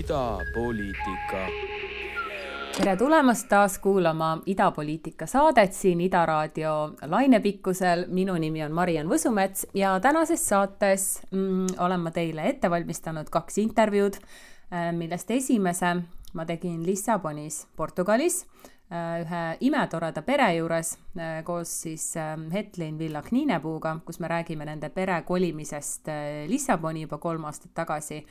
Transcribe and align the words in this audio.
idapoliitika. 0.00 1.40
tere 2.76 2.96
tulemast 2.96 3.48
taas 3.48 3.78
kuulama 3.78 4.42
idapoliitika 4.46 5.26
saadet 5.26 5.72
siin 5.72 6.00
Ida 6.00 6.26
Raadio 6.26 6.92
lainepikkusel. 7.02 8.06
minu 8.08 8.34
nimi 8.34 8.64
on 8.64 8.72
Mariann 8.72 9.10
Võsumets 9.10 9.66
ja 9.74 9.98
tänases 10.00 10.48
saates 10.48 11.22
mm, 11.30 11.66
olen 11.78 12.00
ma 12.00 12.10
teile 12.10 12.48
ette 12.48 12.70
valmistanud 12.70 13.28
kaks 13.30 13.58
intervjuud, 13.58 14.16
millest 14.96 15.30
esimese 15.30 15.94
ma 16.32 16.46
tegin 16.46 16.86
Lissabonis, 16.86 17.66
Portugalis 17.76 18.44
ühe 18.90 19.42
imetoreda 19.60 20.22
pere 20.22 20.48
juures 20.56 20.96
koos 21.44 21.74
siis 21.82 22.14
Hetlin 22.52 22.96
Villa 22.98 23.22
Kniinepuuga, 23.22 23.98
kus 24.04 24.18
me 24.20 24.28
räägime 24.28 24.64
nende 24.64 24.88
pere 24.88 25.20
kolimisest 25.22 26.08
Lissaboni 26.48 27.04
juba 27.04 27.18
kolm 27.18 27.44
aastat 27.44 27.74
tagasi 27.74 28.24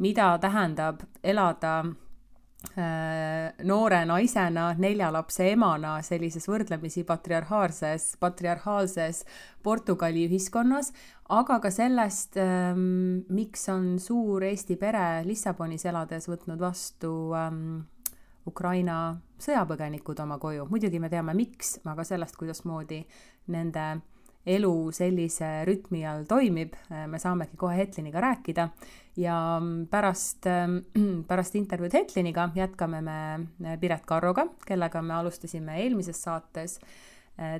mida 0.00 0.32
tähendab 0.40 1.02
elada 1.22 1.74
äh, 1.84 3.52
noore 3.68 4.02
naisena, 4.08 4.70
nelja 4.80 5.10
lapse 5.12 5.50
emana 5.52 5.98
sellises 6.06 6.48
võrdlemisi 6.48 7.04
patriarhaalses, 7.08 8.14
patriarhaalses 8.20 9.24
Portugali 9.62 10.26
ühiskonnas, 10.28 10.92
aga 11.28 11.60
ka 11.60 11.72
sellest, 11.74 12.36
ähm, 12.40 13.22
miks 13.28 13.68
on 13.72 13.98
suur 14.00 14.44
Eesti 14.48 14.76
pere 14.80 15.22
Lissabonis 15.28 15.84
elades 15.86 16.28
võtnud 16.30 16.60
vastu 16.60 17.12
ähm, 17.36 17.82
Ukraina 18.48 19.18
sõjapõgenikud 19.40 20.20
oma 20.24 20.38
koju. 20.40 20.66
muidugi 20.70 21.00
me 21.00 21.10
teame, 21.12 21.34
miks, 21.36 21.78
aga 21.84 22.04
sellest, 22.04 22.36
kuidasmoodi 22.40 23.04
nende 23.52 24.00
elu 24.46 24.72
sellise 24.96 25.48
rütmi 25.68 26.04
all 26.08 26.24
toimib, 26.28 26.74
me 26.88 27.20
saamegi 27.20 27.58
kohe 27.60 27.76
Hetliniga 27.76 28.22
rääkida 28.24 28.68
ja 29.20 29.36
pärast, 29.90 30.48
pärast 31.30 31.56
intervjuud 31.60 31.94
Hetliniga 31.98 32.48
jätkame 32.56 33.02
me 33.04 33.76
Piret 33.80 34.06
Karroga, 34.08 34.46
kellega 34.66 35.02
me 35.02 35.14
alustasime 35.18 35.80
eelmises 35.82 36.22
saates 36.22 36.78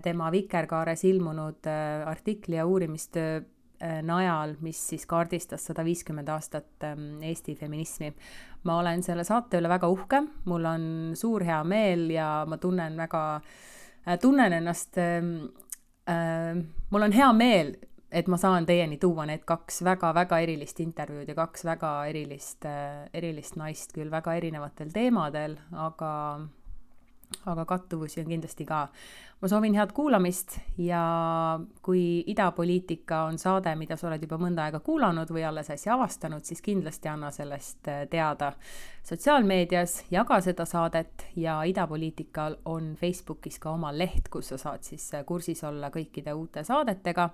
tema 0.03 0.29
Vikerkaares 0.33 1.05
ilmunud 1.09 1.69
artikli 2.07 2.57
ja 2.57 2.67
uurimistöö 2.67 3.41
najal, 4.05 4.55
mis 4.61 4.81
siis 4.91 5.07
kaardistas 5.09 5.65
sada 5.71 5.85
viiskümmend 5.85 6.29
aastat 6.29 6.85
Eesti 7.25 7.55
feminismi. 7.57 8.13
ma 8.65 8.79
olen 8.79 9.03
selle 9.03 9.25
saate 9.25 9.57
üle 9.57 9.69
väga 9.69 9.89
uhke, 9.89 10.21
mul 10.45 10.65
on 10.69 10.83
suur 11.17 11.45
hea 11.45 11.63
meel 11.65 12.11
ja 12.13 12.45
ma 12.49 12.59
tunnen 12.61 12.97
väga, 12.97 13.41
tunnen 14.21 14.53
ennast 14.53 14.99
äh, 15.01 15.25
mul 16.91 17.03
on 17.03 17.13
hea 17.13 17.33
meel, 17.33 17.75
et 18.11 18.27
ma 18.27 18.37
saan 18.41 18.67
teieni 18.67 18.99
tuua 18.99 19.27
need 19.29 19.45
kaks 19.47 19.83
väga-väga 19.87 20.41
erilist 20.43 20.81
intervjuud 20.83 21.29
ja 21.31 21.35
kaks 21.39 21.65
väga 21.65 21.91
erilist 22.11 22.67
äh,, 22.67 23.05
erilist 23.15 23.57
naist 23.61 23.95
küll 23.95 24.11
väga 24.11 24.35
erinevatel 24.41 24.91
teemadel, 24.95 25.59
aga 25.73 26.13
aga 27.47 27.65
kattuvusi 27.65 28.21
on 28.21 28.27
kindlasti 28.27 28.65
ka. 28.65 28.89
ma 29.41 29.49
soovin 29.49 29.75
head 29.75 29.93
kuulamist 29.97 30.59
ja 30.79 31.01
kui 31.83 32.25
idapoliitika 32.27 33.23
on 33.25 33.39
saade, 33.39 33.73
mida 33.77 33.97
sa 33.97 34.09
oled 34.09 34.23
juba 34.23 34.37
mõnda 34.39 34.67
aega 34.67 34.81
kuulanud 34.85 35.31
või 35.33 35.47
alles 35.49 35.71
äsja 35.73 35.95
avastanud, 35.95 36.45
siis 36.45 36.61
kindlasti 36.63 37.09
anna 37.09 37.31
sellest 37.33 37.89
äh, 37.89 38.03
teada 38.11 38.53
sotsiaalmeedias, 39.09 39.95
jaga 40.11 40.41
seda 40.45 40.67
saadet 40.69 41.27
ja 41.37 41.63
idapoliitikal 41.65 42.59
on 42.65 42.93
Facebookis 43.01 43.59
ka 43.59 43.71
oma 43.71 43.95
leht, 43.97 44.29
kus 44.29 44.53
sa 44.53 44.59
saad 44.59 44.85
siis 44.85 45.09
äh, 45.15 45.25
kursis 45.25 45.65
olla 45.65 45.89
kõikide 45.95 46.35
uute 46.37 46.65
saadetega, 46.65 47.31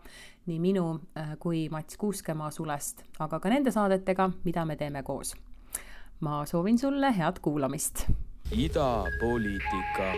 nii 0.47 0.61
minu 0.63 0.87
äh, 1.19 1.35
kui 1.43 1.67
Mats 1.73 1.97
Kuuskemaa 1.97 2.53
sulest, 2.55 3.03
aga 3.19 3.41
ka 3.41 3.51
nende 3.51 3.75
saadetega, 3.75 4.31
mida 4.45 4.65
me 4.65 4.77
teeme 4.77 5.03
koos. 5.03 5.35
ma 6.21 6.47
soovin 6.47 6.79
sulle 6.79 7.13
head 7.19 7.43
kuulamist 7.43 8.07
idapoliitika. 8.53 10.13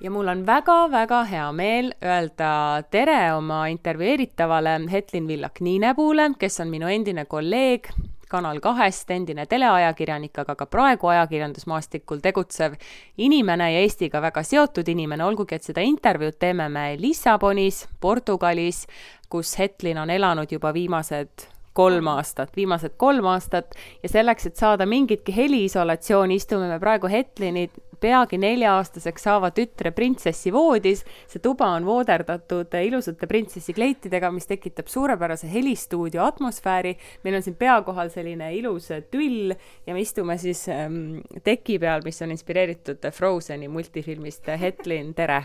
ja 0.00 0.10
mul 0.10 0.28
on 0.28 0.46
väga-väga 0.46 1.24
hea 1.24 1.52
meel 1.52 1.92
öelda 2.02 2.82
tere 2.90 3.34
oma 3.34 3.66
intervjueeritavale 3.66 4.80
Hetlin 4.90 5.28
Villak 5.28 5.60
Niinepuule, 5.60 6.30
kes 6.38 6.60
on 6.60 6.68
minu 6.68 6.88
endine 6.88 7.24
kolleeg 7.24 7.88
Kanal 8.32 8.60
kahest, 8.64 9.10
endine 9.10 9.44
teleajakirjanik, 9.46 10.38
aga 10.38 10.54
ka 10.56 10.66
praegu 10.66 11.10
ajakirjandusmaastikul 11.12 12.22
tegutsev 12.24 12.78
inimene 13.18 13.66
ja 13.74 13.82
Eestiga 13.84 14.22
väga 14.24 14.42
seotud 14.42 14.88
inimene, 14.88 15.24
olgugi 15.24 15.58
et 15.58 15.68
seda 15.68 15.84
intervjuud 15.84 16.38
teeme 16.40 16.68
me 16.72 16.86
Lissabonis, 16.96 17.84
Portugalis, 18.00 18.86
kus 19.28 19.52
Hetlin 19.58 20.00
on 20.00 20.10
elanud 20.10 20.48
juba 20.48 20.72
viimased 20.72 21.44
kolm 21.72 22.08
aastat, 22.12 22.52
viimased 22.56 22.96
kolm 22.96 23.26
aastat 23.32 23.74
ja 24.02 24.08
selleks, 24.08 24.46
et 24.46 24.60
saada 24.60 24.86
mingitki 24.86 25.34
heliisolatsiooni, 25.36 26.36
istume 26.40 26.68
me 26.68 26.78
praegu 26.80 27.08
Hetlini 27.08 27.68
peagi 28.02 28.38
nelja-aastaseks 28.42 29.26
saava 29.28 29.52
tütre 29.54 29.92
printsessi 29.94 30.52
voodis. 30.52 31.04
see 31.30 31.42
tuba 31.42 31.70
on 31.76 31.86
vooderdatud 31.86 32.74
ilusate 32.82 33.28
printsessi 33.30 33.74
kleitidega, 33.76 34.30
mis 34.34 34.48
tekitab 34.50 34.90
suurepärase 34.90 35.50
helistuudio 35.52 36.24
atmosfääri. 36.24 36.96
meil 37.22 37.38
on 37.38 37.42
siin 37.42 37.56
pea 37.56 37.80
kohal 37.82 38.10
selline 38.10 38.52
ilus 38.54 38.90
tüll 39.10 39.54
ja 39.86 39.94
me 39.94 40.00
istume 40.00 40.38
siis 40.38 40.66
ähm, 40.68 41.22
teki 41.44 41.78
peal, 41.78 42.02
mis 42.04 42.22
on 42.22 42.30
inspireeritud 42.30 43.10
Frozeni 43.12 43.68
multifilmist. 43.68 44.46
Hetlin, 44.60 45.14
tere! 45.14 45.44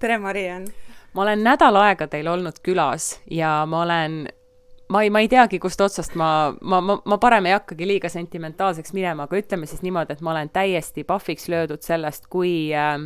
tere, 0.00 0.18
Mariann! 0.18 0.66
ma 1.14 1.22
olen 1.22 1.44
nädal 1.44 1.76
aega 1.80 2.06
teil 2.12 2.26
olnud 2.28 2.58
külas 2.62 3.20
ja 3.30 3.62
ma 3.66 3.82
olen 3.86 4.26
ma 4.88 5.02
ei, 5.02 5.10
ma 5.10 5.20
ei 5.20 5.28
teagi, 5.28 5.58
kust 5.58 5.80
otsast 5.80 6.14
ma, 6.14 6.54
ma, 6.60 6.80
ma, 6.80 6.98
ma 7.04 7.18
parem 7.18 7.46
ei 7.46 7.56
hakkagi 7.56 7.86
liiga 7.88 8.08
sentimentaalseks 8.12 8.92
minema, 8.96 9.26
aga 9.26 9.40
ütleme 9.40 9.66
siis 9.66 9.82
niimoodi, 9.82 10.14
et 10.14 10.20
ma 10.22 10.34
olen 10.34 10.50
täiesti 10.54 11.04
pahviks 11.04 11.48
löödud 11.52 11.82
sellest, 11.82 12.28
kui 12.30 12.70
äh, 12.74 13.00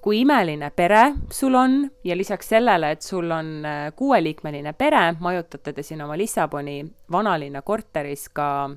kui 0.00 0.20
imeline 0.22 0.70
pere 0.70 1.14
sul 1.30 1.54
on 1.58 1.80
ja 2.04 2.16
lisaks 2.16 2.48
sellele, 2.48 2.92
et 2.94 3.02
sul 3.02 3.30
on 3.30 3.64
äh, 3.66 3.88
kuueliikmeline 3.96 4.72
pere, 4.78 5.14
majutate 5.20 5.72
te 5.72 5.82
siin 5.82 6.02
oma 6.02 6.16
Lissaboni 6.18 6.80
vanalinna 7.12 7.62
korteris 7.62 8.28
ka 8.32 8.70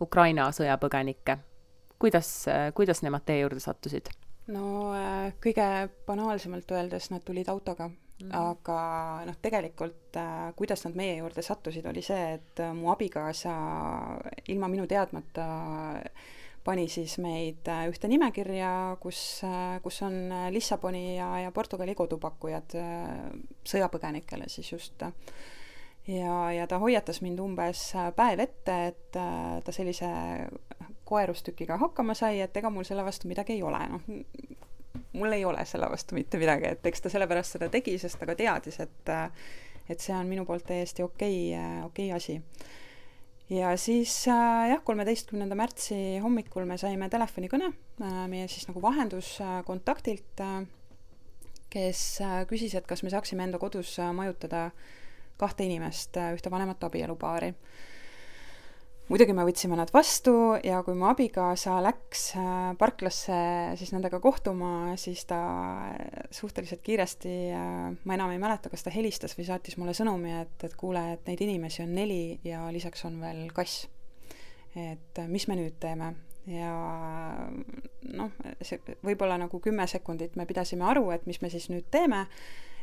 Ukraina 0.00 0.50
sõjapõgenikke. 0.52 1.38
kuidas, 1.98 2.48
äh, 2.48 2.72
kuidas 2.74 3.02
nemad 3.02 3.24
teie 3.24 3.40
juurde 3.40 3.60
sattusid? 3.60 4.10
no 4.48 4.92
äh, 4.94 5.32
kõige 5.42 5.88
banaalsemalt 6.06 6.70
öeldes 6.70 7.10
nad 7.10 7.22
tulid 7.24 7.48
autoga 7.48 7.90
Mm. 8.20 8.32
aga 8.36 8.80
noh, 9.24 9.36
tegelikult 9.40 10.16
äh, 10.20 10.50
kuidas 10.56 10.84
nad 10.84 10.98
meie 10.98 11.14
juurde 11.16 11.40
sattusid, 11.44 11.86
oli 11.88 12.02
see, 12.04 12.34
et 12.36 12.60
äh, 12.60 12.74
mu 12.76 12.90
abikaasa 12.92 13.54
ilma 14.52 14.68
minu 14.68 14.84
teadmata 14.90 15.46
pani 16.64 16.88
siis 16.92 17.16
meid 17.22 17.68
äh, 17.70 17.86
ühte 17.88 18.08
nimekirja, 18.10 18.72
kus 19.00 19.40
äh,, 19.46 19.78
kus 19.84 20.02
on 20.04 20.18
Lissaboni 20.52 21.16
ja, 21.16 21.30
ja 21.46 21.52
Portugali 21.56 21.94
kodupakkujad 21.96 22.76
äh, 22.76 23.08
sõjapõgenikele 23.64 24.48
siis 24.52 24.72
just. 24.72 25.06
ja, 26.06 26.36
ja 26.52 26.66
ta 26.68 26.78
hoiatas 26.82 27.22
mind 27.24 27.40
umbes 27.40 27.90
äh, 27.96 28.10
päev 28.16 28.44
ette, 28.44 28.76
et 28.92 29.16
ta 29.64 29.72
sellise 29.72 30.10
koerustükiga 31.08 31.80
hakkama 31.80 32.14
sai, 32.14 32.42
et 32.44 32.56
ega 32.56 32.70
mul 32.70 32.84
selle 32.86 33.04
vastu 33.06 33.28
midagi 33.30 33.56
ei 33.56 33.64
ole, 33.64 33.80
noh 33.90 34.59
mul 35.12 35.32
ei 35.32 35.44
ole 35.44 35.64
selle 35.66 35.88
vastu 35.90 36.14
mitte 36.14 36.38
midagi, 36.38 36.70
et 36.74 36.86
eks 36.86 37.04
ta 37.04 37.12
sellepärast 37.12 37.56
seda 37.56 37.68
tegi, 37.72 37.96
sest 37.98 38.20
ta 38.20 38.28
ka 38.28 38.36
teadis, 38.38 38.80
et 38.84 39.14
et 39.90 39.98
see 39.98 40.14
on 40.14 40.28
minu 40.30 40.44
poolt 40.46 40.68
täiesti 40.68 41.02
okei 41.02 41.50
okay,, 41.50 41.82
okei 41.86 42.12
okay 42.12 42.16
asi. 42.16 42.36
ja 43.50 43.72
siis 43.76 44.14
jah, 44.26 44.82
kolmeteistkümnenda 44.84 45.58
märtsi 45.58 46.20
hommikul 46.22 46.68
me 46.68 46.78
saime 46.78 47.08
telefonikõne 47.10 47.72
meie 48.30 48.46
siis 48.48 48.68
nagu 48.68 48.82
vahenduskontaktilt, 48.82 50.44
kes 51.70 52.04
küsis, 52.50 52.76
et 52.78 52.86
kas 52.86 53.02
me 53.02 53.10
saaksime 53.10 53.46
enda 53.48 53.58
kodus 53.58 53.96
majutada 54.14 54.70
kahte 55.40 55.64
inimest, 55.64 56.18
ühte 56.36 56.50
vanemat 56.52 56.84
abielupaari 56.84 57.54
muidugi 59.10 59.34
me 59.34 59.44
võtsime 59.46 59.74
nad 59.78 59.90
vastu 59.90 60.32
ja 60.62 60.80
kui 60.86 60.94
mu 60.98 61.08
abikaasa 61.10 61.80
läks 61.82 62.28
äh, 62.38 62.70
parklasse 62.78 63.38
siis 63.80 63.90
nendega 63.94 64.20
kohtuma, 64.22 64.94
siis 65.00 65.24
ta 65.28 65.40
suhteliselt 66.34 66.84
kiiresti, 66.86 67.34
äh, 67.50 67.82
ma 68.06 68.16
enam 68.16 68.30
ei 68.34 68.40
mäleta, 68.42 68.70
kas 68.70 68.86
ta 68.86 68.94
helistas 68.94 69.34
või 69.38 69.48
saatis 69.48 69.78
mulle 69.80 69.96
sõnumi, 69.98 70.36
et, 70.44 70.56
et 70.66 70.78
kuule, 70.78 71.02
et 71.16 71.26
neid 71.26 71.42
inimesi 71.46 71.82
on 71.84 71.94
neli 71.98 72.38
ja 72.46 72.62
lisaks 72.70 73.04
on 73.10 73.18
veel 73.22 73.48
kass. 73.56 73.88
et 74.78 75.18
äh, 75.18 75.28
mis 75.28 75.48
me 75.50 75.58
nüüd 75.58 75.80
teeme? 75.82 76.14
ja 76.50 76.72
noh, 78.14 78.30
see 78.64 78.80
võib-olla 79.04 79.36
nagu 79.38 79.58
kümme 79.60 79.84
sekundit 79.90 80.38
me 80.38 80.46
pidasime 80.48 80.86
aru, 80.88 81.10
et 81.14 81.26
mis 81.26 81.42
me 81.42 81.50
siis 81.52 81.68
nüüd 81.70 81.90
teeme 81.90 82.24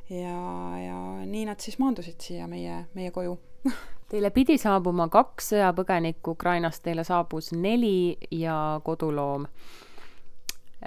ja, 0.10 0.40
ja 0.80 1.00
nii 1.26 1.46
nad 1.46 1.60
siis 1.60 1.80
maandusid 1.80 2.22
siia 2.24 2.48
meie, 2.48 2.86
meie 2.94 3.12
koju 3.12 3.38
Teile 4.08 4.30
pidi 4.32 4.56
saabuma 4.56 5.10
kaks 5.12 5.50
sõjapõgenikku 5.52 6.38
Ukrainast, 6.38 6.80
teile 6.86 7.04
saabus 7.04 7.50
neli 7.52 8.16
ja 8.32 8.80
koduloom. 8.86 9.44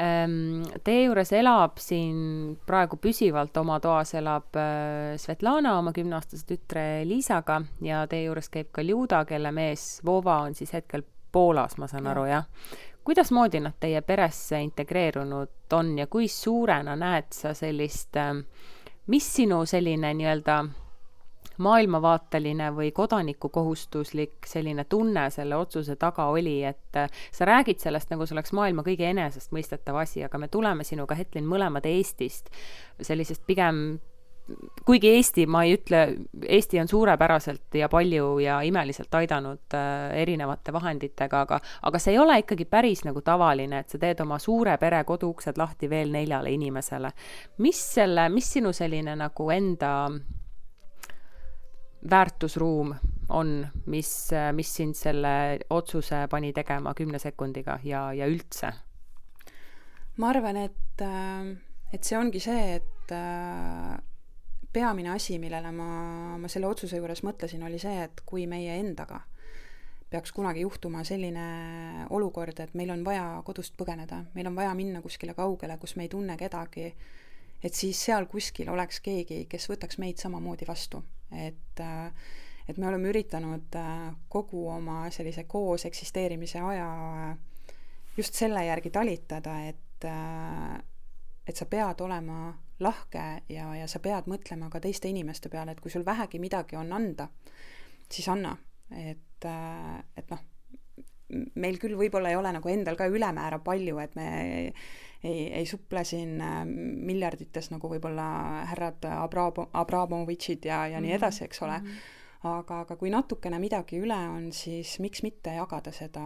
Ehm, 0.01 0.63
teie 0.87 1.03
juures 1.03 1.33
elab 1.37 1.77
siin 1.83 2.55
praegu 2.65 2.97
püsivalt 2.97 3.57
oma 3.61 3.77
toas 3.83 4.15
elab 4.17 4.57
äh, 4.57 5.19
Svetlana 5.21 5.75
oma 5.83 5.93
kümneaastase 5.93 6.47
tütre 6.49 6.85
Liisaga 7.05 7.59
ja 7.85 8.07
teie 8.09 8.29
juures 8.29 8.49
käib 8.49 8.71
ka 8.73 8.87
Ljuda, 8.87 9.25
kelle 9.29 9.53
mees 9.53 9.99
Vova 10.07 10.39
on 10.47 10.57
siis 10.57 10.73
hetkel 10.79 11.05
Poolas, 11.31 11.77
ma 11.79 11.91
saan 11.91 12.09
aru, 12.11 12.25
jah? 12.31 12.47
kuidasmoodi 13.05 13.61
nad 13.65 13.77
teie 13.81 14.01
peresse 14.07 14.61
integreerunud 14.63 15.75
on 15.77 15.99
ja 15.99 16.07
kui 16.07 16.29
suurena 16.29 16.97
näed 16.97 17.29
sa 17.35 17.53
sellist, 17.59 18.17
ähm, 18.17 18.45
mis 19.11 19.27
sinu 19.35 19.65
selline 19.67 20.13
nii-öelda 20.15 20.61
maailmavaateline 21.61 22.71
või 22.73 22.93
kodanikukohustuslik 22.97 24.47
selline 24.47 24.85
tunne 24.89 25.27
selle 25.31 25.59
otsuse 25.61 25.97
taga 26.01 26.31
oli, 26.33 26.63
et 26.65 26.97
äh, 26.97 27.11
sa 27.33 27.49
räägid 27.49 27.83
sellest, 27.83 28.11
nagu 28.13 28.27
see 28.27 28.37
oleks 28.37 28.55
maailma 28.57 28.85
kõige 28.87 29.11
enesestmõistetav 29.11 29.99
asi, 30.01 30.25
aga 30.25 30.41
me 30.41 30.49
tuleme 30.49 30.87
sinuga, 30.89 31.19
Hetlin, 31.19 31.49
mõlemad 31.51 31.87
Eestist, 31.91 32.49
sellisest 33.03 33.45
pigem 33.47 33.99
kuigi 34.87 35.11
Eesti, 35.17 35.47
ma 35.47 35.63
ei 35.65 35.75
ütle, 35.77 36.01
Eesti 36.47 36.81
on 36.81 36.89
suurepäraselt 36.89 37.75
ja 37.79 37.89
palju 37.89 38.39
ja 38.43 38.61
imeliselt 38.67 39.15
aidanud 39.15 39.77
äh, 39.77 40.17
erinevate 40.23 40.73
vahenditega, 40.73 41.45
aga, 41.47 41.61
aga 41.83 42.01
see 42.03 42.15
ei 42.15 42.19
ole 42.23 42.39
ikkagi 42.43 42.67
päris 42.71 43.05
nagu 43.07 43.23
tavaline, 43.27 43.83
et 43.83 43.93
sa 43.93 44.01
teed 44.01 44.21
oma 44.25 44.39
suure 44.43 44.77
pere 44.81 45.03
koduuksed 45.09 45.61
lahti 45.61 45.91
veel 45.91 46.13
neljale 46.15 46.53
inimesele. 46.57 47.13
mis 47.59 47.81
selle, 47.95 48.29
mis 48.29 48.53
sinu 48.53 48.73
selline 48.73 49.17
nagu 49.17 49.51
enda 49.51 49.95
väärtusruum 52.11 52.95
on, 53.29 53.67
mis, 53.87 54.31
mis 54.53 54.77
sind 54.77 54.97
selle 54.97 55.59
otsuse 55.71 56.27
pani 56.31 56.53
tegema 56.53 56.95
kümne 56.95 57.19
sekundiga 57.19 57.79
ja, 57.85 58.13
ja 58.13 58.27
üldse? 58.27 58.73
ma 60.21 60.31
arvan, 60.35 60.57
et, 60.57 61.03
äh, 61.05 61.51
et 61.93 62.05
see 62.05 62.19
ongi 62.19 62.41
see, 62.43 62.81
et 62.81 63.13
äh, 63.15 63.97
peamine 64.73 65.11
asi, 65.11 65.39
millele 65.43 65.71
ma, 65.75 65.91
ma 66.39 66.49
selle 66.49 66.69
otsuse 66.71 67.01
juures 67.01 67.25
mõtlesin, 67.27 67.63
oli 67.67 67.79
see, 67.83 68.05
et 68.07 68.23
kui 68.27 68.47
meie 68.51 68.79
endaga 68.79 69.21
peaks 70.11 70.33
kunagi 70.35 70.65
juhtuma 70.65 71.05
selline 71.07 71.47
olukord, 72.11 72.59
et 72.61 72.73
meil 72.75 72.91
on 72.91 73.05
vaja 73.07 73.25
kodust 73.47 73.77
põgeneda, 73.79 74.25
meil 74.35 74.49
on 74.51 74.57
vaja 74.59 74.73
minna 74.75 75.03
kuskile 75.05 75.37
kaugele, 75.39 75.77
kus 75.79 75.95
me 75.97 76.07
ei 76.07 76.11
tunne 76.11 76.35
kedagi, 76.39 76.89
et 77.63 77.77
siis 77.77 77.99
seal 78.09 78.27
kuskil 78.31 78.73
oleks 78.73 78.99
keegi, 79.05 79.45
kes 79.51 79.69
võtaks 79.71 80.01
meid 80.03 80.19
samamoodi 80.23 80.69
vastu. 80.69 81.03
Et 81.31 81.85
et 82.71 82.79
me 82.79 82.87
oleme 82.87 83.09
üritanud 83.11 83.77
kogu 84.31 84.67
oma 84.71 85.09
sellise 85.11 85.43
koos 85.51 85.87
eksisteerimise 85.89 86.61
aja 86.63 86.91
just 88.17 88.35
selle 88.39 88.63
järgi 88.67 88.91
talitada, 88.95 89.57
et 89.67 90.07
et 91.47 91.57
sa 91.57 91.67
pead 91.67 92.03
olema 92.03 92.51
lahke 92.81 93.25
ja, 93.49 93.69
ja 93.77 93.89
sa 93.91 94.01
pead 94.03 94.29
mõtlema 94.31 94.71
ka 94.73 94.81
teiste 94.81 95.09
inimeste 95.09 95.49
peale, 95.53 95.73
et 95.73 95.81
kui 95.81 95.93
sul 95.93 96.05
vähegi 96.07 96.41
midagi 96.43 96.79
on 96.81 96.93
anda, 96.93 97.29
siis 98.11 98.29
anna. 98.29 98.57
et, 98.91 99.47
et 100.19 100.31
noh, 100.31 100.41
meil 101.63 101.79
küll 101.79 101.95
võib-olla 101.99 102.33
ei 102.33 102.39
ole 102.39 102.51
nagu 102.53 102.69
endal 102.69 102.97
ka 102.99 103.07
ülemäära 103.07 103.61
palju, 103.63 103.99
et 104.03 104.17
me 104.19 104.29
ei, 105.23 105.51
ei 105.61 105.67
suple 105.69 106.03
siin 106.05 106.41
äh, 106.43 106.63
miljardites 106.67 107.71
nagu 107.71 107.91
võib-olla 107.93 108.31
härrad 108.71 109.05
Abramo, 109.13 109.69
Abramovitšid 109.73 110.67
ja, 110.67 110.87
ja 110.91 111.01
nii 111.01 111.13
mhm, 111.13 111.21
edasi, 111.21 111.45
eks 111.47 111.63
ole 111.67 111.79
mm. 111.79 111.87
-hmm 111.87 112.17
aga, 112.49 112.81
aga 112.85 112.97
kui 112.97 113.11
natukene 113.13 113.59
midagi 113.61 113.99
üle 114.01 114.17
on, 114.33 114.49
siis 114.57 114.95
miks 115.05 115.21
mitte 115.27 115.53
jagada 115.59 115.93
seda 115.93 116.23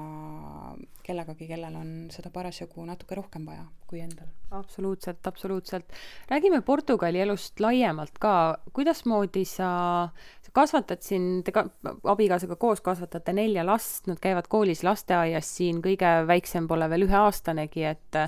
kellegagi, 1.05 1.49
kellel 1.51 1.75
on 1.81 1.91
seda 2.15 2.31
parasjagu 2.35 2.85
natuke 2.87 3.19
rohkem 3.19 3.47
vaja 3.49 3.65
kui 3.91 4.01
endal. 4.05 4.31
absoluutselt, 4.51 5.27
absoluutselt. 5.27 5.93
räägime 6.31 6.63
Portugali 6.63 7.21
elust 7.21 7.61
laiemalt 7.61 8.19
ka, 8.23 8.35
kuidasmoodi 8.73 9.45
sa, 9.49 10.09
kasvatad 10.55 11.03
siin, 11.03 11.43
te 11.45 11.53
ka 11.55 11.65
abikaasaga 12.11 12.57
koos 12.61 12.83
kasvatate 12.85 13.35
nelja 13.35 13.65
last, 13.67 14.07
nad 14.11 14.21
käivad 14.23 14.47
koolis, 14.51 14.85
lasteaias 14.87 15.49
siin, 15.57 15.81
kõige 15.85 16.11
väiksem 16.29 16.69
pole 16.71 16.89
veel 16.91 17.07
üheaastanegi, 17.09 17.87
et 17.91 18.19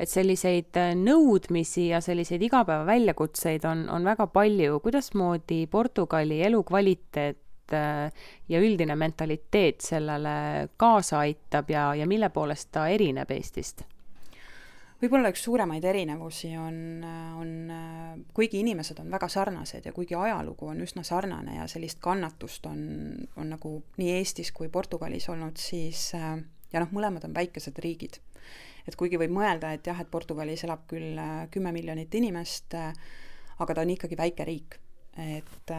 et 0.00 0.08
selliseid 0.08 0.76
nõudmisi 1.00 1.88
ja 1.90 2.00
selliseid 2.04 2.42
igapäeva 2.44 2.84
väljakutseid 2.88 3.64
on, 3.68 3.86
on 3.92 4.04
väga 4.04 4.26
palju, 4.32 4.80
kuidasmoodi 4.84 5.64
Portugali 5.70 6.42
elukvaliteet 6.48 7.38
ja 7.70 8.60
üldine 8.60 8.96
mentaliteet 8.98 9.80
sellele 9.84 10.68
kaasa 10.76 11.22
aitab 11.24 11.70
ja, 11.70 11.92
ja 11.94 12.06
mille 12.10 12.28
poolest 12.34 12.72
ta 12.74 12.88
erineb 12.90 13.30
Eestist? 13.30 13.86
Võib-olla 15.00 15.30
üks 15.32 15.42
suuremaid 15.46 15.84
erinevusi 15.84 16.52
on, 16.60 17.04
on, 17.40 17.52
kuigi 18.36 18.60
inimesed 18.60 19.00
on 19.02 19.10
väga 19.12 19.28
sarnased 19.32 19.86
ja 19.88 19.92
kuigi 19.96 20.16
ajalugu 20.18 20.70
on 20.72 20.82
üsna 20.84 21.04
sarnane 21.06 21.56
ja 21.56 21.66
sellist 21.70 22.00
kannatust 22.04 22.66
on, 22.68 22.82
on 23.40 23.52
nagu 23.54 23.74
nii 24.00 24.10
Eestis 24.18 24.52
kui 24.56 24.68
Portugalis 24.72 25.28
olnud, 25.32 25.56
siis 25.60 26.10
ja 26.12 26.82
noh, 26.82 26.92
mõlemad 26.94 27.24
on 27.28 27.34
väikesed 27.36 27.78
riigid. 27.82 28.20
et 28.88 28.96
kuigi 28.96 29.18
võib 29.20 29.32
mõelda, 29.34 29.72
et 29.74 29.86
jah, 29.86 29.98
et 30.00 30.10
Portugalis 30.10 30.64
elab 30.64 30.86
küll 30.90 31.18
kümme 31.50 31.72
miljonit 31.72 32.14
inimest, 32.14 32.74
aga 33.60 33.74
ta 33.74 33.84
on 33.84 33.92
ikkagi 33.92 34.16
väike 34.18 34.46
riik, 34.48 34.78
et 35.20 35.74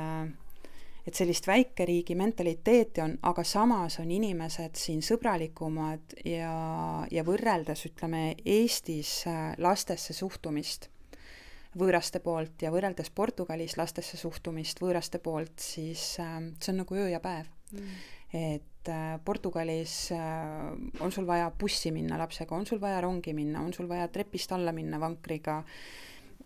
et 1.07 1.18
sellist 1.18 1.48
väikeriigi 1.50 2.15
mentaliteeti 2.18 3.01
on, 3.01 3.15
aga 3.25 3.44
samas 3.48 3.98
on 4.01 4.12
inimesed 4.12 4.77
siin 4.77 5.01
sõbralikumad 5.06 6.15
ja, 6.27 6.53
ja 7.12 7.25
võrreldes, 7.25 7.86
ütleme, 7.89 8.24
Eestis 8.45 9.21
äh, 9.30 9.51
lastesse 9.62 10.13
suhtumist 10.13 10.89
võõraste 11.77 12.19
poolt 12.19 12.62
ja 12.62 12.71
võrreldes 12.74 13.09
Portugalis 13.15 13.77
lastesse 13.80 14.19
suhtumist 14.19 14.81
võõraste 14.83 15.21
poolt, 15.24 15.56
siis 15.63 16.13
äh, 16.21 16.38
see 16.59 16.74
on 16.75 16.83
nagu 16.83 17.00
öö 17.00 17.09
ja 17.13 17.24
päev 17.24 17.50
mm. 17.71 17.98
et 18.38 18.94
äh, 18.94 19.15
Portugalis 19.25 19.95
on 20.13 21.12
sul 21.12 21.25
vaja 21.25 21.50
bussi 21.57 21.94
minna 21.95 22.19
lapsega, 22.21 22.56
on 22.56 22.69
sul 22.69 22.81
vaja 22.83 23.01
rongi 23.01 23.33
minna, 23.33 23.65
on 23.65 23.74
sul 23.74 23.89
vaja 23.89 24.07
trepist 24.13 24.53
alla 24.53 24.75
minna 24.75 25.01
vankriga 25.01 25.63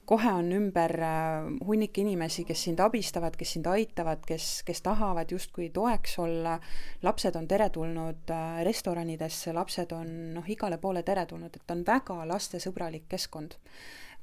kohe 0.06 0.32
on 0.34 0.52
ümber 0.54 0.94
äh, 1.02 1.48
hunnik 1.66 1.98
inimesi, 1.98 2.46
kes 2.46 2.64
sind 2.68 2.80
abistavad, 2.84 3.36
kes 3.38 3.56
sind 3.58 3.68
aitavad, 3.70 4.24
kes, 4.28 4.62
kes 4.66 4.82
tahavad 4.86 5.32
justkui 5.32 5.70
toeks 5.74 6.18
olla, 6.22 6.60
lapsed 7.04 7.36
on 7.36 7.48
teretulnud 7.48 8.34
äh, 8.34 8.62
restoranidesse, 8.68 9.54
lapsed 9.54 9.96
on 9.98 10.12
noh, 10.38 10.50
igale 10.50 10.78
poole 10.82 11.04
teretulnud, 11.04 11.56
et 11.56 11.76
on 11.76 11.86
väga 11.88 12.22
lastesõbralik 12.30 13.10
keskkond. 13.10 13.60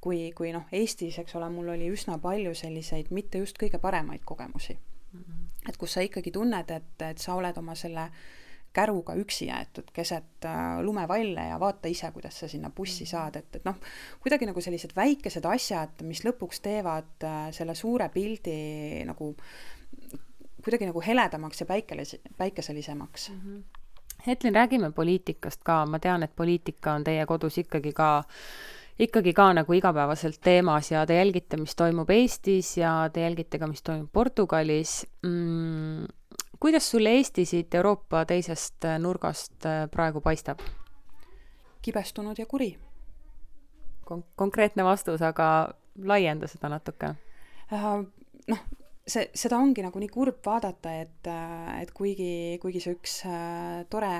kui, 0.02 0.32
kui 0.34 0.48
noh, 0.50 0.64
Eestis, 0.74 1.20
eks 1.22 1.36
ole, 1.38 1.46
mul 1.54 1.68
oli 1.76 1.86
üsna 1.86 2.16
palju 2.18 2.56
selliseid 2.58 3.12
mitte 3.14 3.38
just 3.38 3.58
kõige 3.58 3.78
paremaid 3.78 4.24
kogemusi. 4.24 4.74
-hmm. 5.12 5.68
et 5.68 5.76
kus 5.76 5.92
sa 5.92 6.00
ikkagi 6.00 6.30
tunned, 6.30 6.70
et, 6.70 7.02
et 7.02 7.18
sa 7.18 7.34
oled 7.34 7.58
oma 7.58 7.74
selle 7.74 8.02
äh, 8.02 8.41
käruga 8.72 9.14
üksi 9.18 9.46
jäetud 9.48 9.90
keset 9.92 10.46
äh, 10.48 10.80
lumevalle 10.80 11.48
ja 11.50 11.60
vaata 11.60 11.90
ise, 11.92 12.10
kuidas 12.14 12.40
sa 12.40 12.48
sinna 12.48 12.70
bussi 12.70 13.06
saad, 13.08 13.36
et, 13.36 13.60
et 13.60 13.68
noh, 13.68 13.78
kuidagi 14.22 14.48
nagu 14.48 14.64
sellised 14.64 14.94
väikesed 14.96 15.46
asjad, 15.48 16.02
mis 16.08 16.24
lõpuks 16.26 16.62
teevad 16.64 17.26
äh, 17.28 17.46
selle 17.54 17.76
suure 17.78 18.08
pildi 18.12 19.04
nagu 19.08 19.32
kuidagi 20.62 20.86
nagu 20.88 21.02
heledamaks 21.02 21.64
ja 21.64 21.66
päikelis-, 21.66 22.20
päikeselisemaks 22.36 23.30
mm. 23.30 23.40
-hmm. 23.44 23.62
Hetlin, 24.26 24.54
räägime 24.54 24.92
poliitikast 24.92 25.62
ka, 25.64 25.86
ma 25.86 25.98
tean, 25.98 26.22
et 26.22 26.36
poliitika 26.36 26.92
on 26.92 27.04
teie 27.04 27.26
kodus 27.26 27.58
ikkagi 27.58 27.92
ka 27.92 28.24
ikkagi 28.98 29.32
ka 29.32 29.52
nagu 29.52 29.72
igapäevaselt 29.72 30.40
teemas 30.40 30.90
ja 30.90 31.06
te 31.06 31.16
jälgite, 31.16 31.56
mis 31.56 31.74
toimub 31.74 32.10
Eestis 32.10 32.76
ja 32.76 33.10
te 33.12 33.20
jälgite 33.20 33.58
ka, 33.58 33.66
mis 33.66 33.82
toimub 33.82 34.08
Portugalis 34.12 35.06
mm 35.22 36.21
kuidas 36.62 36.90
sulle 36.90 37.10
Eesti 37.18 37.44
siit 37.44 37.74
Euroopa 37.74 38.24
teisest 38.24 38.84
äh, 38.86 38.98
nurgast 39.02 39.66
äh, 39.66 39.88
praegu 39.90 40.20
paistab? 40.20 40.62
kibestunud 41.82 42.38
ja 42.38 42.46
kuri 42.46 42.76
Kon. 44.04 44.22
konkreetne 44.36 44.84
vastus, 44.84 45.22
aga 45.22 45.74
laienda 45.98 46.46
seda 46.46 46.70
natuke 46.70 47.10
uh,. 47.72 48.04
noh, 48.48 48.62
see, 49.06 49.26
seda 49.34 49.58
ongi 49.58 49.82
nagu 49.82 49.98
nii 49.98 50.12
kurb 50.14 50.38
vaadata, 50.46 50.94
et, 51.02 51.30
et 51.80 51.90
kuigi, 51.90 52.60
kuigi 52.62 52.82
see 52.84 52.94
üks 52.94 53.16
tore, 53.90 54.12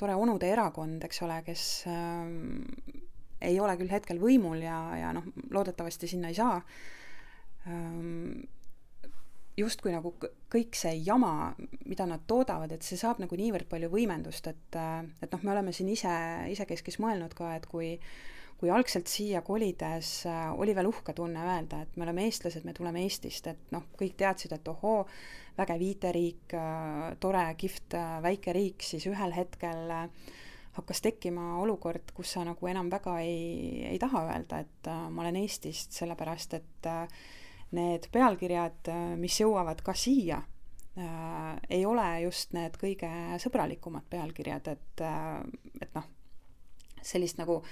tore 0.00 0.16
onude 0.16 0.48
erakond, 0.48 1.04
eks 1.04 1.22
ole, 1.26 1.38
kes 1.44 1.66
uh, 1.92 3.04
ei 3.44 3.60
ole 3.60 3.76
küll 3.76 3.92
hetkel 3.92 4.22
võimul 4.22 4.64
ja, 4.64 4.80
ja 5.02 5.12
noh, 5.12 5.28
loodetavasti 5.52 6.08
sinna 6.14 6.32
ei 6.32 6.40
saa 6.40 6.56
um,, 7.68 8.40
justkui 9.56 9.92
nagu 9.92 10.14
kõik 10.52 10.76
see 10.78 10.94
jama, 11.04 11.52
mida 11.84 12.06
nad 12.08 12.24
toodavad, 12.26 12.72
et 12.72 12.84
see 12.86 12.96
saab 13.00 13.20
nagu 13.20 13.36
niivõrd 13.36 13.68
palju 13.68 13.90
võimendust, 13.92 14.48
et, 14.48 14.78
et 15.22 15.34
noh, 15.34 15.42
me 15.44 15.52
oleme 15.52 15.74
siin 15.76 15.90
ise, 15.92 16.12
isekeskis 16.54 16.98
mõelnud 17.02 17.36
ka, 17.36 17.54
et 17.58 17.68
kui 17.68 17.96
kui 18.62 18.70
algselt 18.70 19.10
siia 19.10 19.40
kolides 19.42 20.08
äh, 20.30 20.44
oli 20.54 20.70
veel 20.76 20.86
uhke 20.86 21.10
tunne 21.18 21.40
öelda, 21.42 21.80
et 21.82 21.96
me 21.98 22.04
oleme 22.06 22.28
eestlased, 22.28 22.62
me 22.62 22.70
tuleme 22.76 23.02
Eestist, 23.02 23.48
et 23.50 23.72
noh, 23.74 23.88
kõik 23.98 24.14
teadsid, 24.20 24.54
et 24.54 24.70
ohoo, 24.70 25.00
vägev 25.56 25.82
IT-riik 25.82 26.54
äh,, 26.54 27.08
tore, 27.18 27.42
kihvt 27.58 27.96
äh, 27.98 28.12
väike 28.22 28.54
riik, 28.54 28.86
siis 28.86 29.08
ühel 29.10 29.34
hetkel 29.34 29.90
hakkas 30.76 31.02
tekkima 31.02 31.56
olukord, 31.58 32.14
kus 32.14 32.36
sa 32.36 32.46
nagu 32.46 32.70
enam 32.70 32.86
väga 32.92 33.16
ei, 33.26 33.82
ei 33.90 33.98
taha 34.00 34.28
öelda, 34.28 34.62
et 34.62 34.92
ma 35.10 35.26
olen 35.26 35.42
Eestist, 35.42 35.98
sellepärast 35.98 36.54
et 36.60 36.86
äh, 36.86 37.02
need 37.76 38.08
pealkirjad, 38.12 38.88
äh, 38.92 39.04
mis 39.20 39.38
jõuavad 39.40 39.82
ka 39.84 39.94
siia 39.96 40.42
äh,, 40.98 41.56
ei 41.70 41.86
ole 41.88 42.06
just 42.26 42.52
need 42.56 42.76
kõige 42.80 43.10
sõbralikumad 43.42 44.06
pealkirjad, 44.12 44.72
et 44.74 45.04
äh,, 45.04 45.40
et 45.80 45.94
noh, 45.96 46.08
sellist 47.02 47.40
nagu 47.40 47.62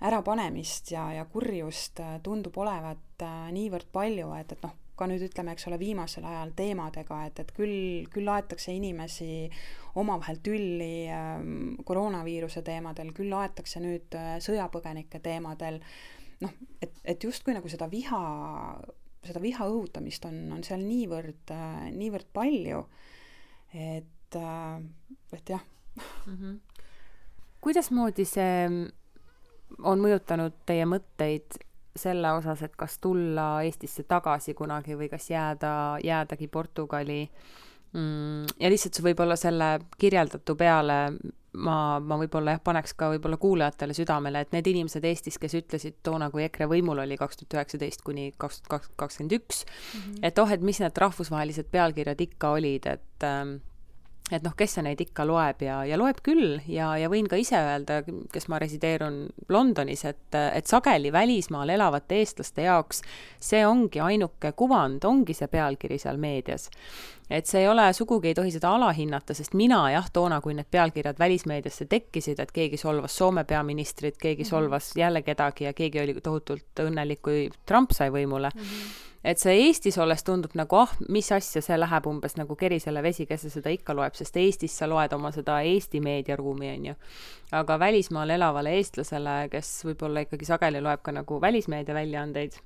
ärapanemist 0.00 0.94
ja, 0.94 1.10
ja 1.12 1.26
kurjust 1.28 2.00
tundub 2.24 2.56
olevat 2.56 3.24
niivõrd 3.52 3.90
palju, 3.92 4.30
et, 4.38 4.54
et 4.54 4.62
noh, 4.64 4.72
ka 4.96 5.08
nüüd 5.08 5.24
ütleme, 5.24 5.52
eks 5.52 5.66
ole, 5.68 5.76
viimasel 5.80 6.24
ajal 6.28 6.54
teemadega, 6.56 7.18
et, 7.28 7.42
et 7.42 7.50
küll, 7.56 8.06
küll 8.12 8.28
aetakse 8.32 8.72
inimesi 8.72 9.50
omavahel 10.00 10.40
tülli 10.44 11.08
äh, 11.12 11.36
koroonaviiruse 11.88 12.62
teemadel, 12.64 13.12
küll 13.16 13.32
aetakse 13.36 13.82
nüüd 13.84 14.16
sõjapõgenike 14.44 15.20
teemadel, 15.24 15.80
noh, 16.44 16.56
et, 16.82 16.96
et 17.04 17.24
justkui 17.24 17.54
nagu 17.56 17.68
seda 17.72 17.88
viha, 17.92 18.20
seda 19.26 19.42
viha 19.42 19.66
õhutamist 19.68 20.24
on, 20.28 20.38
on 20.56 20.64
seal 20.64 20.82
niivõrd 20.84 21.52
äh,, 21.54 21.88
niivõrd 21.94 22.28
palju, 22.32 22.84
et 23.74 24.36
äh,, 24.36 24.82
et 25.32 25.54
jah 25.54 25.64
mm. 26.26 26.36
-hmm. 26.36 26.60
kuidasmoodi 27.60 28.24
see 28.24 28.68
on 29.82 30.00
mõjutanud 30.00 30.62
teie 30.66 30.86
mõtteid 30.86 31.60
selle 31.96 32.32
osas, 32.32 32.62
et 32.62 32.76
kas 32.76 32.98
tulla 32.98 33.62
Eestisse 33.66 34.02
tagasi 34.02 34.54
kunagi 34.54 34.94
või 34.96 35.08
kas 35.10 35.30
jääda, 35.30 35.98
jäädagi 36.04 36.48
Portugali 36.48 37.24
mm,. 37.26 37.69
Ja 37.94 38.70
lihtsalt 38.70 38.94
see 38.94 39.04
võib-olla 39.08 39.34
selle 39.34 39.70
kirjeldatu 39.98 40.54
peale 40.54 40.98
ma, 41.58 41.76
ma 41.98 42.18
võib-olla 42.20 42.54
jah, 42.54 42.62
paneks 42.64 42.94
ka 42.98 43.10
võib-olla 43.14 43.38
kuulajatele 43.40 43.96
südamele, 43.96 44.44
et 44.44 44.54
need 44.54 44.68
inimesed 44.70 45.06
Eestis, 45.06 45.38
kes 45.42 45.56
ütlesid 45.58 45.98
toona, 46.06 46.30
kui 46.30 46.44
EKRE 46.46 46.68
võimul 46.70 47.02
oli 47.02 47.18
kaks 47.20 47.40
tuhat 47.40 47.58
üheksateist 47.58 48.04
kuni 48.06 48.30
kaks 48.38 48.62
tuhat 48.66 48.86
kakskümmend 49.00 49.34
üks, 49.40 49.64
mhm. 49.98 50.20
et 50.26 50.38
oh, 50.38 50.52
et 50.54 50.62
mis 50.62 50.80
need 50.82 51.02
rahvusvahelised 51.04 51.70
pealkirjad 51.72 52.22
ikka 52.26 52.54
olid, 52.58 52.86
et 52.94 53.26
ähm, 53.26 53.58
et 54.30 54.44
noh, 54.46 54.54
kes 54.56 54.76
see 54.76 54.84
neid 54.86 55.00
ikka 55.02 55.24
loeb 55.28 55.62
ja, 55.64 55.80
ja 55.88 55.98
loeb 55.98 56.20
küll 56.24 56.60
ja, 56.70 56.92
ja 57.00 57.10
võin 57.12 57.28
ka 57.30 57.38
ise 57.40 57.58
öelda, 57.58 58.00
kes 58.32 58.48
ma 58.52 58.60
resideerun 58.62 59.22
Londonis, 59.50 60.04
et, 60.08 60.26
et 60.38 60.70
sageli 60.70 61.12
välismaal 61.12 61.72
elavate 61.74 62.20
eestlaste 62.20 62.66
jaoks 62.68 63.02
see 63.42 63.64
ongi 63.66 64.02
ainuke 64.02 64.52
kuvand, 64.56 65.04
ongi 65.08 65.34
see 65.36 65.50
pealkiri 65.50 65.98
seal 65.98 66.20
meedias. 66.20 66.68
et 67.30 67.46
see 67.46 67.60
ei 67.62 67.68
ole, 67.70 67.92
sugugi 67.94 68.32
ei 68.32 68.34
tohi 68.34 68.50
seda 68.50 68.72
alahinnata, 68.74 69.34
sest 69.34 69.54
mina 69.54 69.84
jah, 69.92 70.08
toona, 70.12 70.40
kui 70.40 70.54
need 70.54 70.66
pealkirjad 70.70 71.18
välismeediasse 71.18 71.86
tekkisid, 71.90 72.40
et 72.42 72.50
keegi 72.52 72.76
solvas 72.80 73.14
Soome 73.20 73.44
peaministrit, 73.44 74.16
keegi 74.18 74.42
mhm. 74.42 74.48
solvas 74.48 74.90
jälle 74.96 75.22
kedagi 75.22 75.68
ja 75.68 75.74
keegi 75.74 76.02
oli 76.02 76.16
tohutult 76.22 76.82
õnnelik, 76.86 77.22
kui 77.22 77.46
Trump 77.66 77.94
sai 77.94 78.10
võimule 78.10 78.50
mm, 78.54 78.66
-hmm 78.66 79.09
et 79.24 79.40
see 79.40 79.66
Eestis 79.66 79.98
olles 80.00 80.24
tundub 80.24 80.54
nagu 80.56 80.78
ah, 80.80 80.92
mis 81.12 81.28
asja, 81.34 81.62
see 81.64 81.76
läheb 81.76 82.06
umbes 82.08 82.36
nagu 82.38 82.56
kerisele 82.56 83.02
vesi, 83.04 83.26
kes 83.28 83.46
seda 83.52 83.72
ikka 83.74 83.94
loeb, 83.96 84.16
sest 84.16 84.38
Eestis 84.40 84.76
sa 84.80 84.88
loed 84.88 85.12
oma 85.16 85.32
seda 85.34 85.60
Eesti 85.66 86.00
meediaruumi, 86.04 86.72
on 86.76 86.88
ju. 86.90 86.96
aga 87.60 87.78
välismaal 87.82 88.30
elavale 88.36 88.74
eestlasele, 88.78 89.36
kes 89.52 89.70
võib-olla 89.90 90.24
ikkagi 90.24 90.48
sageli 90.48 90.80
loeb 90.80 91.04
ka 91.04 91.14
nagu 91.14 91.40
välismeedia 91.42 91.94
väljaandeid, 91.94 92.58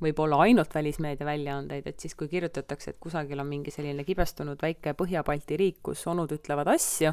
võib-olla 0.00 0.42
ainult 0.46 0.74
välismeedia 0.74 1.26
väljaandeid, 1.28 1.86
et 1.86 2.00
siis, 2.00 2.16
kui 2.18 2.28
kirjutatakse, 2.28 2.94
et 2.94 3.00
kusagil 3.00 3.40
on 3.40 3.50
mingi 3.50 3.70
selline 3.74 4.04
kibestunud 4.04 4.62
väike 4.62 4.96
Põhja-Balti 4.98 5.58
riik, 5.60 5.82
kus 5.90 6.06
onud 6.10 6.32
ütlevad 6.34 6.72
asju, 6.72 7.12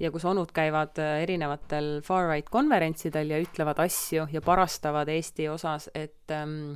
ja 0.00 0.10
kus 0.10 0.24
onud 0.24 0.52
käivad 0.56 0.98
äh, 1.00 1.20
erinevatel 1.24 2.00
far-right 2.04 2.48
konverentsidel 2.50 3.34
ja 3.34 3.40
ütlevad 3.42 3.80
asju 3.84 4.26
ja 4.32 4.40
parastavad 4.44 5.08
Eesti 5.12 5.48
osas, 5.52 5.90
et 5.94 6.32
ähm, 6.34 6.72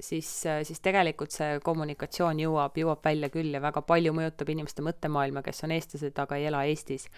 siis, 0.00 0.28
siis 0.62 0.80
tegelikult 0.84 1.34
see 1.34 1.58
kommunikatsioon 1.64 2.40
jõuab, 2.44 2.78
jõuab 2.78 3.02
välja 3.04 3.30
küll 3.32 3.54
ja 3.54 3.62
väga 3.62 3.82
palju 3.86 4.14
mõjutab 4.16 4.54
inimeste 4.54 4.84
mõttemaailma, 4.86 5.42
kes 5.44 5.64
on 5.66 5.74
eestlased, 5.76 6.16
aga 6.18 6.38
ei 6.38 6.48
ela 6.50 6.64
Eestis. 6.68 7.08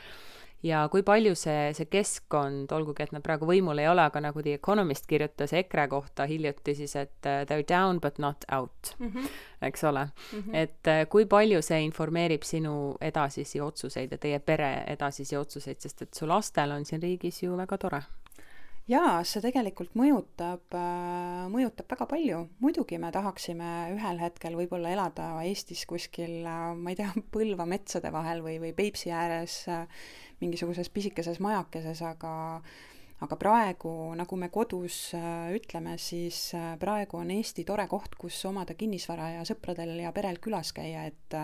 ja 0.62 0.87
kui 0.90 1.02
palju 1.06 1.35
see, 1.37 1.73
see 1.76 1.87
keskkond, 1.92 2.73
olgugi 2.73 3.04
et 3.04 3.12
nad 3.12 3.23
praegu 3.23 3.46
võimul 3.46 3.78
ei 3.78 3.88
ole, 3.88 4.06
aga 4.08 4.20
nagu 4.25 4.42
The 4.42 4.56
Economist 4.56 5.06
kirjutas 5.06 5.52
EKRE 5.52 5.88
kohta 5.92 6.26
hiljuti 6.26 6.75
siis, 6.75 6.96
et 6.96 7.28
uh, 7.28 7.44
they 7.46 7.61
are 7.61 7.66
down 7.68 8.00
but 8.00 8.18
not 8.18 8.44
out 8.52 8.94
mm, 8.99 9.11
-hmm. 9.11 9.28
eks 9.62 9.85
ole 9.85 10.04
mm. 10.04 10.40
-hmm. 10.40 10.54
et 10.54 10.92
uh, 10.92 11.08
kui 11.08 11.26
palju 11.26 11.62
see 11.62 11.80
informeerib 11.85 12.42
sinu 12.42 12.96
edasisi 13.00 13.61
otsuseid 13.61 14.12
ja 14.12 14.18
teie 14.18 14.38
pere 14.38 14.85
edasisi 14.87 15.37
otsuseid, 15.37 15.80
sest 15.80 16.02
et 16.02 16.14
su 16.14 16.28
lastel 16.28 16.70
on 16.70 16.85
siin 16.85 17.02
riigis 17.02 17.42
ju 17.42 17.56
väga 17.56 17.78
tore 17.78 18.02
jaa, 18.90 19.20
see 19.26 19.42
tegelikult 19.42 19.94
mõjutab, 19.98 20.62
äh, 20.78 21.46
mõjutab 21.50 21.88
väga 21.90 22.06
palju. 22.10 22.40
muidugi 22.62 22.98
me 23.02 23.10
tahaksime 23.12 23.70
ühel 23.94 24.20
hetkel 24.22 24.54
võib-olla 24.58 24.92
elada 24.94 25.30
Eestis 25.42 25.84
kuskil, 25.86 26.44
äh, 26.46 26.74
ma 26.74 26.92
ei 26.92 26.98
tea, 26.98 27.10
Põlva 27.34 27.66
metsade 27.66 28.12
vahel 28.14 28.42
või, 28.46 28.58
või 28.62 28.72
Peipsi 28.76 29.10
ääres 29.10 29.64
äh, 29.68 29.86
mingisuguses 30.40 30.90
pisikeses 30.90 31.40
majakeses, 31.40 32.02
aga 32.02 32.60
aga 33.24 33.36
praegu, 33.40 33.90
nagu 34.12 34.36
me 34.36 34.50
kodus 34.52 35.14
ütleme, 35.56 35.94
siis 35.96 36.50
praegu 36.76 37.16
on 37.16 37.30
Eesti 37.32 37.64
tore 37.64 37.86
koht, 37.88 38.12
kus 38.20 38.42
omada 38.44 38.74
kinnisvara 38.76 39.30
ja 39.38 39.46
sõpradel 39.48 39.94
ja 40.02 40.12
perel 40.12 40.36
külas 40.36 40.74
käia, 40.76 41.06
et 41.08 41.36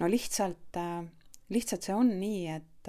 no 0.00 0.08
lihtsalt, 0.08 0.80
lihtsalt 1.52 1.84
see 1.84 1.92
on 1.92 2.14
nii, 2.22 2.40
et 2.56 2.88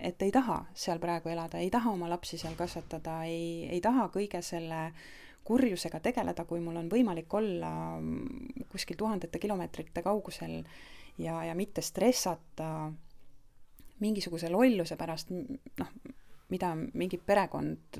et 0.00 0.22
ei 0.22 0.32
taha 0.34 0.60
seal 0.74 1.00
praegu 1.02 1.32
elada, 1.32 1.58
ei 1.58 1.70
taha 1.70 1.92
oma 1.92 2.08
lapsi 2.10 2.38
seal 2.38 2.54
kasvatada, 2.58 3.22
ei, 3.28 3.66
ei 3.70 3.80
taha 3.84 4.08
kõige 4.14 4.42
selle 4.44 4.88
kurjusega 5.48 6.00
tegeleda, 6.04 6.44
kui 6.44 6.60
mul 6.60 6.76
on 6.76 6.90
võimalik 6.92 7.32
olla 7.34 7.72
kuskil 8.68 8.98
tuhandete 9.00 9.40
kilomeetrite 9.40 10.02
kaugusel 10.04 10.60
ja, 11.18 11.40
ja 11.48 11.54
mitte 11.56 11.82
stressata 11.82 12.90
mingisuguse 13.98 14.50
lolluse 14.52 14.96
pärast, 14.98 15.32
noh, 15.32 15.94
mida 16.52 16.70
mingi 16.76 17.18
perekond, 17.20 17.98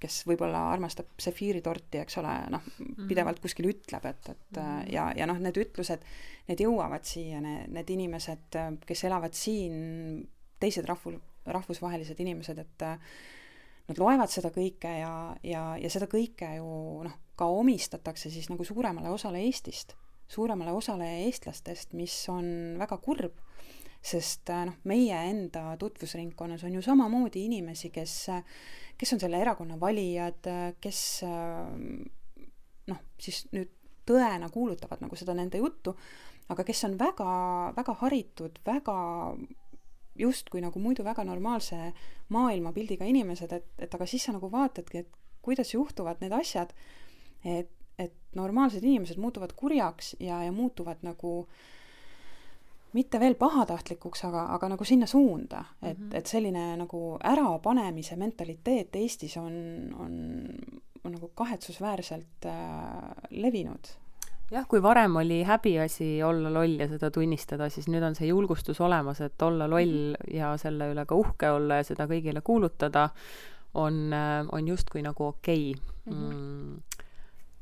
kes 0.00 0.20
võib-olla 0.28 0.66
armastab 0.72 1.10
sefiiritorti, 1.20 2.00
eks 2.04 2.20
ole, 2.22 2.36
noh, 2.52 2.70
mhm. 2.78 3.08
pidevalt 3.08 3.40
kuskil 3.42 3.68
ütleb, 3.72 4.06
et, 4.12 4.30
et 4.32 4.60
mhm. 4.60 4.86
ja, 4.92 5.10
ja 5.16 5.28
noh, 5.28 5.40
need 5.42 5.58
ütlused, 5.64 6.04
need 6.50 6.62
jõuavad 6.62 7.08
siia, 7.08 7.42
need 7.42 7.92
inimesed, 7.96 8.60
kes 8.86 9.04
elavad 9.08 9.36
siin 9.36 10.24
teised 10.62 10.86
rahvul, 10.88 11.18
rahvusvahelised 11.46 12.20
inimesed, 12.22 12.58
et 12.62 12.84
äh, 12.86 12.96
nad 13.86 14.00
loevad 14.00 14.32
seda 14.32 14.50
kõike 14.54 14.90
ja, 15.00 15.12
ja, 15.46 15.68
ja 15.80 15.92
seda 15.92 16.08
kõike 16.10 16.56
ju 16.58 16.68
noh, 17.06 17.16
ka 17.38 17.48
omistatakse 17.52 18.32
siis 18.32 18.48
nagu 18.50 18.64
suuremale 18.64 19.12
osale 19.12 19.44
Eestist, 19.46 19.94
suuremale 20.28 20.72
osale 20.74 21.08
eestlastest, 21.26 21.92
mis 21.94 22.14
on 22.32 22.48
väga 22.80 22.98
kurb, 23.04 23.36
sest 24.02 24.50
äh, 24.54 24.64
noh, 24.70 24.78
meie 24.88 25.20
enda 25.30 25.76
tutvusringkonnas 25.80 26.66
on 26.66 26.78
ju 26.78 26.84
samamoodi 26.84 27.46
inimesi, 27.46 27.92
kes, 27.94 28.18
kes 28.98 29.16
on 29.16 29.22
selle 29.22 29.40
erakonna 29.42 29.78
valijad, 29.80 30.50
kes 30.82 31.02
äh, 31.26 32.46
noh, 32.90 33.02
siis 33.22 33.44
nüüd 33.54 33.72
tõena 34.06 34.48
kuulutavad 34.54 35.02
nagu 35.02 35.18
seda 35.18 35.34
nende 35.34 35.58
juttu, 35.58 35.94
aga 36.52 36.64
kes 36.66 36.84
on 36.86 36.94
väga, 36.98 37.30
väga 37.76 37.94
haritud, 38.02 38.60
väga 38.66 38.96
justkui 40.18 40.60
nagu 40.64 40.80
muidu 40.80 41.04
väga 41.04 41.24
normaalse 41.24 41.92
maailmapildiga 42.34 43.04
inimesed, 43.04 43.52
et, 43.52 43.70
et 43.78 43.94
aga 43.94 44.06
siis 44.06 44.26
sa 44.26 44.34
nagu 44.36 44.50
vaatadki, 44.52 45.04
et 45.04 45.18
kuidas 45.46 45.74
juhtuvad 45.74 46.22
need 46.22 46.34
asjad, 46.34 46.72
et, 47.44 47.70
et 47.98 48.14
normaalsed 48.34 48.84
inimesed 48.84 49.20
muutuvad 49.22 49.54
kurjaks 49.56 50.16
ja, 50.20 50.42
ja 50.44 50.52
muutuvad 50.52 51.04
nagu 51.06 51.38
mitte 52.96 53.20
veel 53.20 53.36
pahatahtlikuks, 53.36 54.24
aga, 54.28 54.46
aga 54.56 54.70
nagu 54.72 54.84
sinna 54.88 55.06
suunda, 55.06 55.64
et 55.82 55.98
mm, 55.98 56.08
-hmm. 56.08 56.16
et 56.16 56.26
selline 56.26 56.64
nagu 56.76 57.18
ärapanemise 57.24 58.16
mentaliteet 58.16 58.96
Eestis 58.96 59.36
on, 59.36 59.54
on, 59.98 60.12
on 61.04 61.12
nagu 61.12 61.30
kahetsusväärselt 61.34 62.46
äh, 62.46 62.52
levinud 63.30 63.92
jah, 64.50 64.66
kui 64.68 64.82
varem 64.82 65.16
oli 65.22 65.42
häbiasi 65.46 66.22
olla 66.22 66.52
loll 66.52 66.80
ja 66.80 66.88
seda 66.90 67.10
tunnistada, 67.10 67.70
siis 67.72 67.88
nüüd 67.90 68.04
on 68.06 68.14
see 68.18 68.30
julgustus 68.30 68.80
olemas, 68.80 69.20
et 69.24 69.42
olla 69.42 69.68
loll 69.70 70.14
mhm. 70.14 70.36
ja 70.36 70.54
selle 70.60 70.92
üle 70.92 71.06
ka 71.06 71.18
uhke 71.18 71.50
olla 71.50 71.80
ja 71.82 71.88
seda 71.88 72.08
kõigile 72.10 72.44
kuulutada, 72.46 73.08
on, 73.76 74.12
on 74.52 74.68
justkui 74.68 75.02
nagu 75.04 75.32
okei 75.32 75.72
okay. 75.74 76.14
mm. 76.14 76.30
-hmm 76.30 77.02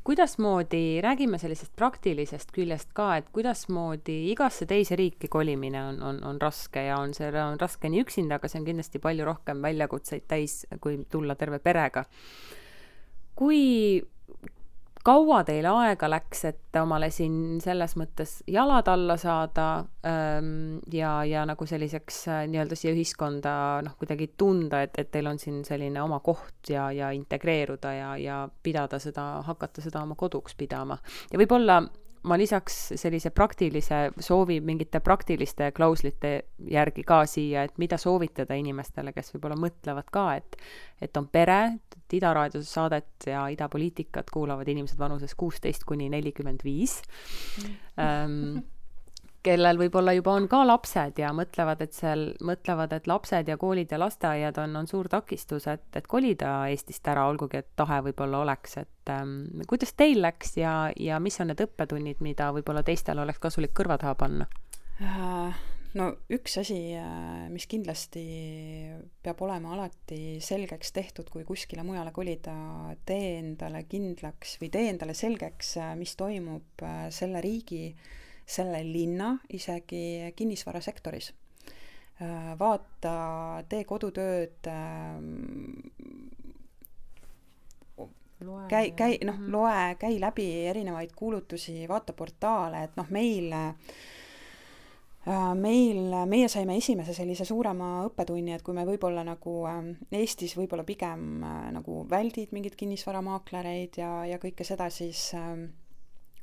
kuidasmoodi, 0.04 1.00
räägime 1.00 1.38
sellisest 1.38 1.72
praktilisest 1.76 2.50
küljest 2.52 2.90
ka, 2.92 3.06
et 3.16 3.28
kuidasmoodi 3.32 4.16
igasse 4.32 4.66
teise 4.68 4.96
riiki 5.00 5.30
kolimine 5.32 5.80
on, 5.80 6.02
on, 6.02 6.18
on 6.28 6.40
raske 6.40 6.82
ja 6.84 6.98
on 7.00 7.14
see, 7.16 7.30
on 7.40 7.56
raske 7.60 7.88
nii 7.88 8.02
üksinda, 8.04 8.36
aga 8.36 8.50
see 8.52 8.60
on 8.60 8.66
kindlasti 8.68 9.00
palju 9.00 9.24
rohkem 9.24 9.62
väljakutseid 9.64 10.26
täis, 10.28 10.58
kui 10.84 10.98
tulla 11.10 11.38
terve 11.40 11.58
perega. 11.58 12.04
kui 13.34 13.62
kaua 15.04 15.42
teil 15.44 15.66
aega 15.68 16.08
läks, 16.10 16.44
et 16.48 16.78
omale 16.80 17.10
siin 17.12 17.60
selles 17.62 17.94
mõttes 18.00 18.38
jalad 18.50 18.88
alla 18.88 19.16
saada 19.20 19.66
ähm, 20.06 20.78
ja, 20.92 21.18
ja 21.28 21.44
nagu 21.48 21.66
selliseks 21.68 22.20
äh, 22.32 22.44
nii-öelda 22.50 22.78
siia 22.78 22.94
ühiskonda 22.96 23.54
noh, 23.84 23.96
kuidagi 24.00 24.30
tunda, 24.40 24.80
et, 24.86 24.96
et 25.00 25.10
teil 25.12 25.28
on 25.28 25.40
siin 25.40 25.60
selline 25.66 26.00
oma 26.02 26.20
koht 26.24 26.72
ja, 26.72 26.88
ja 26.94 27.12
integreeruda 27.16 27.92
ja, 27.94 28.14
ja 28.20 28.38
pidada 28.62 29.00
seda, 29.02 29.26
hakata 29.44 29.84
seda 29.84 30.02
oma 30.02 30.16
koduks 30.18 30.56
pidama. 30.58 30.98
ja 31.32 31.40
võib-olla 31.40 31.82
ma 32.24 32.38
lisaks 32.40 32.76
sellise 32.96 33.30
praktilise 33.30 33.98
soovi 34.20 34.60
mingite 34.64 35.00
praktiliste 35.04 35.70
klauslite 35.76 36.32
järgi 36.70 37.04
ka 37.06 37.22
siia, 37.28 37.64
et 37.68 37.78
mida 37.78 37.98
soovitada 38.00 38.56
inimestele, 38.58 39.12
kes 39.12 39.34
võib-olla 39.34 39.58
mõtlevad 39.60 40.10
ka, 40.12 40.28
et 40.40 40.58
et 41.04 41.16
on 41.20 41.26
pere, 41.28 41.58
et 41.74 42.14
Ida 42.14 42.30
raadios 42.36 42.68
saadet 42.70 43.26
ja 43.26 43.42
idapoliitikat 43.50 44.28
kuulavad 44.30 44.68
inimesed 44.70 44.98
vanuses 45.00 45.34
kuusteist 45.34 45.82
kuni 45.88 46.06
nelikümmend 46.12 46.62
viis 46.64 47.00
mm. 47.58 47.72
ehm, 47.98 48.60
kellel 49.44 49.78
võib-olla 49.78 50.14
juba 50.16 50.34
on 50.38 50.46
ka 50.50 50.62
lapsed 50.66 51.18
ja 51.20 51.30
mõtlevad, 51.36 51.82
et 51.84 51.96
seal, 51.96 52.24
mõtlevad, 52.44 52.94
et 52.96 53.08
lapsed 53.10 53.50
ja 53.50 53.58
koolid 53.60 53.92
ja 53.92 54.00
lasteaiad 54.00 54.58
on, 54.62 54.78
on 54.80 54.88
suur 54.90 55.08
takistus, 55.12 55.68
et, 55.70 55.86
et 55.96 56.08
kolida 56.10 56.56
Eestist 56.72 57.06
ära, 57.10 57.26
olgugi 57.30 57.60
et 57.60 57.70
tahe 57.76 58.00
võib-olla 58.08 58.40
oleks, 58.44 58.78
et 58.80 59.12
ähm, 59.12 59.36
kuidas 59.70 59.94
teil 59.98 60.22
läks 60.24 60.56
ja, 60.60 60.74
ja 61.00 61.20
mis 61.22 61.38
on 61.42 61.52
need 61.52 61.60
õppetunnid, 61.66 62.24
mida 62.24 62.50
võib-olla 62.56 62.84
teistel 62.86 63.20
oleks 63.20 63.42
kasulik 63.42 63.76
kõrva 63.76 63.98
taha 64.00 64.16
panna? 64.24 64.48
Äh, 65.02 65.62
no 65.98 66.08
üks 66.32 66.56
asi, 66.62 66.80
äh, 66.96 67.44
mis 67.52 67.68
kindlasti 67.68 68.24
peab 69.24 69.44
olema 69.44 69.76
alati 69.76 70.40
selgeks 70.44 70.96
tehtud, 70.96 71.28
kui 71.28 71.44
kuskile 71.44 71.84
mujale 71.84 72.16
kolida, 72.16 72.56
tee 73.04 73.38
endale 73.42 73.84
kindlaks 73.90 74.56
või 74.62 74.72
tee 74.72 74.90
endale 74.94 75.16
selgeks, 75.18 75.78
äh, 75.84 75.96
mis 76.00 76.16
toimub 76.16 76.88
selle 77.12 77.44
riigi 77.44 77.86
äh, 77.92 78.20
selle 78.46 78.82
linna 78.84 79.38
isegi 79.52 80.32
kinnisvarasektoris. 80.36 81.32
Äh, 82.22 82.50
vaata, 82.58 83.14
tee 83.68 83.84
kodutööd, 83.84 84.68
ähm, 84.70 85.30
käi, 88.68 88.92
käi, 88.94 89.18
noh, 89.24 89.38
mhm. 89.38 89.50
loe, 89.50 89.94
käi 89.98 90.18
läbi 90.22 90.48
erinevaid 90.70 91.14
kuulutusi, 91.16 91.88
vaata 91.88 92.12
portaale, 92.12 92.84
et 92.86 93.00
noh, 93.00 93.10
meil 93.10 93.50
äh, 93.52 93.72
meil, 95.56 96.12
meie 96.28 96.48
saime 96.52 96.76
esimese 96.76 97.14
sellise 97.16 97.46
suurema 97.48 98.04
õppetunni, 98.08 98.52
et 98.54 98.62
kui 98.64 98.76
me 98.76 98.84
võib-olla 98.86 99.24
nagu 99.24 99.62
ähm, 99.70 99.94
Eestis 100.12 100.56
võib-olla 100.58 100.84
pigem 100.84 101.42
äh, 101.42 101.70
nagu 101.72 102.02
väldid 102.10 102.52
mingeid 102.52 102.76
kinnisvaramaaklereid 102.76 103.98
ja, 104.02 104.10
ja 104.28 104.38
kõike 104.42 104.66
seda, 104.68 104.90
siis 104.92 105.30
äh, 105.38 105.64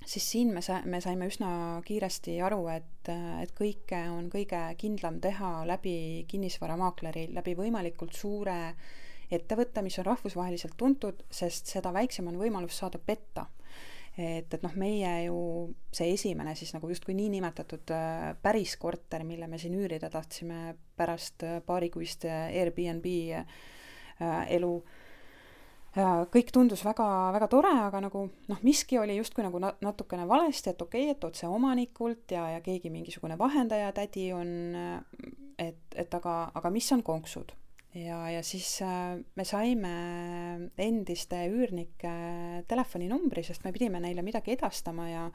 siis 0.05 0.31
siin 0.31 0.53
me 0.53 0.61
sa-, 0.65 0.81
me 0.85 1.01
saime 1.01 1.27
üsna 1.29 1.51
kiiresti 1.85 2.39
aru, 2.45 2.63
et, 2.73 3.11
et 3.41 3.53
kõike 3.57 4.01
on 4.11 4.29
kõige 4.33 4.61
kindlam 4.81 5.19
teha 5.23 5.61
läbi 5.69 6.25
kinnisvaramaakleri, 6.31 7.27
läbi 7.35 7.55
võimalikult 7.57 8.17
suure 8.17 8.57
ettevõtte, 9.31 9.83
mis 9.85 9.97
on 10.01 10.09
rahvusvaheliselt 10.09 10.75
tuntud, 10.77 11.23
sest 11.31 11.69
seda 11.71 11.93
väiksem 11.95 12.27
on 12.27 12.39
võimalus 12.41 12.81
saada 12.81 12.99
petta. 12.99 13.47
et, 14.17 14.53
et 14.53 14.63
noh, 14.63 14.73
meie 14.75 15.11
ju 15.25 15.37
see 15.95 16.11
esimene 16.13 16.55
siis 16.59 16.73
nagu 16.75 16.89
justkui 16.91 17.15
niinimetatud 17.15 17.93
päris 18.43 18.75
korter, 18.77 19.23
mille 19.23 19.47
me 19.47 19.57
siin 19.57 19.77
üürida 19.79 20.09
tahtsime 20.11 20.75
pärast 20.97 21.45
paarikuist 21.65 22.25
Airbnb 22.27 23.07
elu 24.49 24.73
äh, 24.75 24.99
kõik 25.91 26.51
tundus 26.55 26.85
väga, 26.87 27.05
väga 27.35 27.47
tore, 27.51 27.71
aga 27.87 27.99
nagu 28.05 28.25
noh, 28.47 28.59
miski 28.63 28.99
oli 29.01 29.17
justkui 29.17 29.43
nagu 29.43 29.59
na-, 29.59 29.73
natukene 29.83 30.27
valesti, 30.27 30.71
et 30.71 30.81
okei 30.81 31.09
okay,, 31.09 31.15
et 31.17 31.25
otse 31.27 31.49
omanikult 31.51 32.31
ja, 32.31 32.45
ja 32.55 32.61
keegi 32.63 32.89
mingisugune 32.93 33.37
vahendaja 33.39 33.91
tädi 33.95 34.29
on, 34.35 34.53
et, 35.59 35.83
et 35.95 36.15
aga, 36.21 36.37
aga 36.55 36.71
mis 36.71 36.87
on 36.95 37.03
konksud? 37.03 37.51
ja, 37.93 38.21
ja 38.31 38.43
siis 38.43 38.81
äh, 38.85 39.19
me 39.35 39.43
saime 39.43 39.91
endiste 40.79 41.43
üürnike 41.51 42.13
telefoninumbri, 42.71 43.43
sest 43.43 43.65
me 43.65 43.73
pidime 43.75 43.99
neile 43.99 44.23
midagi 44.23 44.55
edastama 44.55 45.09
ja 45.09 45.27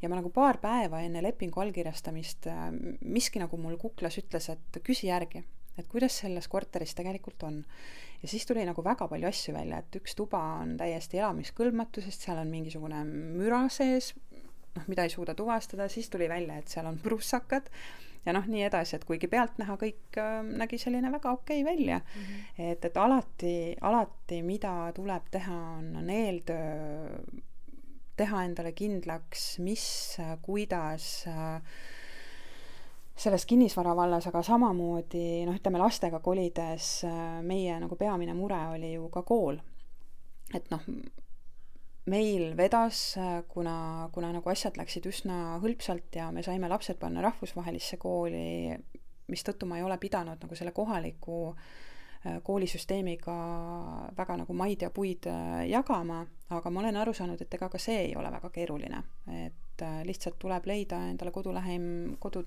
ja 0.00 0.08
ma 0.08 0.16
nagu 0.16 0.30
paar 0.32 0.56
päeva 0.62 1.02
enne 1.04 1.20
lepingu 1.20 1.60
allkirjastamist 1.60 2.48
äh, 2.48 2.68
miski 3.04 3.42
nagu 3.42 3.60
mul 3.60 3.76
kuklas 3.80 4.16
ütles, 4.22 4.48
et 4.48 4.80
küsi 4.84 5.10
järgi, 5.10 5.44
et 5.78 5.88
kuidas 5.88 6.18
selles 6.22 6.48
korteris 6.48 6.94
tegelikult 6.98 7.42
on 7.48 7.62
ja 8.22 8.28
siis 8.28 8.46
tuli 8.46 8.64
nagu 8.68 8.84
väga 8.84 9.08
palju 9.08 9.28
asju 9.30 9.54
välja, 9.56 9.80
et 9.80 10.00
üks 10.00 10.16
tuba 10.18 10.40
on 10.60 10.76
täiesti 10.80 11.20
elamiskõlbmatu, 11.20 12.02
sest 12.04 12.26
seal 12.26 12.40
on 12.42 12.52
mingisugune 12.52 13.02
müra 13.08 13.64
sees, 13.72 14.12
noh, 14.76 14.86
mida 14.90 15.06
ei 15.06 15.12
suuda 15.12 15.34
tuvastada, 15.38 15.88
siis 15.88 16.10
tuli 16.12 16.28
välja, 16.30 16.58
et 16.60 16.68
seal 16.68 16.88
on 16.90 16.98
prussakad 17.00 17.70
ja 18.26 18.34
noh, 18.36 18.48
nii 18.50 18.66
edasi, 18.68 18.98
et 18.98 19.06
kuigi 19.08 19.30
pealtnäha 19.32 19.76
kõik 19.80 20.18
äh, 20.20 20.40
nägi 20.44 20.80
selline 20.80 21.12
väga 21.12 21.32
okei 21.38 21.62
okay 21.62 21.70
välja 21.72 22.00
mm. 22.00 22.24
-hmm. 22.24 22.72
et, 22.72 22.84
et 22.84 22.96
alati, 22.96 23.54
alati, 23.80 24.42
mida 24.42 24.74
tuleb 24.96 25.30
teha, 25.30 25.60
on, 25.78 26.10
eeltöö, 26.10 27.22
teha 28.16 28.44
endale 28.44 28.72
kindlaks, 28.76 29.58
mis, 29.64 30.18
kuidas 30.44 31.24
äh, 31.26 31.62
selles 33.20 33.44
kinnisvara 33.46 33.92
vallas, 33.96 34.26
aga 34.30 34.40
samamoodi 34.44 35.44
noh, 35.48 35.56
ütleme 35.58 35.80
lastega 35.80 36.22
kolides 36.24 37.02
äh, 37.08 37.40
meie 37.44 37.76
nagu 37.82 37.98
peamine 38.00 38.34
mure 38.36 38.60
oli 38.74 38.94
ju 38.94 39.10
ka 39.12 39.22
kool. 39.28 39.60
et 40.56 40.70
noh, 40.72 40.86
meil 42.10 42.56
vedas, 42.56 43.02
äh, 43.20 43.42
kuna, 43.48 44.08
kuna 44.14 44.32
nagu 44.32 44.50
asjad 44.50 44.80
läksid 44.80 45.06
üsna 45.10 45.58
hõlpsalt 45.62 46.16
ja 46.16 46.30
me 46.32 46.42
saime 46.46 46.70
lapsed 46.72 46.98
panna 47.02 47.22
rahvusvahelisse 47.26 48.00
kooli, 48.00 48.72
mistõttu 49.30 49.68
ma 49.68 49.78
ei 49.78 49.84
ole 49.86 50.00
pidanud 50.00 50.40
nagu 50.40 50.56
selle 50.56 50.72
kohaliku 50.72 51.42
äh, 51.52 52.40
koolisüsteemiga 52.42 53.36
väga 54.16 54.40
nagu 54.42 54.56
maid 54.56 54.86
ja 54.86 54.90
puid 54.96 55.28
jagama, 55.68 56.24
aga 56.56 56.72
ma 56.72 56.82
olen 56.86 57.02
aru 57.04 57.12
saanud, 57.16 57.40
et 57.40 57.60
ega 57.60 57.68
ka 57.68 57.78
see 57.78 58.00
ei 58.08 58.16
ole 58.16 58.32
väga 58.32 58.48
keeruline, 58.56 59.04
et 59.44 59.86
lihtsalt 60.08 60.40
tuleb 60.40 60.66
leida 60.68 60.98
endale 61.08 61.32
kodulähim, 61.32 61.86
kodu, 62.20 62.42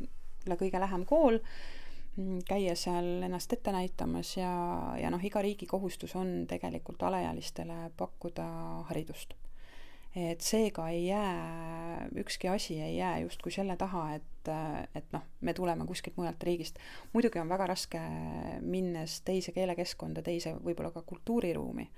kõige 0.60 0.80
lähem 0.82 1.06
kool, 1.06 1.40
mm, 2.18 2.44
käia 2.48 2.76
seal 2.80 3.24
ennast 3.26 3.54
ette 3.54 3.72
näitamas 3.72 4.36
ja, 4.38 4.52
ja 5.00 5.12
noh, 5.14 5.24
iga 5.24 5.42
riigi 5.42 5.68
kohustus 5.70 6.16
on 6.20 6.44
tegelikult 6.50 7.04
alaealistele 7.04 7.90
pakkuda 7.98 8.48
haridust. 8.90 9.34
et 10.16 10.42
seega 10.46 10.90
ei 10.94 11.08
jää, 11.08 12.08
ükski 12.22 12.48
asi 12.48 12.76
ei 12.82 12.98
jää 12.98 13.20
justkui 13.20 13.52
selle 13.52 13.74
taha, 13.78 14.14
et, 14.14 14.52
et 14.96 15.08
noh, 15.12 15.24
me 15.42 15.54
tuleme 15.54 15.88
kuskilt 15.90 16.18
mujalt 16.18 16.44
riigist. 16.44 16.78
muidugi 17.14 17.40
on 17.40 17.50
väga 17.50 17.68
raske, 17.68 18.02
minnes 18.62 19.22
teise 19.22 19.52
keelekeskkonda, 19.52 20.22
teise 20.22 20.54
võib-olla 20.54 20.92
ka 20.94 21.02
kultuuriruumi, 21.02 21.90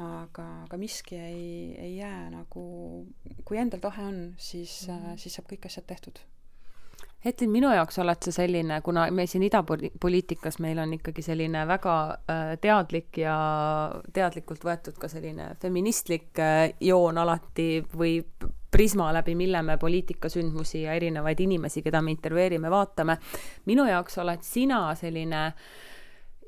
aga, 0.00 0.48
aga 0.64 0.78
miski 0.80 1.16
ei, 1.16 1.74
ei 1.78 1.96
jää 1.96 2.30
nagu, 2.32 2.66
kui 3.44 3.58
endal 3.60 3.80
tahe 3.80 4.04
on, 4.04 4.34
siis 4.36 4.88
mm, 4.88 4.98
-hmm. 4.98 5.16
siis 5.16 5.34
saab 5.34 5.50
kõik 5.52 5.66
asjad 5.66 5.86
tehtud 5.86 6.18
Hetlin, 7.24 7.50
minu 7.54 7.68
jaoks 7.70 8.00
oled 8.02 8.24
sa 8.26 8.32
selline, 8.34 8.80
kuna 8.82 9.04
me 9.14 9.28
siin 9.30 9.44
idapoliitikas, 9.46 10.58
meil 10.64 10.80
on 10.82 10.96
ikkagi 10.96 11.22
selline 11.22 11.62
väga 11.70 11.94
äh, 12.10 12.40
teadlik 12.60 13.20
ja 13.22 13.36
teadlikult 14.12 14.64
võetud 14.66 14.98
ka 14.98 15.10
selline 15.10 15.52
feministlik 15.62 16.40
äh, 16.42 16.72
joon 16.82 17.22
alati 17.22 17.84
või 17.94 18.16
prisma, 18.72 19.12
läbi 19.14 19.36
mille 19.38 19.62
me 19.62 19.78
poliitikasündmusi 19.78 20.82
ja 20.82 20.96
erinevaid 20.98 21.40
inimesi, 21.44 21.84
keda 21.86 22.02
me 22.02 22.10
intervjueerime, 22.16 22.70
vaatame. 22.70 23.18
minu 23.70 23.86
jaoks 23.86 24.18
oled 24.18 24.42
sina 24.42 24.88
selline 24.98 25.46
äh, 25.46 25.91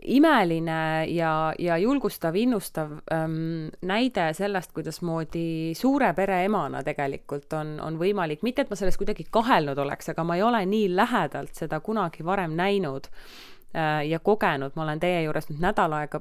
imeline 0.05 1.07
ja, 1.09 1.55
ja 1.59 1.79
julgustav, 1.79 2.37
innustav 2.37 2.91
ähm, 3.13 3.69
näide 3.83 4.29
sellest, 4.37 4.73
kuidasmoodi 4.77 5.73
suure 5.77 6.13
pere 6.15 6.43
emana 6.45 6.83
tegelikult 6.85 7.53
on, 7.57 7.79
on 7.81 7.97
võimalik, 8.01 8.45
mitte 8.45 8.65
et 8.65 8.71
ma 8.73 8.77
selles 8.77 8.99
kuidagi 9.01 9.27
kahelnud 9.31 9.79
oleks, 9.79 10.13
aga 10.13 10.25
ma 10.25 10.37
ei 10.37 10.45
ole 10.45 10.65
nii 10.69 10.91
lähedalt 10.97 11.57
seda 11.57 11.81
kunagi 11.81 12.25
varem 12.25 12.57
näinud 12.59 13.09
äh, 13.09 14.05
ja 14.09 14.21
kogenud, 14.21 14.77
ma 14.77 14.85
olen 14.85 15.01
teie 15.01 15.25
juures 15.25 15.49
nüüd 15.51 15.65
nädal 15.65 15.97
aega 15.97 16.21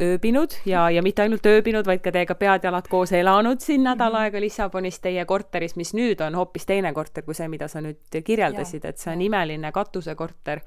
ööbinud 0.00 0.50
ja, 0.66 0.90
ja 0.90 1.02
mitte 1.02 1.22
ainult 1.22 1.46
ööbinud, 1.46 1.86
vaid 1.86 2.02
ka 2.02 2.12
teiega 2.14 2.34
pead-jalad 2.34 2.88
koos 2.90 3.12
elanud 3.14 3.60
siin 3.62 3.84
nädal 3.86 4.12
mhm. 4.12 4.24
aega 4.24 4.40
Lissabonis 4.42 4.98
teie 5.00 5.24
korteris, 5.28 5.76
mis 5.78 5.92
nüüd 5.94 6.20
on 6.24 6.34
hoopis 6.34 6.66
teine 6.66 6.92
korter 6.96 7.24
kui 7.26 7.36
see, 7.38 7.48
mida 7.52 7.68
sa 7.70 7.82
nüüd 7.84 8.18
kirjeldasid, 8.24 8.84
et 8.88 8.98
see 8.98 9.12
on 9.12 9.22
imeline 9.22 9.72
katusekorter 9.72 10.62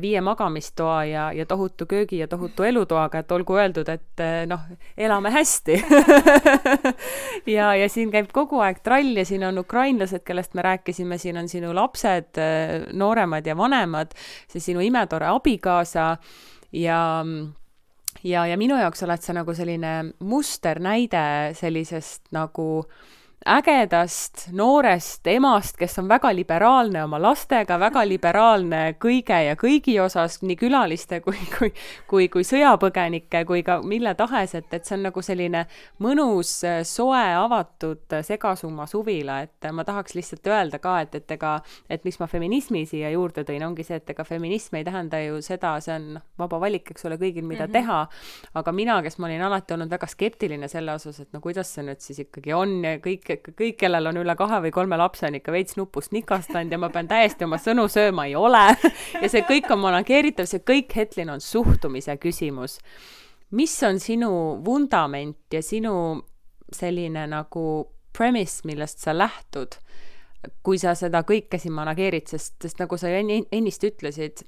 viie 0.00 0.22
magamistoa 0.24 1.04
ja, 1.10 1.26
ja 1.36 1.46
tohutu 1.46 1.86
köögi 1.90 2.22
ja 2.22 2.28
tohutu 2.28 2.64
elutoaga, 2.66 3.20
et 3.20 3.32
olgu 3.36 3.58
öeldud, 3.60 3.88
et 3.92 4.24
noh, 4.48 4.66
elame 4.96 5.34
hästi 5.34 5.76
ja, 7.56 7.74
ja 7.76 7.88
siin 7.92 8.12
käib 8.14 8.32
kogu 8.32 8.62
aeg 8.64 8.80
trall 8.84 9.20
ja 9.20 9.26
siin 9.28 9.44
on 9.50 9.60
ukrainlased, 9.60 10.24
kellest 10.24 10.56
me 10.56 10.64
rääkisime, 10.64 11.18
siin 11.18 11.40
on 11.40 11.48
sinu 11.48 11.74
lapsed, 11.76 12.40
nooremad 12.92 13.46
ja 13.46 13.56
vanemad, 13.56 14.16
see 14.48 14.70
sinu 14.70 14.80
imetore 14.84 15.28
abikaasa 15.28 16.14
ja 16.72 17.00
ja, 18.24 18.46
ja 18.46 18.56
minu 18.60 18.76
jaoks 18.80 19.02
oled 19.06 19.22
sa 19.22 19.36
nagu 19.36 19.54
selline 19.54 19.94
musternäide 20.20 21.54
sellisest 21.58 22.30
nagu 22.36 22.68
äh, 22.84 23.19
ägedast 23.46 24.48
noorest 24.52 25.26
emast, 25.26 25.76
kes 25.80 25.98
on 25.98 26.08
väga 26.08 26.28
liberaalne 26.34 27.00
oma 27.04 27.16
lastega, 27.22 27.78
väga 27.80 28.02
liberaalne 28.04 28.80
kõige 29.00 29.38
ja 29.46 29.54
kõigi 29.56 29.94
osas, 30.02 30.42
nii 30.44 30.58
külaliste 30.60 31.22
kui, 31.24 31.38
kui, 31.54 31.70
kui, 32.10 32.26
kui 32.28 32.44
sõjapõgenike 32.44 33.42
kui 33.48 33.62
ka 33.64 33.78
mille 33.80 34.12
tahes, 34.18 34.52
et, 34.58 34.68
et 34.76 34.84
see 34.84 34.98
on 34.98 35.06
nagu 35.08 35.24
selline 35.24 35.62
mõnus, 36.04 36.52
soe, 36.84 37.22
avatud 37.40 38.18
segasumma 38.28 38.84
suvila, 38.90 39.38
et 39.46 39.70
ma 39.72 39.86
tahaks 39.88 40.18
lihtsalt 40.18 40.52
öelda 40.52 40.82
ka, 40.82 40.98
et, 41.06 41.16
et 41.22 41.36
ega, 41.38 41.54
et 41.88 42.04
miks 42.04 42.20
ma 42.20 42.28
feminismi 42.28 42.84
siia 42.90 43.08
juurde 43.14 43.46
tõin, 43.48 43.64
ongi 43.64 43.88
see, 43.88 44.02
et 44.02 44.12
ega 44.12 44.26
feminism 44.28 44.76
ei 44.76 44.84
tähenda 44.84 45.22
ju 45.24 45.40
seda, 45.44 45.72
see 45.80 45.96
on 45.96 46.10
noh, 46.18 46.26
vaba 46.44 46.60
valik, 46.60 46.92
eks 46.92 47.08
ole, 47.08 47.16
kõigil, 47.16 47.48
mida 47.48 47.64
mm 47.64 47.72
-hmm. 47.72 47.80
teha, 47.80 48.52
aga 48.60 48.76
mina, 48.76 49.00
kes 49.02 49.16
ma 49.16 49.32
olin 49.32 49.48
alati 49.48 49.78
olnud 49.78 49.96
väga 49.96 50.12
skeptiline 50.12 50.68
selle 50.68 50.92
osas, 50.92 51.20
et 51.24 51.32
no 51.32 51.40
kuidas 51.40 51.72
see 51.72 51.88
nüüd 51.88 52.04
siis 52.04 52.20
ikkagi 52.28 52.52
on 52.52 52.84
ja 52.84 52.98
kõik 53.00 53.29
kõik, 53.30 53.52
kõik, 53.58 53.76
kellel 53.80 54.10
on 54.10 54.20
üle 54.22 54.34
kahe 54.38 54.60
või 54.64 54.72
kolme 54.74 54.98
lapse, 55.00 55.26
on 55.28 55.38
ikka 55.38 55.54
veits 55.54 55.76
nupust 55.78 56.14
nikastanud 56.16 56.72
ja 56.72 56.78
ma 56.80 56.90
pean 56.92 57.08
täiesti 57.10 57.46
oma 57.46 57.58
sõnu 57.62 57.86
sööma, 57.90 58.26
ei 58.28 58.36
ole. 58.38 58.64
ja 59.22 59.30
see 59.30 59.44
kõik 59.48 59.70
on 59.72 59.82
manageeritav, 59.84 60.48
see 60.50 60.64
kõik, 60.66 60.92
Hetlin, 60.96 61.30
on 61.36 61.44
suhtumise 61.44 62.16
küsimus. 62.22 62.78
mis 63.50 63.82
on 63.82 63.98
sinu 64.00 64.32
vundament 64.64 65.52
ja 65.52 65.62
sinu 65.62 66.22
selline 66.72 67.26
nagu 67.26 67.64
premise, 68.16 68.62
millest 68.64 69.02
sa 69.02 69.14
lähtud, 69.16 69.74
kui 70.62 70.78
sa 70.78 70.94
seda 70.94 71.22
kõike 71.26 71.58
siin 71.58 71.74
manageerid, 71.74 72.28
sest, 72.30 72.56
sest 72.62 72.78
nagu 72.78 72.96
sa 72.98 73.10
ennist 73.10 73.84
ütlesid, 73.84 74.44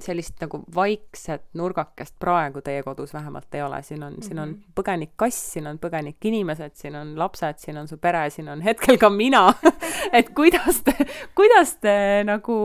sellist 0.00 0.40
nagu 0.42 0.62
vaikset 0.74 1.44
nurgakest 1.54 2.16
praegu 2.18 2.62
teie 2.64 2.82
kodus 2.82 3.14
vähemalt 3.14 3.54
ei 3.54 3.62
ole, 3.62 3.82
siin 3.82 4.02
on 4.02 4.12
mm, 4.12 4.18
-hmm. 4.18 4.26
siin 4.26 4.38
on 4.38 4.48
mhm. 4.48 4.72
põgenikkass, 4.74 5.52
siin 5.52 5.66
on 5.66 5.78
põgenikinimesed, 5.78 6.74
siin 6.74 6.96
on 6.96 7.18
lapsed, 7.18 7.58
siin 7.58 7.78
on 7.78 7.88
su 7.88 7.96
pere, 7.96 8.30
siin 8.30 8.48
on 8.48 8.62
hetkel 8.62 8.98
ka 8.98 9.10
mina 9.10 9.54
et 10.18 10.30
kuidas 10.34 10.82
te, 10.84 10.96
kuidas 11.34 11.76
te 11.76 12.24
nagu 12.24 12.56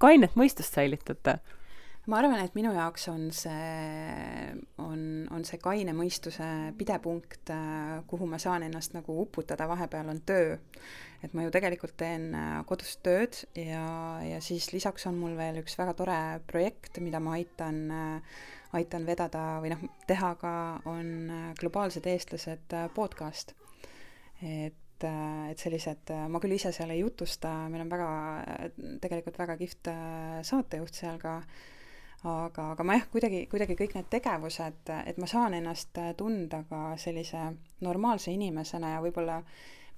kainet 0.00 0.36
mõistust 0.36 0.74
säilitate? 0.74 1.38
ma 2.06 2.18
arvan, 2.20 2.40
et 2.44 2.56
minu 2.56 2.72
jaoks 2.74 3.08
on 3.08 3.28
see, 3.32 4.50
on, 4.82 5.00
on 5.32 5.44
see 5.48 5.60
kaine 5.62 5.94
mõistuse 5.96 6.48
pidepunkt, 6.78 7.52
kuhu 8.10 8.28
ma 8.28 8.40
saan 8.42 8.66
ennast 8.66 8.96
nagu 8.96 9.16
uputada, 9.22 9.68
vahepeal 9.70 10.12
on 10.12 10.20
töö. 10.26 10.58
Et 11.24 11.34
ma 11.34 11.44
ju 11.46 11.52
tegelikult 11.54 11.96
teen 12.00 12.28
äh, 12.36 12.60
kodus 12.68 12.96
tööd 13.04 13.38
ja, 13.58 13.84
ja 14.24 14.40
siis 14.44 14.70
lisaks 14.74 15.08
on 15.10 15.18
mul 15.20 15.36
veel 15.38 15.62
üks 15.62 15.76
väga 15.80 15.96
tore 15.98 16.20
projekt, 16.50 17.00
mida 17.04 17.20
ma 17.22 17.36
aitan, 17.38 17.82
äh, 17.90 18.38
aitan 18.76 19.06
vedada 19.08 19.44
või 19.64 19.74
noh, 19.74 19.84
teha 20.08 20.34
ka, 20.40 20.54
on 20.90 21.30
Globaalsed 21.60 22.06
eestlased 22.10 22.78
podcast. 22.96 23.54
et 24.42 24.80
et 25.04 25.60
sellised, 25.60 26.08
ma 26.32 26.38
küll 26.40 26.54
ise 26.54 26.70
seal 26.72 26.88
ei 26.94 27.02
jutusta, 27.02 27.50
meil 27.68 27.82
on 27.82 27.90
väga, 27.90 28.06
tegelikult 29.02 29.36
väga 29.36 29.56
kihvt 29.60 29.90
saatejuht 30.48 30.96
seal 30.96 31.18
ka, 31.20 31.34
aga, 32.30 32.70
aga 32.70 32.86
ma 32.86 32.96
jah, 32.96 33.04
kuidagi, 33.12 33.42
kuidagi 33.52 33.76
kõik 33.76 33.98
need 33.98 34.08
tegevused, 34.14 34.92
et 34.94 35.20
ma 35.20 35.28
saan 35.28 35.58
ennast 35.58 35.98
tunda 36.16 36.62
ka 36.70 36.94
sellise 37.02 37.42
normaalse 37.84 38.32
inimesena 38.32 38.94
ja 38.94 39.02
võib-olla 39.04 39.42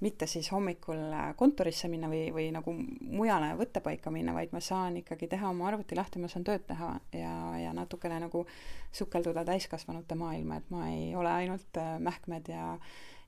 mitte 0.01 0.27
siis 0.29 0.51
hommikul 0.53 1.15
kontorisse 1.37 1.89
minna 1.89 2.11
või, 2.13 2.29
või 2.35 2.51
nagu 2.53 2.75
mujale 2.77 3.55
võttepaika 3.57 4.13
minna, 4.13 4.35
vaid 4.37 4.53
ma 4.53 4.61
saan 4.61 4.99
ikkagi 5.01 5.29
teha 5.33 5.49
oma 5.51 5.71
arvuti 5.71 5.97
lahti, 5.97 6.21
ma 6.21 6.29
saan 6.29 6.45
tööd 6.45 6.67
teha 6.69 6.93
ja, 7.17 7.35
ja 7.63 7.75
natukene 7.77 8.21
nagu 8.27 8.45
sukelduda 8.93 9.45
täiskasvanute 9.49 10.19
maailma, 10.19 10.61
et 10.61 10.73
ma 10.75 10.89
ei 10.93 11.15
ole 11.17 11.33
ainult 11.33 11.81
mähkmed 12.05 12.53
ja 12.53 12.73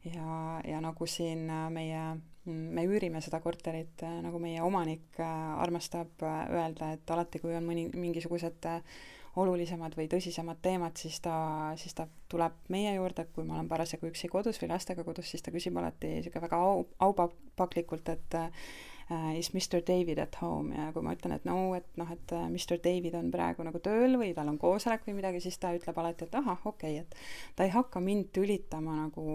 ja, 0.07 0.61
ja 0.65 0.81
nagu 0.81 1.07
siin 1.09 1.49
meie 1.75 2.03
me 2.49 2.85
üürime 2.89 3.21
seda 3.25 3.41
korterit, 3.45 4.03
äh, 4.07 4.19
nagu 4.25 4.41
meie 4.43 4.63
omanik 4.65 5.19
äh, 5.21 5.29
armastab 5.63 6.25
äh, 6.25 6.41
öelda, 6.55 6.93
et 6.97 7.11
alati, 7.13 7.41
kui 7.43 7.55
on 7.57 7.67
mõni, 7.69 7.89
mingisugused 7.95 8.69
olulisemad 9.43 9.95
või 9.99 10.09
tõsisemad 10.11 10.61
teemad, 10.63 10.97
siis 10.99 11.21
ta, 11.25 11.37
siis 11.79 11.95
ta 11.97 12.07
tuleb 12.31 12.57
meie 12.73 12.95
juurde, 12.97 13.29
kui 13.35 13.47
ma 13.47 13.59
olen 13.59 13.71
parasjagu 13.71 14.11
üksi 14.11 14.31
kodus 14.33 14.61
või 14.63 14.73
lastega 14.73 15.05
kodus, 15.07 15.31
siis 15.31 15.45
ta 15.45 15.55
küsib 15.55 15.77
alati 15.79 16.19
niisugune 16.19 16.45
väga 16.47 16.61
au, 16.65 16.85
aupaklikult, 17.09 18.11
et 18.15 18.39
uh, 18.39 19.33
is 19.39 19.53
Mr 19.55 19.81
David 19.87 20.21
at 20.23 20.39
home? 20.43 20.75
Ja 20.77 20.91
kui 20.93 21.05
ma 21.05 21.15
ütlen, 21.17 21.37
et 21.39 21.49
no, 21.49 21.59
et 21.79 21.89
noh, 22.01 22.13
et 22.13 22.35
Mr 22.51 22.81
David 22.85 23.17
on 23.19 23.33
praegu 23.35 23.67
nagu 23.67 23.81
tööl 23.85 24.19
või 24.21 24.33
tal 24.37 24.51
on 24.51 24.61
koosolek 24.61 25.07
või 25.09 25.19
midagi, 25.21 25.43
siis 25.45 25.59
ta 25.63 25.73
ütleb 25.77 25.99
alati, 26.03 26.29
et 26.29 26.39
ahah, 26.41 26.65
okei 26.69 26.99
okay,, 26.99 27.05
et 27.07 27.59
ta 27.59 27.67
ei 27.69 27.75
hakka 27.75 28.03
mind 28.05 28.33
tülitama 28.37 29.03
nagu 29.05 29.29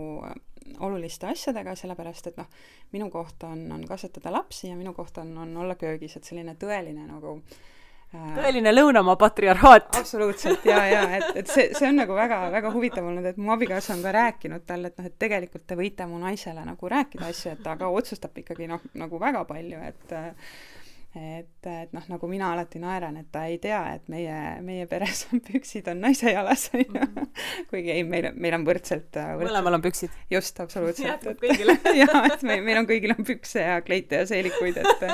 oluliste 0.83 1.27
asjadega, 1.27 1.75
sellepärast 1.75 2.31
et 2.31 2.39
noh, 2.39 2.49
minu 2.93 3.09
koht 3.11 3.43
on, 3.47 3.65
on 3.75 3.83
kasvatada 3.87 4.31
lapsi 4.31 4.69
ja 4.69 4.79
minu 4.79 4.93
koht 4.95 5.17
on, 5.19 5.35
on 5.43 5.57
olla 5.65 5.75
köögis, 5.79 6.15
et 6.17 6.27
selline 6.27 6.55
tõeline 6.59 7.03
nagu 7.09 7.39
äh, 7.39 7.57
tõeline 8.13 8.73
lõunamaa 8.73 9.15
patriarhaat. 9.19 9.89
absoluutselt 9.99 10.65
ja, 10.69 10.81
ja 10.89 11.01
et, 11.17 11.29
et 11.41 11.49
see, 11.49 11.69
see 11.77 11.89
on 11.89 11.97
nagu 12.03 12.17
väga-väga 12.17 12.73
huvitav 12.73 13.07
olnud, 13.09 13.25
et 13.31 13.39
mu 13.41 13.53
abikaasa 13.55 13.95
on 13.95 14.03
ka 14.05 14.13
rääkinud 14.15 14.67
talle, 14.69 14.93
et 14.93 15.01
noh, 15.01 15.09
et 15.09 15.17
tegelikult 15.19 15.65
te 15.67 15.77
võite 15.79 16.07
mu 16.09 16.21
naisele 16.21 16.65
nagu 16.67 16.93
rääkida 16.93 17.31
asju, 17.31 17.55
et 17.55 17.65
ta 17.65 17.75
ka 17.79 17.89
otsustab 17.89 18.37
ikkagi 18.43 18.69
noh, 18.69 18.85
nagu 18.99 19.21
väga 19.21 19.43
palju, 19.49 19.81
et 19.89 20.15
äh, 20.17 20.31
et, 21.13 21.67
et 21.69 21.91
noh, 21.93 22.05
nagu 22.09 22.27
mina 22.29 22.47
alati 22.55 22.79
naeran, 22.81 23.19
et 23.21 23.27
ta 23.33 23.43
ei 23.45 23.59
tea, 23.61 23.81
et 23.97 24.07
meie, 24.09 24.37
meie 24.65 24.87
peres 24.89 25.27
on 25.29 25.43
püksid 25.45 25.89
on 25.91 26.01
naise 26.01 26.33
jalas, 26.33 26.69
on 26.73 26.81
ju. 26.81 26.89
Mhm. 26.89 27.27
kuigi 27.69 27.93
ei, 27.93 28.05
meil, 28.07 28.31
meil 28.33 28.57
on 28.57 28.65
võrdselt, 28.65 29.11
võrdselt. 29.13 29.45
mõlemal 29.45 29.77
on 29.77 29.85
püksid. 29.85 30.17
just, 30.33 30.59
absoluutselt. 30.63 31.11
jätkub 31.11 31.41
kõigile. 31.43 31.77
jaa, 32.01 32.25
et 32.33 32.45
meil, 32.49 32.65
meil 32.65 32.81
on 32.81 32.89
kõigil 32.89 33.13
on 33.13 33.29
pükse 33.29 33.61
ja 33.61 33.77
kleite 33.85 34.23
ja 34.23 34.29
seelikuid, 34.29 34.81
et, 34.81 35.07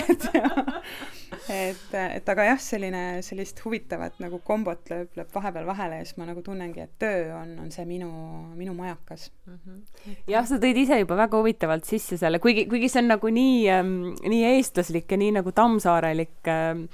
et 0.00 0.28
jah 0.40 1.31
et, 1.50 1.94
et 1.94 2.28
aga 2.28 2.44
jah, 2.46 2.60
selline, 2.62 3.02
sellist 3.26 3.58
huvitavat 3.64 4.18
nagu 4.22 4.38
kombot 4.46 4.90
lööb, 4.92 5.10
lööb 5.18 5.32
vahepeal 5.34 5.66
vahele 5.66 5.98
ja 5.98 6.06
siis 6.06 6.18
ma 6.20 6.26
nagu 6.28 6.42
tunnengi, 6.44 6.84
et 6.84 6.92
töö 7.02 7.32
on, 7.34 7.56
on 7.64 7.72
see 7.74 7.84
minu, 7.88 8.10
minu 8.58 8.74
majakas 8.78 9.28
mm. 9.46 9.58
-hmm. 9.58 10.16
jah, 10.30 10.46
sa 10.46 10.60
tõid 10.62 10.78
ise 10.84 11.00
juba 11.00 11.18
väga 11.18 11.40
huvitavalt 11.40 11.88
sisse 11.88 12.18
selle, 12.20 12.38
kuigi, 12.42 12.66
kuigi 12.70 12.90
see 12.92 13.02
on 13.02 13.10
nagu 13.14 13.32
nii 13.34 13.58
ähm,, 13.74 13.92
nii 14.22 14.44
eestlaslik 14.52 15.10
ja 15.10 15.18
nii 15.18 15.32
nagu 15.40 15.52
tammsaarelik 15.52 16.52
ähm, 16.52 16.86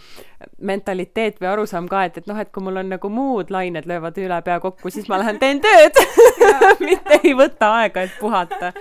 mentaliteet 0.58 1.40
või 1.42 1.52
arusaam 1.52 1.88
ka, 1.88 2.04
et, 2.08 2.18
et 2.22 2.26
noh, 2.30 2.38
et 2.40 2.52
kui 2.52 2.64
mul 2.64 2.80
on 2.80 2.92
nagu 2.94 3.12
muud 3.12 3.52
lained 3.52 3.88
löövad 3.90 4.18
üle 4.18 4.42
pea 4.42 4.60
kokku, 4.60 4.90
siis 4.90 5.08
ma 5.08 5.20
lähen 5.20 5.38
teen 5.38 5.60
tööd 5.60 5.98
mitte 6.88 7.20
ei 7.22 7.34
võta 7.36 7.74
aega, 7.82 8.08
et 8.08 8.20
puhata. 8.20 8.72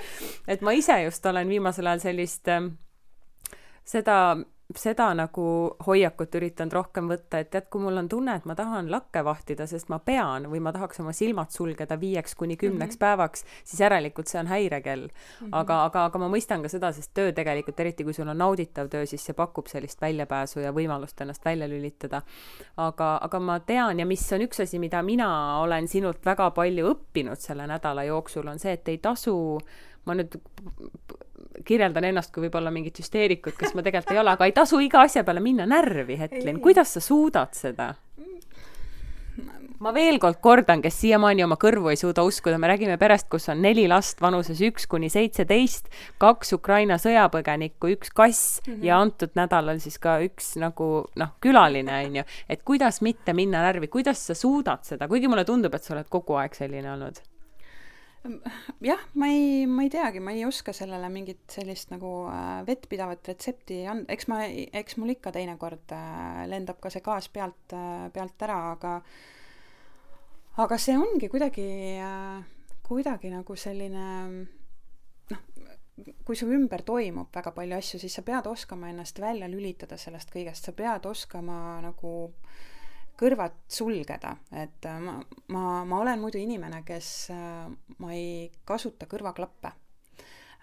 et 0.48 0.62
ma 0.62 0.72
ise 0.72 1.02
just 1.04 1.26
olen 1.26 1.50
viimasel 1.50 1.88
ajal 1.88 2.06
sellist 2.08 2.48
ähm, 2.48 2.76
seda 3.88 4.38
seda 4.76 5.08
nagu 5.16 5.44
hoiakut 5.86 6.34
üritanud 6.36 6.74
rohkem 6.76 7.08
võtta, 7.08 7.40
et 7.40 7.50
tead, 7.54 7.70
kui 7.72 7.80
mul 7.82 8.02
on 8.02 8.10
tunne, 8.12 8.36
et 8.36 8.46
ma 8.50 8.56
tahan 8.56 8.90
lakke 8.92 9.24
vahtida, 9.24 9.68
sest 9.70 9.88
ma 9.90 10.00
pean 10.04 10.50
või 10.52 10.60
ma 10.64 10.74
tahaks 10.76 11.00
oma 11.00 11.14
silmad 11.16 11.54
sulgeda 11.56 11.96
viieks 12.00 12.36
kuni 12.36 12.58
kümneks 12.60 12.82
mm 12.82 12.98
-hmm. 12.98 13.00
päevaks, 13.00 13.46
siis 13.64 13.80
järelikult 13.80 14.28
see 14.28 14.40
on 14.40 14.48
häirekell 14.48 15.08
mm. 15.08 15.48
-hmm. 15.48 15.50
aga, 15.52 15.84
aga, 15.86 16.06
aga 16.06 16.20
ma 16.20 16.28
mõistan 16.28 16.62
ka 16.62 16.70
seda, 16.70 16.92
sest 16.92 17.14
töö 17.14 17.32
tegelikult, 17.32 17.80
eriti 17.80 18.04
kui 18.04 18.14
sul 18.14 18.28
on 18.28 18.38
nauditav 18.38 18.90
töö, 18.90 19.06
siis 19.06 19.26
see 19.26 19.34
pakub 19.34 19.68
sellist 19.68 20.02
väljapääsu 20.02 20.60
ja 20.60 20.72
võimalust 20.72 21.22
ennast 21.22 21.46
välja 21.46 21.68
lülitada. 21.68 22.22
aga, 22.78 23.18
aga 23.22 23.40
ma 23.40 23.60
tean 23.60 24.00
ja 24.00 24.06
mis 24.06 24.34
on 24.34 24.42
üks 24.42 24.64
asi, 24.64 24.80
mida 24.80 25.02
mina 25.02 25.60
olen 25.60 25.88
sinult 25.88 26.26
väga 26.26 26.52
palju 26.52 26.92
õppinud 26.94 27.40
selle 27.40 27.68
nädala 27.68 28.04
jooksul, 28.04 28.48
on 28.48 28.60
see, 28.60 28.74
et 28.74 28.88
ei 28.88 28.98
tasu 28.98 29.58
ma 30.08 30.16
nüüd 30.16 30.38
kirjeldan 31.66 32.10
ennast 32.12 32.34
kui 32.34 32.48
võib-olla 32.48 32.72
mingit 32.74 33.00
hüsteerikut, 33.02 33.58
kes 33.58 33.76
ma 33.76 33.86
tegelikult 33.86 34.16
ei 34.16 34.22
ole, 34.22 34.36
aga 34.38 34.50
ei 34.50 34.56
tasu 34.56 34.80
iga 34.84 35.06
asja 35.08 35.24
peale 35.28 35.44
minna 35.44 35.66
närvi, 35.70 36.20
Hetlin, 36.20 36.62
kuidas 36.64 36.94
sa 36.98 37.04
suudad 37.04 37.56
seda? 37.58 37.94
ma 39.78 39.92
veel 39.94 40.18
kord 40.22 40.40
kordan, 40.42 40.82
kes 40.82 40.96
siiamaani 41.04 41.44
oma 41.46 41.58
kõrvu 41.62 41.92
ei 41.92 42.00
suuda 42.00 42.24
uskuda, 42.26 42.58
me 42.58 42.70
räägime 42.72 42.98
perest, 42.98 43.28
kus 43.30 43.48
on 43.54 43.62
neli 43.62 43.86
last 43.90 44.22
vanuses 44.24 44.62
üks 44.66 44.88
kuni 44.90 45.10
seitseteist, 45.14 45.92
kaks 46.22 46.56
Ukraina 46.58 46.98
sõjapõgenikku, 47.02 47.92
üks 47.94 48.10
kass 48.10 48.60
mm 48.64 48.74
-hmm. 48.74 48.84
ja 48.90 48.98
antud 48.98 49.38
nädalal 49.38 49.80
siis 49.84 50.00
ka 50.02 50.18
üks 50.26 50.56
nagu 50.58 51.06
noh, 51.16 51.34
külaline 51.42 52.04
on 52.06 52.22
ju, 52.22 52.28
et 52.50 52.64
kuidas 52.66 53.02
mitte 53.02 53.34
minna 53.34 53.62
närvi, 53.62 53.88
kuidas 53.88 54.26
sa 54.28 54.34
suudad 54.34 54.84
seda, 54.84 55.08
kuigi 55.08 55.28
mulle 55.28 55.46
tundub, 55.46 55.74
et 55.74 55.84
sa 55.84 55.94
oled 55.94 56.10
kogu 56.10 56.34
aeg 56.42 56.56
selline 56.56 56.92
olnud 56.92 57.22
jah, 58.82 59.04
ma 59.14 59.30
ei, 59.32 59.66
ma 59.70 59.84
ei 59.86 59.92
teagi, 59.94 60.20
ma 60.24 60.34
ei 60.36 60.46
oska 60.48 60.74
sellele 60.76 61.10
mingit 61.14 61.46
sellist 61.52 61.92
nagu 61.94 62.12
äh, 62.32 62.66
vettpidavat 62.68 63.32
retsepti 63.32 63.82
anda, 63.90 64.10
eks 64.14 64.28
ma, 64.32 64.42
eks 64.48 64.98
mul 65.00 65.14
ikka 65.16 65.34
teinekord 65.36 65.96
äh, 65.96 66.44
lendab 66.52 66.82
ka 66.84 66.92
see 66.94 67.04
gaas 67.06 67.30
pealt 67.34 67.76
äh,, 67.78 68.08
pealt 68.14 68.48
ära, 68.48 68.60
aga 68.76 68.94
aga 70.64 70.80
see 70.82 70.98
ongi 70.98 71.30
kuidagi 71.32 71.68
äh,, 72.04 72.40
kuidagi 72.88 73.32
nagu 73.34 73.58
selline 73.60 74.06
noh, 75.32 75.44
kui 76.26 76.38
su 76.40 76.50
ümber 76.54 76.84
toimub 76.88 77.32
väga 77.36 77.54
palju 77.56 77.78
asju, 77.78 78.02
siis 78.02 78.18
sa 78.18 78.26
pead 78.26 78.50
oskama 78.50 78.92
ennast 78.92 79.20
välja 79.22 79.50
lülitada 79.52 80.00
sellest 80.00 80.34
kõigest, 80.34 80.68
sa 80.68 80.76
pead 80.76 81.08
oskama 81.10 81.78
nagu 81.86 82.14
kõrvad 83.18 83.58
sulgeda, 83.72 84.36
et 84.64 84.86
äh, 84.86 85.00
ma, 85.02 85.18
ma, 85.54 85.66
ma 85.88 86.00
olen 86.04 86.22
muidu 86.22 86.40
inimene, 86.42 86.84
kes, 86.88 87.10
äh, 87.34 87.68
ma 87.98 88.14
ei 88.16 88.48
kasuta 88.66 89.10
kõrvaklappe. 89.10 89.74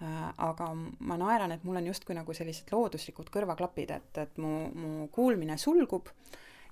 aga 0.05 0.67
ma 0.75 1.15
naeran, 1.17 1.53
et 1.55 1.63
mul 1.65 1.79
on 1.79 1.87
justkui 1.87 2.17
nagu 2.19 2.35
sellised 2.35 2.73
looduslikud 2.75 3.29
kõrvaklapid, 3.33 3.93
et, 3.95 4.19
et 4.19 4.41
mu, 4.43 4.67
mu 4.75 5.07
kuulmine 5.15 5.55
sulgub 5.57 6.11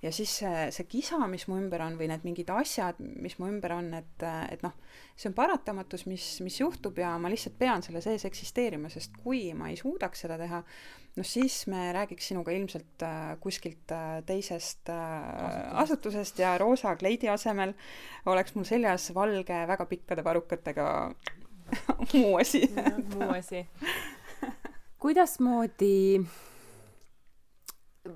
ja 0.03 0.11
siis 0.15 0.33
see, 0.41 0.63
see 0.75 0.87
kisa, 0.91 1.21
mis 1.31 1.45
mu 1.47 1.57
ümber 1.61 1.85
on 1.85 1.95
või 1.99 2.09
need 2.11 2.25
mingid 2.27 2.51
asjad, 2.51 2.99
mis 2.99 3.37
mu 3.39 3.47
ümber 3.51 3.77
on, 3.77 3.93
et, 4.01 4.25
et 4.51 4.65
noh, 4.65 4.75
see 5.15 5.31
on 5.31 5.37
paratamatus, 5.37 6.07
mis, 6.11 6.27
mis 6.43 6.59
juhtub 6.59 6.99
ja 6.99 7.13
ma 7.23 7.31
lihtsalt 7.31 7.55
pean 7.61 7.85
selle 7.87 8.03
sees 8.05 8.27
eksisteerima, 8.27 8.91
sest 8.93 9.15
kui 9.23 9.45
ma 9.57 9.71
ei 9.71 9.79
suudaks 9.79 10.25
seda 10.25 10.41
teha, 10.41 10.63
noh 11.19 11.29
siis 11.29 11.61
me 11.71 11.91
räägiks 11.95 12.33
sinuga 12.33 12.55
ilmselt 12.57 13.05
äh, 13.07 13.35
kuskilt 13.41 13.95
äh, 13.95 14.19
teisest 14.27 14.91
äh, 14.91 15.81
asutusest 15.85 16.41
ja 16.43 16.57
roosa 16.59 16.97
kleidi 16.97 17.29
asemel 17.29 17.75
oleks 18.27 18.57
mul 18.57 18.67
seljas 18.69 19.11
valge 19.15 19.63
väga 19.69 19.87
pikkade 19.91 20.25
varrukatega 20.25 20.87
muu 22.15 22.39
asi 22.41 22.65
muu 23.15 23.29
asi. 23.37 23.67
kuidasmoodi 24.99 25.93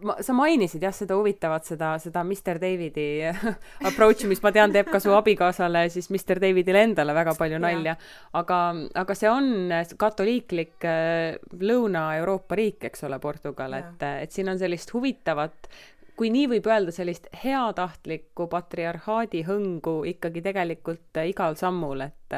ma, 0.03 0.17
sa 0.25 0.35
mainisid 0.37 0.83
jah, 0.83 0.95
seda 0.95 1.17
huvitavat, 1.19 1.67
seda, 1.69 1.93
seda 2.03 2.23
Mr 2.27 2.61
Davidi 2.63 3.07
approach'i, 3.89 4.29
mis 4.31 4.43
ma 4.45 4.53
tean, 4.55 4.75
teeb 4.75 4.91
ka 4.91 5.01
su 5.03 5.15
abikaasale, 5.17 5.87
siis 5.95 6.11
Mr 6.13 6.41
Davidile 6.43 6.83
endale 6.89 7.15
väga 7.17 7.37
palju 7.39 7.61
nalja. 7.63 7.97
aga, 8.41 8.61
aga 9.03 9.19
see 9.19 9.31
on 9.31 9.75
katoliiklik 9.99 10.87
äh, 10.87 11.37
Lõuna-Euroopa 11.63 12.59
riik, 12.59 12.89
eks 12.91 13.07
ole, 13.09 13.21
Portugal, 13.23 13.79
et, 13.79 14.09
et 14.27 14.35
siin 14.35 14.51
on 14.53 14.59
sellist 14.61 14.93
huvitavat 14.95 15.71
kui 16.17 16.31
nii 16.33 16.47
võib 16.55 16.67
öelda, 16.71 16.93
sellist 16.95 17.29
heatahtlikku 17.45 18.49
patriarhaadi 18.53 19.43
hõngu 19.47 19.99
ikkagi 20.13 20.43
tegelikult 20.45 21.21
igal 21.29 21.57
sammul, 21.61 22.07
et 22.07 22.37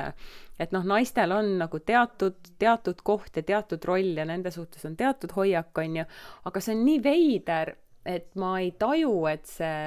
et 0.59 0.73
noh, 0.75 0.85
naistel 0.85 1.33
on 1.33 1.53
nagu 1.61 1.79
teatud, 1.87 2.39
teatud 2.59 3.03
koht 3.07 3.39
ja 3.39 3.45
teatud 3.47 3.85
roll 3.87 4.19
ja 4.19 4.27
nende 4.27 4.51
suhtes 4.51 4.85
on 4.89 4.97
teatud 4.99 5.33
hoiak, 5.37 5.71
on 5.79 6.01
ju, 6.01 6.07
aga 6.51 6.63
see 6.63 6.75
on 6.75 6.83
nii 6.89 7.03
veider, 7.05 7.77
et 8.09 8.35
ma 8.41 8.57
ei 8.63 8.73
taju, 8.79 9.13
et 9.31 9.47
see, 9.47 9.79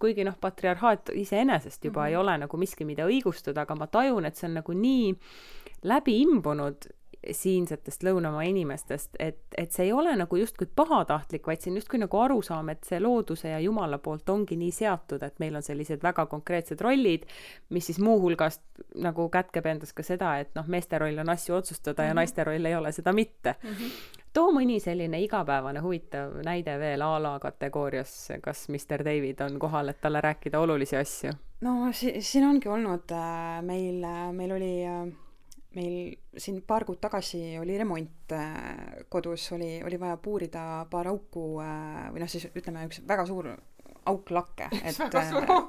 kuigi 0.00 0.24
noh, 0.26 0.36
patriarhaat 0.40 1.12
iseenesest 1.14 1.84
juba 1.84 2.00
mm 2.00 2.04
-hmm. 2.04 2.10
ei 2.10 2.16
ole 2.16 2.38
nagu 2.38 2.56
miski, 2.56 2.84
mida 2.84 3.06
õigustada, 3.06 3.66
aga 3.66 3.74
ma 3.74 3.86
tajun, 3.86 4.24
et 4.24 4.36
see 4.36 4.48
on 4.48 4.54
nagu 4.60 4.72
nii 4.72 5.14
läbi 5.84 6.20
imbunud 6.22 6.88
siinsetest 7.32 8.04
lõunamaa 8.06 8.44
inimestest, 8.48 9.16
et, 9.18 9.38
et 9.58 9.72
see 9.72 9.88
ei 9.88 9.92
ole 9.92 10.14
nagu 10.16 10.36
justkui 10.36 10.68
pahatahtlik, 10.76 11.46
vaid 11.46 11.62
see 11.62 11.72
on 11.72 11.80
justkui 11.80 12.00
nagu 12.02 12.20
arusaam, 12.20 12.68
et 12.72 12.84
see 12.88 13.00
looduse 13.02 13.50
ja 13.52 13.60
Jumala 13.62 13.98
poolt 14.02 14.28
ongi 14.32 14.58
nii 14.60 14.72
seatud, 14.74 15.22
et 15.22 15.40
meil 15.42 15.56
on 15.56 15.64
sellised 15.64 16.02
väga 16.02 16.26
konkreetsed 16.30 16.80
rollid, 16.84 17.26
mis 17.70 17.86
siis 17.90 17.98
muuhulgas 18.02 18.60
nagu 19.02 19.28
kätkeb 19.32 19.66
endas 19.72 19.96
ka 19.96 20.04
seda, 20.06 20.36
et 20.42 20.54
noh, 20.58 20.68
meeste 20.68 20.98
roll 20.98 21.18
on 21.24 21.34
asju 21.34 21.54
otsustada 21.54 22.02
mm 22.02 22.04
-hmm. 22.04 22.08
ja 22.08 22.14
mhm. 22.14 22.16
naiste 22.22 22.44
roll 22.44 22.64
ei 22.66 22.76
ole 22.76 22.92
seda 22.92 23.12
mitte 23.12 23.54
mm. 23.62 23.70
-hmm 23.70 24.22
too 24.36 24.52
mõni 24.52 24.76
selline 24.82 25.20
igapäevane 25.24 25.80
huvitav 25.80 26.34
näide 26.44 26.76
veel 26.78 27.02
a 27.02 27.16
la 27.22 27.38
kategoorias, 27.42 28.32
kas 28.44 28.68
Mr 28.68 29.04
David 29.04 29.40
on 29.40 29.58
kohal, 29.58 29.88
et 29.88 30.00
talle 30.00 30.20
rääkida 30.20 30.60
olulisi 30.60 30.96
asju? 30.96 31.32
no 31.60 31.92
si-, 31.92 32.20
siin 32.20 32.44
ongi 32.44 32.68
olnud 32.68 33.12
äh, 33.16 33.62
meil 33.64 34.04
äh,, 34.04 34.32
meil 34.36 34.52
oli 34.58 34.72
äh, 34.84 35.06
meil 35.76 36.40
siin 36.40 36.62
paar 36.66 36.86
kuud 36.88 37.00
tagasi 37.02 37.58
oli 37.60 37.76
remont 37.78 38.34
äh, 38.34 39.04
kodus, 39.12 39.50
oli, 39.56 39.76
oli 39.84 40.00
vaja 40.00 40.16
puurida 40.22 40.86
paar 40.90 41.10
auku 41.12 41.46
äh, 41.64 42.06
või 42.14 42.22
noh, 42.24 42.30
siis 42.30 42.48
ütleme, 42.52 42.86
üks 42.88 43.02
väga 43.06 43.26
suur 43.28 43.50
auk 44.06 44.30
lakke, 44.30 44.70
et, 44.88 44.98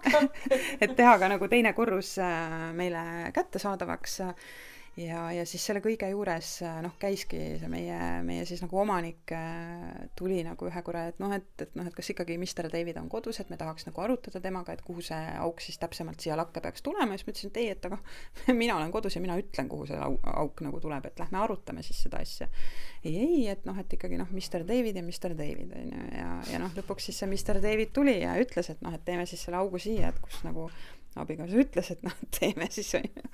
et 0.86 0.96
teha 0.96 1.18
ka 1.20 1.32
nagu 1.32 1.50
teine 1.52 1.74
korrus 1.78 2.16
äh, 2.24 2.72
meile 2.78 3.04
kättesaadavaks 3.36 4.20
ja, 4.98 5.28
ja 5.34 5.46
siis 5.46 5.64
selle 5.68 5.82
kõige 5.84 6.08
juures 6.10 6.50
noh, 6.84 6.96
käiski 7.00 7.40
see 7.62 7.70
meie, 7.72 7.98
meie 8.26 8.46
siis 8.50 8.62
nagu 8.64 8.80
omanik 8.82 9.32
äh, 9.36 10.08
tuli 10.18 10.40
nagu 10.46 10.68
ühe 10.70 10.84
korra, 10.86 11.06
et 11.12 11.22
noh, 11.22 11.34
et, 11.36 11.50
et 11.62 11.76
noh, 11.78 11.88
et 11.88 11.96
kas 11.96 12.10
ikkagi 12.14 12.38
Mr 12.40 12.70
David 12.74 13.00
on 13.02 13.10
kodus, 13.12 13.40
et 13.42 13.52
me 13.54 13.60
tahaks 13.60 13.88
nagu 13.88 14.04
arutada 14.04 14.42
temaga, 14.44 14.74
et 14.74 14.84
kuhu 14.86 15.06
see 15.06 15.20
auk 15.44 15.62
siis 15.64 15.78
täpsemalt 15.82 16.24
siia 16.24 16.38
lakke 16.40 16.64
peaks 16.64 16.86
tulema 16.86 17.14
ja 17.14 17.22
siis 17.22 17.30
ma 17.30 17.36
ütlesin, 17.36 17.54
et 17.54 17.62
ei, 17.62 17.70
et 17.76 17.88
aga 17.90 18.02
mina 18.62 18.78
olen 18.80 18.94
kodus 18.94 19.18
ja 19.18 19.24
mina 19.24 19.38
ütlen, 19.40 19.70
kuhu 19.72 19.90
see 19.92 20.02
auk, 20.02 20.26
auk 20.44 20.66
nagu 20.66 20.82
tuleb, 20.84 21.10
et 21.10 21.22
lähme 21.22 21.42
arutame 21.44 21.86
siis 21.86 22.02
seda 22.08 22.22
asja. 22.26 22.50
ei, 23.04 23.16
ei, 23.22 23.42
et 23.54 23.66
noh, 23.70 23.78
et 23.78 23.98
ikkagi 24.00 24.20
noh, 24.20 24.30
Mr 24.34 24.66
David 24.68 24.98
ja 24.98 25.06
Mr 25.06 25.38
David 25.38 25.78
on 25.78 25.94
ju, 25.94 26.06
ja, 26.18 26.30
ja 26.54 26.62
noh, 26.64 26.74
lõpuks 26.78 27.12
siis 27.12 27.22
see 27.22 27.30
Mr 27.30 27.62
David 27.64 27.94
tuli 27.94 28.18
ja 28.24 28.38
ütles, 28.42 28.74
et 28.74 28.82
noh, 28.86 28.96
et 28.98 29.06
teeme 29.06 29.30
siis 29.30 29.46
selle 29.46 29.62
augu 29.62 29.82
siia, 29.82 30.10
et 30.10 30.22
kus 30.24 30.42
nagu 30.48 30.70
abikaasa 31.18 31.58
ütles, 31.58 31.92
et 31.94 32.04
noh, 32.06 32.14
teeme 32.40 32.70
siis 32.74 32.96
on 32.98 33.06
ju. 33.06 33.28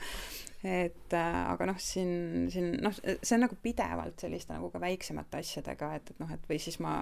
Et 0.64 1.14
äh, 1.14 1.38
aga 1.52 1.68
noh, 1.68 1.80
siin, 1.82 2.48
siin 2.52 2.78
noh, 2.84 2.96
see 2.96 3.36
on 3.36 3.44
nagu 3.44 3.58
pidevalt 3.60 4.24
selliste 4.24 4.56
nagu 4.56 4.70
ka 4.72 4.80
väiksemate 4.80 5.42
asjadega, 5.44 5.90
et, 5.98 6.14
et 6.14 6.22
noh, 6.24 6.32
et 6.32 6.48
või 6.48 6.60
siis 6.64 6.80
ma 6.84 6.96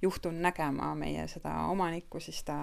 juhtun 0.00 0.40
nägema 0.40 0.94
meie 0.96 1.26
seda 1.28 1.52
omanikku, 1.68 2.22
siis 2.24 2.40
ta 2.48 2.56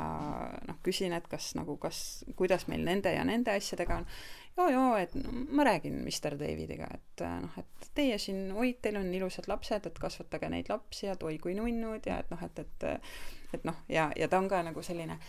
noh, 0.66 0.82
küsin, 0.86 1.14
et 1.14 1.30
kas 1.30 1.52
nagu, 1.60 1.78
kas, 1.82 2.02
kuidas 2.40 2.66
meil 2.72 2.86
nende 2.88 3.14
ja 3.14 3.24
nende 3.28 3.54
asjadega 3.54 4.02
on. 4.02 4.10
joo, 4.58 4.70
joo, 4.74 4.92
et 4.98 5.14
no, 5.22 5.46
ma 5.54 5.68
räägin 5.70 6.02
Mr 6.02 6.40
Davidiga, 6.40 6.90
et 6.98 7.26
äh, 7.26 7.40
noh, 7.44 7.62
et 7.62 7.90
teie 7.98 8.18
siin, 8.22 8.48
oi, 8.58 8.74
teil 8.82 8.98
on 8.98 9.14
ilusad 9.14 9.50
lapsed, 9.52 9.86
et 9.86 10.02
kasvatage 10.02 10.50
neid 10.50 10.74
lapsi 10.74 11.06
ja 11.06 11.18
oi 11.22 11.38
kui 11.38 11.54
nunnud 11.58 12.10
ja 12.10 12.22
et 12.24 12.34
noh, 12.34 12.42
et, 12.46 12.66
et 12.66 12.90
et 13.54 13.64
noh, 13.64 13.76
ja, 13.88 14.10
ja 14.16 14.28
ta 14.28 14.42
on 14.42 14.50
ka 14.52 14.60
nagu 14.66 14.82
selline 14.84 15.20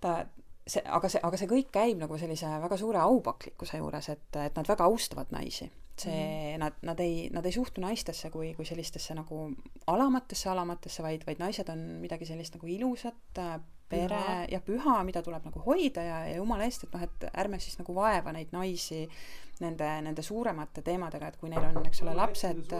ta 0.00 0.22
see, 0.68 0.84
aga 0.84 1.10
see, 1.10 1.20
aga 1.24 1.40
see 1.40 1.50
kõik 1.50 1.70
käib 1.74 2.00
nagu 2.02 2.18
sellise 2.20 2.50
väga 2.62 2.78
suure 2.80 3.00
aupaklikkuse 3.02 3.80
juures, 3.80 4.10
et, 4.12 4.28
et 4.44 4.58
nad 4.58 4.68
väga 4.68 4.88
austavad 4.88 5.32
naisi. 5.34 5.70
see 5.98 6.14
mm., 6.14 6.60
nad, 6.62 6.76
nad 6.86 7.00
ei, 7.02 7.26
nad 7.34 7.46
ei 7.46 7.52
suhtu 7.52 7.82
naistesse 7.82 8.30
kui, 8.30 8.52
kui 8.54 8.66
sellistesse 8.66 9.16
nagu 9.18 9.48
alamatesse 9.90 10.50
alamatesse, 10.52 11.02
vaid, 11.02 11.24
vaid 11.26 11.42
naised 11.42 11.68
on 11.72 11.82
midagi 12.02 12.28
sellist 12.28 12.54
nagu 12.54 12.70
ilusat, 12.70 13.40
pere 13.88 14.20
püha. 14.20 14.36
ja 14.52 14.60
püha, 14.62 14.98
mida 15.08 15.22
tuleb 15.24 15.48
nagu 15.48 15.62
hoida 15.64 16.04
ja, 16.04 16.18
ja 16.28 16.36
jumala 16.36 16.68
eest, 16.68 16.84
et 16.86 16.94
noh, 16.94 17.02
et 17.02 17.26
ärme 17.32 17.58
siis 17.58 17.80
nagu 17.80 17.96
vaeva 17.96 18.34
neid 18.36 18.52
naisi 18.54 19.06
nende, 19.60 19.88
nende 20.04 20.22
suuremate 20.22 20.84
teemadega, 20.86 21.32
et 21.32 21.40
kui 21.40 21.50
neil 21.50 21.66
on, 21.70 21.80
eks 21.88 22.04
ole, 22.04 22.14
lapsed 22.14 22.76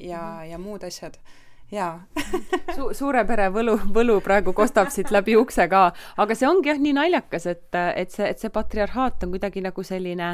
ja, 0.00 0.24
ja 0.48 0.58
muud 0.58 0.88
asjad 0.88 1.20
jaa 1.70 2.00
Su-, 2.76 2.92
suure 2.94 3.24
pere 3.26 3.48
võlu, 3.54 3.76
võlu 3.94 4.20
praegu 4.24 4.54
kostab 4.56 4.90
siit 4.94 5.10
läbi 5.14 5.36
ukse 5.38 5.66
ka, 5.70 5.90
aga 6.22 6.38
see 6.38 6.48
ongi 6.48 6.70
jah 6.70 6.80
nii 6.80 6.96
naljakas, 6.96 7.46
et, 7.50 7.68
et 7.74 8.10
see, 8.14 8.26
et 8.30 8.38
see 8.38 8.52
patriarhaat 8.54 9.26
on 9.26 9.34
kuidagi 9.34 9.62
nagu 9.64 9.82
selline 9.86 10.28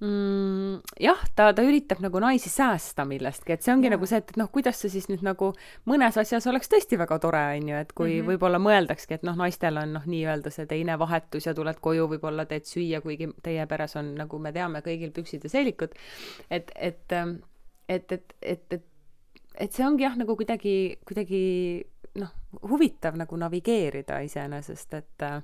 mm, 0.00 0.96
jah, 1.00 1.22
ta, 1.36 1.50
ta 1.56 1.64
üritab 1.66 2.00
nagu 2.04 2.20
naisi 2.22 2.50
säästa 2.52 3.06
millestki, 3.08 3.56
et 3.56 3.66
see 3.66 3.74
ongi 3.74 3.90
ja. 3.90 3.94
nagu 3.96 4.08
see, 4.08 4.20
et, 4.22 4.32
et 4.32 4.40
noh, 4.40 4.48
kuidas 4.52 4.80
see 4.82 4.92
siis 4.92 5.08
nüüd 5.10 5.24
nagu 5.26 5.52
mõnes 5.88 6.18
asjas 6.20 6.48
oleks 6.50 6.72
tõesti 6.72 6.98
väga 7.00 7.20
tore, 7.22 7.42
on 7.56 7.70
ju, 7.72 7.82
et 7.84 7.92
kui 7.92 8.10
mm 8.10 8.16
-hmm. 8.20 8.30
võib-olla 8.32 8.62
mõeldakski, 8.62 9.18
et 9.18 9.26
noh, 9.28 9.36
naistel 9.38 9.80
on 9.82 9.96
noh, 9.98 10.06
nii-öelda 10.06 10.52
see 10.54 10.68
teine 10.70 10.98
vahetus 10.98 11.46
ja 11.48 11.54
tuled 11.54 11.80
koju, 11.80 12.08
võib-olla 12.14 12.46
teed 12.46 12.68
süüa, 12.68 13.00
kuigi 13.04 13.30
teie 13.42 13.66
peres 13.66 13.96
on, 13.96 14.14
nagu 14.14 14.38
me 14.38 14.52
teame, 14.52 14.84
kõigil 14.84 15.12
püksid 15.12 15.44
ja 15.44 15.50
seelikud, 15.50 15.94
et, 16.50 16.72
et 16.76 17.16
et, 17.88 18.12
et, 18.12 18.34
et, 18.42 18.72
et 18.72 18.84
et 19.56 19.72
see 19.72 19.86
ongi 19.86 20.06
jah, 20.06 20.16
nagu 20.18 20.36
kuidagi, 20.38 20.76
kuidagi 21.06 21.40
noh, 22.20 22.32
huvitav 22.70 23.16
nagu 23.18 23.38
navigeerida 23.40 24.20
iseenesest, 24.24 24.96
et 24.98 25.26
äh, 25.26 25.40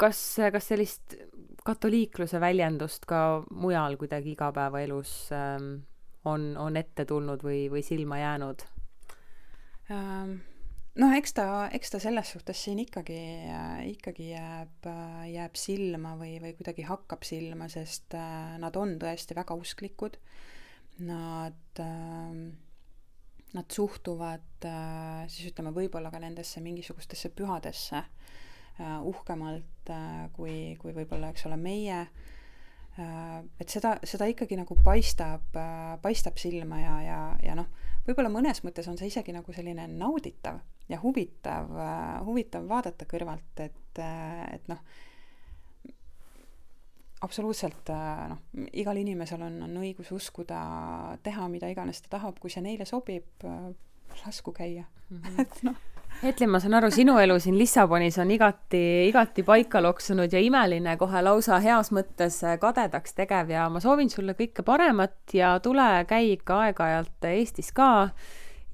kas, 0.00 0.22
kas 0.52 0.72
sellist 0.72 1.16
katoliikluse 1.66 2.40
väljendust 2.40 3.06
ka 3.10 3.42
mujal 3.50 3.98
kuidagi 4.00 4.34
igapäevaelus 4.36 5.14
ähm, 5.34 5.70
on, 6.24 6.52
on 6.60 6.76
ette 6.78 7.06
tulnud 7.08 7.42
või, 7.46 7.66
või 7.72 7.82
silma 7.86 8.20
jäänud 8.22 8.66
ähm.? 9.90 10.36
noh, 10.96 11.12
eks 11.12 11.34
ta, 11.36 11.46
eks 11.76 11.92
ta 11.92 12.00
selles 12.00 12.30
suhtes 12.32 12.60
siin 12.64 12.78
ikkagi, 12.80 13.18
ikkagi 13.92 14.30
jääb, 14.30 14.88
jääb 15.28 15.58
silma 15.60 16.14
või, 16.16 16.36
või 16.40 16.54
kuidagi 16.56 16.86
hakkab 16.88 17.26
silma, 17.26 17.68
sest 17.72 18.16
äh, 18.16 18.56
nad 18.62 18.76
on 18.80 18.96
tõesti 19.02 19.36
väga 19.36 19.58
usklikud 19.58 20.16
nad 20.98 21.82
äh, 21.82 22.46
nad 23.56 23.70
suhtuvad 23.72 24.64
äh, 24.64 25.24
siis 25.30 25.50
ütleme, 25.50 25.72
võib-olla 25.74 26.10
ka 26.12 26.20
nendesse 26.22 26.60
mingisugustesse 26.64 27.30
pühadesse 27.36 28.02
äh, 28.02 28.96
uhkemalt 29.08 29.92
äh, 29.92 30.26
kui, 30.36 30.56
kui 30.80 30.94
võib-olla, 30.96 31.32
eks 31.32 31.46
ole, 31.48 31.60
meie. 31.60 32.06
Et 32.96 33.68
seda, 33.68 33.90
seda 34.08 34.24
ikkagi 34.24 34.56
nagu 34.56 34.72
paistab 34.80 35.52
paistab 36.00 36.38
silma 36.40 36.78
ja, 36.80 36.94
ja, 37.04 37.18
ja 37.44 37.56
noh, 37.58 37.66
võib-olla 38.06 38.30
mõnes 38.32 38.62
mõttes 38.64 38.88
on 38.88 38.96
see 38.96 39.10
isegi 39.10 39.34
nagu 39.36 39.52
selline 39.52 39.84
nauditav 39.90 40.62
ja 40.88 40.96
huvitav 41.02 41.68
huvitav 42.24 42.64
vaadata 42.70 43.04
kõrvalt, 43.10 43.60
et 43.60 44.00
et 44.00 44.72
noh, 44.72 44.80
absoluutselt 47.24 47.90
äh, 47.90 48.28
noh, 48.30 48.40
igal 48.72 48.96
inimesel 49.00 49.42
on, 49.42 49.60
on 49.66 49.76
õigus 49.80 50.12
uskuda, 50.12 50.60
teha 51.24 51.48
mida 51.48 51.70
iganes 51.72 52.02
ta 52.04 52.16
tahab, 52.18 52.40
kui 52.40 52.52
see 52.52 52.64
neile 52.64 52.88
sobib, 52.88 53.28
äh, 53.44 53.68
lasku 54.24 54.52
käia 54.52 54.84
mm. 55.10 55.20
-hmm. 55.20 55.40
et 55.40 55.62
noh 55.62 55.84
Etli, 56.24 56.46
ma 56.48 56.56
saan 56.62 56.72
aru, 56.78 56.88
sinu 56.88 57.18
elu 57.20 57.34
siin 57.42 57.58
Lissabonis 57.60 58.16
on 58.22 58.30
igati, 58.32 58.78
igati 59.10 59.42
paika 59.44 59.82
loksunud 59.84 60.32
ja 60.32 60.40
imeline, 60.40 60.94
kohe 60.96 61.20
lausa 61.20 61.58
heas 61.60 61.90
mõttes 61.92 62.38
kadedaks 62.60 63.12
tegev 63.18 63.50
ja 63.52 63.66
ma 63.68 63.82
soovin 63.84 64.08
sulle 64.08 64.32
kõike 64.38 64.64
paremat 64.64 65.34
ja 65.36 65.58
tule, 65.60 66.06
käi 66.08 66.32
ikka 66.38 66.60
aeg-ajalt 66.64 67.28
Eestis 67.34 67.68
ka 67.76 67.90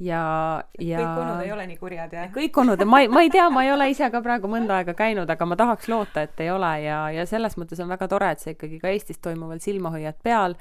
ja, 0.03 0.23
ja 0.81 0.99
kõik 0.99 1.21
onud 1.23 1.43
ei 1.45 1.53
ole 1.55 1.65
nii 1.71 1.79
kurjad, 1.79 2.15
jah? 2.17 2.31
kõik 2.35 2.59
onud, 2.63 2.83
ma 2.89 3.03
ei, 3.03 3.09
ma 3.13 3.23
ei 3.25 3.31
tea, 3.33 3.45
ma 3.53 3.63
ei 3.67 3.73
ole 3.73 3.89
ise 3.93 4.09
ka 4.13 4.23
praegu 4.25 4.51
mõnda 4.51 4.81
aega 4.81 4.95
käinud, 4.99 5.31
aga 5.31 5.47
ma 5.49 5.59
tahaks 5.59 5.89
loota, 5.91 6.25
et 6.27 6.43
ei 6.43 6.51
ole. 6.53 6.71
Ja, 6.83 6.99
ja 7.15 7.27
selles 7.29 7.57
mõttes 7.61 7.81
on 7.83 7.91
väga 7.93 8.09
tore, 8.11 8.33
et 8.35 8.43
sa 8.43 8.53
ikkagi 8.55 8.81
ka 8.83 8.91
Eestis 8.93 9.21
toimuval 9.23 9.63
silma 9.63 9.93
hoiad 9.95 10.19
peal. 10.25 10.57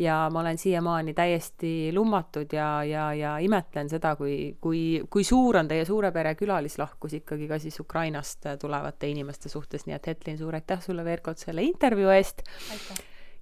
Ja 0.00 0.26
ma 0.32 0.42
olen 0.42 0.58
siiamaani 0.60 1.14
täiesti 1.16 1.72
lummatud 1.96 2.52
ja, 2.52 2.68
ja, 2.84 3.08
ja 3.16 3.36
imetlen 3.42 3.90
seda, 3.92 4.14
kui, 4.18 4.56
kui, 4.60 4.82
kui 5.12 5.24
suur 5.24 5.60
on 5.60 5.70
teie 5.70 5.86
suure 5.88 6.12
pere 6.12 6.34
külalislahkus 6.38 7.18
ikkagi 7.20 7.48
ka 7.50 7.60
siis 7.62 7.80
Ukrainast 7.80 8.48
tulevate 8.60 9.10
inimeste 9.12 9.52
suhtes, 9.52 9.86
nii 9.88 9.96
et 9.96 10.12
Hetlin, 10.12 10.38
suur 10.40 10.56
aitäh 10.56 10.82
sulle 10.84 11.04
veel 11.06 11.24
kord 11.24 11.40
selle 11.40 11.64
intervjuu 11.64 12.12
eest. 12.16 12.44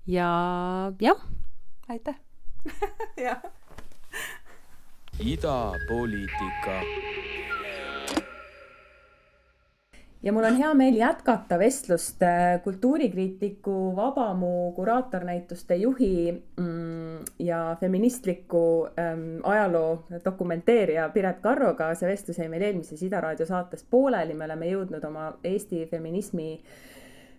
ja 0.06 0.30
jah. 1.00 1.26
aitäh. 1.88 2.22
Jah 3.20 3.42
idapoliitika. 5.20 6.80
ja 10.22 10.32
mul 10.32 10.44
on 10.44 10.56
hea 10.56 10.74
meel 10.74 10.94
jätkata 10.96 11.58
vestlust 11.58 12.22
äh, 12.22 12.62
kultuurikriitiku 12.64 13.96
Vabamu 13.96 14.72
kuraatornäituste 14.72 15.76
juhi 15.76 16.42
mm, 16.56 17.18
ja 17.38 17.76
feministliku 17.80 18.88
ähm, 18.98 19.20
ajaloo 19.42 20.04
dokumenteerija 20.24 21.08
Piret 21.08 21.38
Karroga. 21.38 21.94
see 21.94 22.08
vestlus 22.08 22.38
jäi 22.38 22.48
meil 22.48 22.62
eelmises 22.62 23.02
Ida 23.02 23.20
raadio 23.20 23.46
saates 23.46 23.84
pooleli, 23.90 24.34
me 24.34 24.44
oleme 24.44 24.66
jõudnud 24.66 25.04
oma 25.04 25.32
Eesti 25.44 25.86
feminismi 25.90 26.60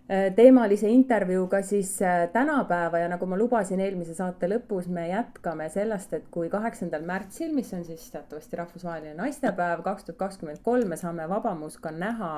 teemalise 0.08 0.88
intervjuuga 0.88 1.62
siis 1.62 2.02
äh, 2.02 2.28
tänapäeva 2.32 2.98
ja 2.98 3.08
nagu 3.10 3.26
ma 3.26 3.38
lubasin 3.38 3.80
eelmise 3.82 4.14
saate 4.14 4.46
lõpus, 4.46 4.86
me 4.86 5.08
jätkame 5.08 5.66
sellest, 5.72 6.14
et 6.14 6.28
kui 6.30 6.50
kaheksandal 6.52 7.02
märtsil, 7.06 7.50
mis 7.54 7.72
on 7.74 7.82
siis 7.84 8.06
teatavasti 8.14 8.60
rahvusvaheline 8.60 9.16
naistepäev 9.18 9.82
kaks 9.82 10.06
tuhat 10.06 10.20
kakskümmend 10.22 10.62
kolm, 10.62 10.94
me 10.94 11.00
saame 11.00 11.26
Vabamus 11.28 11.80
ka 11.82 11.90
näha 11.90 12.32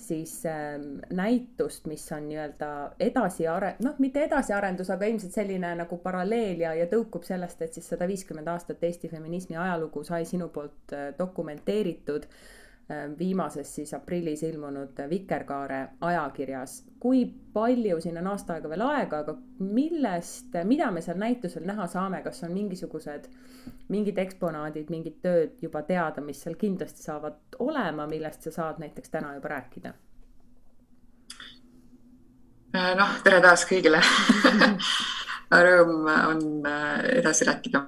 siis 0.00 0.38
äh, 0.48 0.80
näitust, 1.12 1.84
mis 1.84 2.08
on 2.16 2.30
nii-öelda 2.30 2.72
edasiare-, 3.10 3.76
noh, 3.84 4.00
mitte 4.00 4.24
edasiarendus, 4.24 4.88
aga 4.92 5.08
ilmselt 5.12 5.36
selline 5.36 5.74
nagu 5.76 6.00
paralleel 6.00 6.64
ja, 6.64 6.72
ja 6.80 6.88
tõukub 6.88 7.28
sellest, 7.28 7.60
et 7.60 7.76
siis 7.76 7.92
sada 7.92 8.08
viiskümmend 8.08 8.48
aastat 8.48 8.84
Eesti 8.88 9.12
feminismi 9.12 9.60
ajalugu 9.60 10.04
sai 10.04 10.24
sinu 10.24 10.48
poolt 10.48 10.96
äh, 10.96 11.10
dokumenteeritud. 11.18 12.24
äh, 12.24 12.54
Äh, 12.54 12.64
viimases 13.18 13.74
siis 13.74 13.94
aprillis 13.94 14.42
ilmunud 14.46 15.00
Vikerkaare 15.10 15.88
ajakirjas. 16.00 16.84
kui 17.00 17.24
palju, 17.52 18.00
siin 18.00 18.18
on 18.18 18.26
aasta 18.26 18.54
aega 18.54 18.68
veel 18.68 18.82
aega, 18.82 19.18
aga 19.18 19.34
millest, 19.58 20.54
mida 20.64 20.90
me 20.90 21.02
seal 21.02 21.18
näitusel 21.18 21.66
näha 21.66 21.86
saame, 21.86 22.22
kas 22.22 22.42
on 22.46 22.54
mingisugused, 22.54 23.28
mingid 23.88 24.18
eksponaadid, 24.18 24.90
mingid 24.90 25.18
tööd 25.22 25.58
juba 25.62 25.82
teada, 25.82 26.22
mis 26.22 26.42
seal 26.42 26.54
kindlasti 26.58 27.02
saavad 27.02 27.58
olema, 27.58 28.06
millest 28.06 28.46
sa 28.46 28.54
saad 28.54 28.78
näiteks 28.82 29.10
täna 29.10 29.34
juba 29.34 29.54
rääkida? 29.54 29.94
Äh, 32.76 32.92
noh, 32.98 33.18
tere 33.24 33.40
taas 33.42 33.66
kõigile 33.66 34.02
rõõm 35.66 36.06
on 36.06 36.46
äh, 36.66 37.02
edasi 37.18 37.46
rääkida 37.48 37.86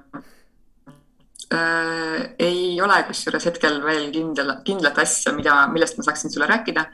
äh, 1.53 2.35
ei 2.39 2.81
ole 2.81 2.99
kusjuures 3.07 3.47
hetkel 3.49 3.79
veel 3.85 4.09
kindel, 4.15 4.53
kindlat 4.67 5.01
asja, 5.05 5.33
mida, 5.35 5.61
millest 5.73 5.97
ma 5.97 6.07
saaksin 6.09 6.33
sulle 6.33 6.49
rääkida 6.49 6.85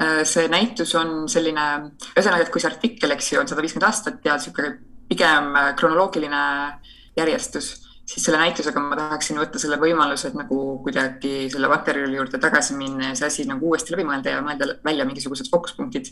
äh,. 0.00 0.22
see 0.24 0.46
näitus 0.52 0.94
on 0.98 1.26
selline, 1.28 1.66
ühesõnaga, 2.14 2.46
et 2.46 2.54
kui 2.54 2.62
see 2.62 2.70
artikkel, 2.70 3.16
eks 3.16 3.32
ju, 3.32 3.42
on 3.42 3.50
sada 3.50 3.64
viiskümmend 3.64 3.88
aastat 3.90 4.24
ja 4.24 4.38
niisugune 4.38 4.76
pigem 5.08 5.54
kronoloogiline 5.76 6.40
järjestus 7.16 7.87
siis 8.08 8.24
selle 8.24 8.38
näitusega 8.40 8.80
ma 8.80 8.96
tahaksin 8.96 9.36
võtta 9.36 9.60
selle 9.60 9.76
võimaluse, 9.80 10.30
et 10.30 10.36
nagu 10.38 10.58
kuidagi 10.84 11.32
selle 11.52 11.68
materjali 11.68 12.16
juurde 12.16 12.38
tagasi 12.40 12.76
minna 12.78 13.10
ja 13.10 13.18
see 13.18 13.26
asi 13.28 13.44
nagu 13.48 13.68
uuesti 13.68 13.92
läbi 13.92 14.06
mõelda 14.08 14.32
ja 14.32 14.44
mõelda 14.44 14.68
välja 14.84 15.04
mingisugused 15.04 15.50
fookuspunktid, 15.52 16.08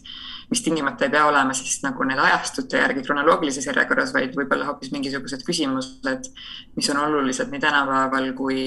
mis 0.50 0.62
tingimata 0.64 1.06
ei 1.06 1.14
pea 1.14 1.24
olema 1.30 1.56
siis 1.56 1.78
nagu 1.86 2.04
need 2.04 2.20
ajastute 2.20 2.82
järgi 2.82 3.04
kronoloogilises 3.06 3.70
järjekorras, 3.70 4.12
vaid 4.16 4.36
võib-olla 4.36 4.68
hoopis 4.68 4.92
mingisugused 4.92 5.46
küsimused, 5.46 6.28
mis 6.76 6.92
on 6.92 7.00
olulised 7.00 7.48
nii 7.54 7.64
tänapäeval 7.64 8.28
kui 8.36 8.60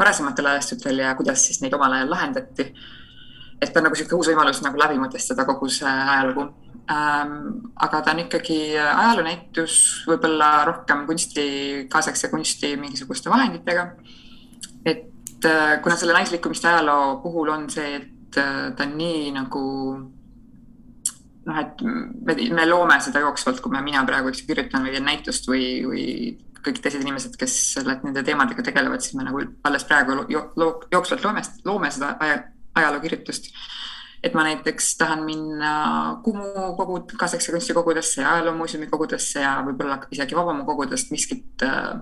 varasematel 0.00 0.54
ajastutel 0.54 1.04
ja 1.04 1.12
kuidas 1.20 1.44
siis 1.44 1.60
neid 1.60 1.76
omal 1.76 1.98
ajal 1.98 2.14
lahendati. 2.16 2.72
et 3.60 3.72
ta 3.72 3.80
on 3.80 3.84
nagu 3.84 3.92
niisugune 3.92 4.16
uus 4.16 4.28
võimalus 4.32 4.62
nagu 4.64 4.78
läbi 4.80 4.96
mõtestada 4.96 5.44
kogu 5.44 5.68
see 5.68 5.88
ajalugu. 5.88 6.48
Aga 6.88 8.00
ta 8.02 8.14
on 8.14 8.22
ikkagi 8.24 8.60
ajaloonäitus, 8.78 9.74
võib-olla 10.08 10.50
rohkem 10.68 11.04
kunsti, 11.06 11.44
kaasaegse 11.90 12.30
kunsti 12.32 12.74
mingisuguste 12.80 13.30
vahenditega. 13.30 13.90
et 14.84 15.44
äh, 15.44 15.82
kuna 15.82 15.96
selle 15.96 16.12
naislikumiste 16.12 16.68
ajaloo 16.68 17.20
puhul 17.22 17.48
on 17.48 17.68
see, 17.70 17.96
et 17.96 18.38
äh, 18.38 18.72
ta 18.76 18.84
on 18.84 18.96
nii 18.98 19.30
nagu 19.36 19.64
noh, 21.46 21.58
et 21.60 21.82
me, 21.82 22.36
me 22.54 22.66
loome 22.66 23.00
seda 23.00 23.22
jooksvalt, 23.24 23.60
kui 23.60 23.72
me, 23.72 23.82
mina 23.84 24.04
praegu, 24.06 24.32
ju, 24.32 24.46
kirjutan 24.46 24.84
või 24.86 24.94
teen 24.94 25.06
näitust 25.08 25.48
või, 25.48 25.66
või 25.86 26.06
kõik 26.64 26.80
teised 26.82 27.00
inimesed, 27.00 27.36
kes 27.40 27.54
nende 28.04 28.22
teemadega 28.24 28.64
tegelevad, 28.66 29.00
siis 29.04 29.16
me 29.16 29.24
nagu 29.24 29.42
alles 29.64 29.86
praegu 29.88 30.24
jooksvalt 30.28 31.24
loome, 31.24 31.44
loome 31.64 31.92
seda 31.94 32.16
aja, 32.20 32.42
ajalookirjutust 32.76 33.48
et 34.22 34.34
ma 34.36 34.44
näiteks 34.44 34.94
tahan 35.00 35.22
minna 35.24 35.70
Kumu 36.24 36.74
kogu, 36.76 36.98
kaasaegse 37.18 37.52
kunsti 37.52 37.76
kogudesse 37.76 38.22
ja 38.22 38.34
ajaloomuuseumi 38.34 38.90
kogudesse 38.90 39.40
ja 39.40 39.54
võib-olla 39.64 40.00
isegi 40.12 40.36
Vabamu 40.36 40.66
kogudest 40.68 41.12
miskit 41.14 41.64
äh, 41.64 41.94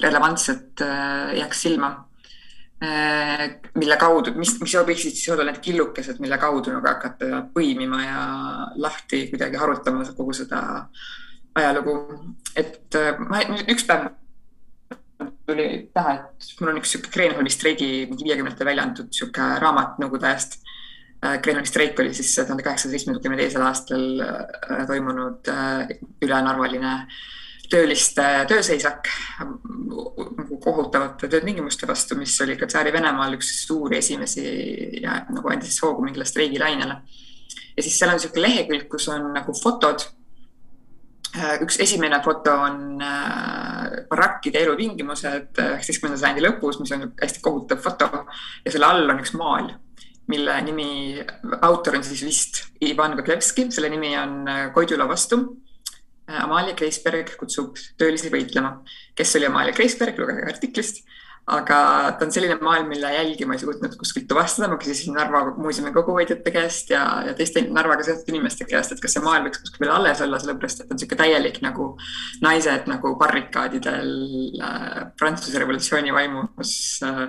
relevantset 0.00 0.80
äh, 0.84 1.34
jääks 1.40 1.62
silma 1.66 1.90
äh,. 2.82 3.60
mille 3.74 3.96
kaudu, 4.00 4.32
mis, 4.36 4.54
mis 4.60 4.74
võiksid 4.74 5.18
siis 5.18 5.28
olla 5.34 5.44
need 5.48 5.60
killukesed, 5.64 6.22
mille 6.24 6.38
kaudu 6.40 6.72
nagu 6.72 6.88
hakata 6.88 7.44
põimima 7.52 8.00
ja 8.04 8.24
lahti 8.80 9.26
kuidagi 9.30 9.60
harutama 9.60 10.08
kogu 10.16 10.32
seda 10.36 10.62
ajalugu. 11.54 11.98
et 12.56 12.96
ma, 13.28 13.44
üks 13.68 13.84
päev 13.86 14.08
tuli 15.46 15.68
pähe, 15.94 16.14
et 16.16 16.60
mul 16.60 16.72
on 16.72 16.80
üks 16.80 16.94
sihuke 16.94 17.12
Kreenholmi 17.12 17.52
streigi 17.52 17.88
mingi 18.10 18.26
viiekümnendatel 18.26 18.68
välja 18.72 18.86
antud 18.88 19.12
sihuke 19.14 19.48
raamat 19.62 20.00
Nõukogude 20.02 20.30
ajast 20.30 20.61
Kreenholmi 21.22 21.68
streik 21.70 22.00
oli 22.02 22.14
siis 22.14 22.34
tuhande 22.34 22.64
kaheksasaja 22.66 22.96
seitsmekümne 22.96 23.36
teisel 23.38 23.62
aastal 23.62 24.22
äh, 24.24 24.80
toimunud 24.88 25.46
äh, 25.52 25.92
ülenarvaline 26.24 26.94
tööliste 27.70 28.24
tööseisak 28.50 29.06
nagu 29.38 30.58
kohutavate 30.64 31.30
töötingimuste 31.30 31.86
vastu, 31.86 32.18
mis 32.18 32.34
oli 32.42 32.56
ka 32.58 32.66
Tsaari-Venemaal 32.66 33.36
üks 33.38 33.52
suuri 33.68 34.00
esimesi 34.00 34.42
ja 34.98 35.20
nagu 35.30 35.52
andis 35.52 35.78
hoogu 35.84 36.02
mingile 36.02 36.26
streigilainele. 36.26 36.98
ja 37.76 37.86
siis 37.86 38.00
seal 38.00 38.10
on 38.10 38.18
niisugune 38.18 38.42
lehekülg, 38.48 38.88
kus 38.90 39.06
on 39.14 39.30
nagu 39.36 39.54
fotod. 39.62 40.08
Äh, 41.38 41.62
üks 41.62 41.78
esimene 41.86 42.18
foto 42.26 42.56
on 42.66 42.98
barakkide 44.10 44.66
elutingimused 44.66 45.54
üheksateistkümnenda 45.54 46.18
sajandi 46.18 46.48
lõpus, 46.48 46.82
mis 46.82 46.98
on 46.98 47.12
hästi 47.22 47.46
kohutav 47.46 47.78
foto 47.86 48.10
ja 48.66 48.74
selle 48.74 48.90
all 48.90 49.14
on 49.14 49.22
üks 49.22 49.38
maal 49.38 49.70
mille 50.32 50.56
nimi, 50.66 50.88
autor 51.60 51.98
on 51.98 52.06
siis 52.06 52.24
vist 52.26 52.62
Ivan 52.84 53.16
Kotlevski, 53.18 53.68
selle 53.74 53.90
nimi 53.92 54.14
on 54.18 54.42
äh, 54.48 54.66
Koidula 54.74 55.08
vastu. 55.10 55.40
Äh, 56.28 56.44
Amalia 56.44 56.76
Kreisberg 56.78 57.34
kutsub 57.40 57.80
töölisi 58.00 58.32
võitlema. 58.32 58.78
kes 59.18 59.36
oli 59.38 59.48
Amalia 59.50 59.74
Kreisberg, 59.76 60.18
lugege 60.18 60.48
artiklist. 60.48 61.04
aga 61.52 61.76
ta 62.14 62.22
on 62.22 62.30
selline 62.30 62.54
maailm, 62.62 62.86
mille 62.92 63.08
jälgi 63.10 63.46
ma 63.50 63.56
ei 63.56 63.58
suutnud 63.58 63.96
kuskilt 63.98 64.28
tuvastada, 64.30 64.68
ma 64.70 64.76
küsisin 64.78 65.16
Narva 65.18 65.40
muuseumi 65.56 65.90
koguhoidjate 65.92 66.52
käest 66.54 66.92
ja, 66.94 67.00
ja 67.26 67.32
teiste 67.34 67.64
Narvaga 67.66 68.04
seotud 68.06 68.30
inimeste 68.30 68.62
käest, 68.70 68.94
et 68.94 69.02
kas 69.02 69.16
see 69.16 69.24
maailm 69.24 69.48
võiks 69.48 69.58
kuskil 69.64 69.82
veel 69.82 69.90
alles 69.96 70.22
olla, 70.22 70.38
sellepärast 70.38 70.84
et 70.84 70.92
on 70.94 71.00
niisugune 71.00 71.18
täielik 71.24 71.58
nagu 71.64 71.88
naised 72.46 72.86
nagu 72.86 73.16
barrikaadidel 73.18 74.14
äh, 74.62 75.02
Prantsuse 75.18 75.58
revolutsiooni 75.64 76.14
vaimus 76.14 76.76
äh, 77.10 77.26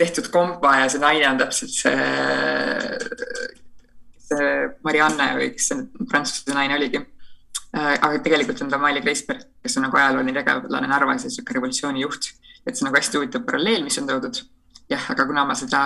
tehtud 0.00 0.30
kompa 0.32 0.76
ja 0.80 0.88
see 0.92 1.00
naine 1.02 1.28
on 1.28 1.40
täpselt 1.40 1.72
see, 1.76 1.96
see 4.28 4.52
Marianne 4.86 5.32
või 5.36 5.50
kes 5.56 5.72
see 5.72 6.06
prantsuse 6.10 6.56
naine 6.56 6.78
oligi. 6.78 7.02
Äh, 7.70 7.92
aga 7.94 8.16
tegelikult 8.24 8.62
on 8.64 8.70
ta 8.72 8.80
Maili 8.82 9.02
Kreisberg, 9.04 9.44
kes 9.62 9.76
on 9.78 9.86
nagu 9.86 9.98
ajalooline 9.98 10.34
tegelane 10.34 10.88
Narvas 10.90 11.26
ja 11.26 11.30
sihuke 11.30 11.54
revolutsiooni 11.54 12.02
juht. 12.02 12.32
et 12.66 12.76
see 12.76 12.84
on 12.84 12.90
nagu 12.90 12.98
hästi 12.98 13.16
huvitav 13.16 13.44
paralleel, 13.46 13.84
mis 13.84 13.98
on 14.00 14.08
toodud. 14.08 14.40
jah, 14.90 15.04
aga 15.12 15.26
kuna 15.26 15.44
ma 15.46 15.54
seda 15.54 15.80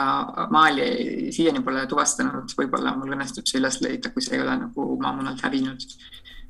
maali 0.51 0.87
siiani 1.35 1.61
pole 1.65 1.85
tuvastanud, 1.87 2.55
võib-olla 2.57 2.95
mul 2.97 3.13
õnnestub 3.13 3.45
see 3.51 3.61
üles 3.61 3.77
leida, 3.85 4.11
kui 4.15 4.25
see 4.25 4.39
ei 4.39 4.47
ole 4.47 4.57
nagu 4.63 4.87
maamunalt 5.03 5.45
hävinud 5.45 5.85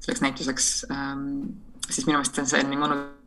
selleks 0.05 0.23
näituseks 0.23 0.71
ähm,. 0.93 1.27
siis 1.89 2.07
minu 2.07 2.21
meelest 2.21 2.39
on 2.39 2.47
see 2.47 2.63
nii 2.69 2.79
mõnus 2.79 3.24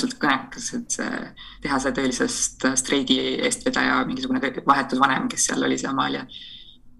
mõnusalt 0.00 0.20
kõnekas, 0.20 0.70
et 0.76 0.96
see 0.96 1.18
tehase 1.64 1.92
töölisest 1.96 2.64
streigi 2.80 3.18
eestvedaja, 3.44 4.00
mingisugune 4.08 4.40
vahetusvanem, 4.66 5.28
kes 5.28 5.50
seal 5.50 5.66
oli, 5.66 5.78
see 5.78 5.90
Amalia. 5.90 6.26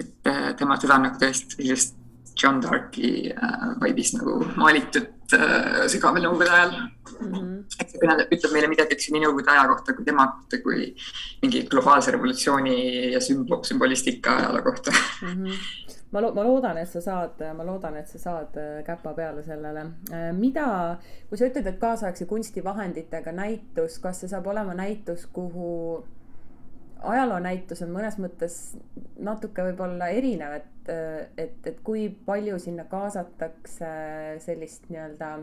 et 0.00 0.26
äh, 0.26 0.54
tema, 0.56 0.78
teda 0.80 0.96
on 0.96 1.02
nagu 1.04 1.18
tõesti 1.20 1.58
sellist 1.58 1.96
John 2.40 2.60
Darki 2.60 3.28
äh, 3.28 3.64
vibe'is 3.82 4.14
nagu 4.16 4.38
maalitud 4.56 5.34
äh, 5.36 5.82
sügaval 5.92 6.24
nõukogude 6.24 6.48
ajal 6.48 6.72
mm. 6.72 7.34
-hmm. 7.34 7.58
eks 7.78 7.92
see 7.92 8.00
kõneleb, 8.00 8.32
ütleb 8.32 8.54
meile 8.54 8.70
midagi 8.72 8.96
üldse 8.96 9.12
nii 9.12 9.24
nõukogude 9.26 9.52
aja 9.52 9.66
kohta 9.68 9.92
kui 9.92 10.04
tema 10.08 10.26
kohta 10.32 10.62
kui 10.64 10.88
mingi 11.42 11.66
globaalse 11.68 12.16
revolutsiooni 12.16 12.76
ja 13.12 13.20
sümbo-, 13.20 13.60
sümbolistika 13.64 14.38
ajaloo 14.38 14.62
kohta 14.70 14.90
mm. 14.90 15.44
-hmm 15.44 15.99
ma 16.10 16.20
lo-, 16.20 16.32
ma 16.34 16.44
loodan, 16.44 16.78
et 16.80 16.88
sa 16.90 17.02
saad, 17.04 17.42
ma 17.56 17.66
loodan, 17.66 17.96
et 18.00 18.08
sa 18.10 18.18
saad 18.18 18.56
äh, 18.60 18.80
käpa 18.86 19.12
peale 19.16 19.44
sellele. 19.46 19.86
Äh, 20.12 20.30
mida, 20.36 20.66
kui 21.28 21.38
sa 21.38 21.50
ütled, 21.50 21.68
et 21.70 21.78
kaasaegse 21.82 22.26
kunstivahenditega 22.30 23.34
näitus, 23.36 24.00
kas 24.02 24.22
see 24.22 24.32
saab 24.32 24.50
olema 24.50 24.74
näitus, 24.78 25.26
kuhu 25.34 25.70
ajaloonäitus 27.00 27.80
on 27.86 27.94
mõnes 27.94 28.18
mõttes 28.20 28.58
natuke 29.24 29.64
võib-olla 29.70 30.10
erinev, 30.12 30.58
et, 30.58 30.90
et, 31.40 31.56
et 31.66 31.78
kui 31.84 32.08
palju 32.26 32.58
sinna 32.60 32.84
kaasatakse 32.90 33.88
sellist 34.44 34.90
nii-öelda 34.90 35.38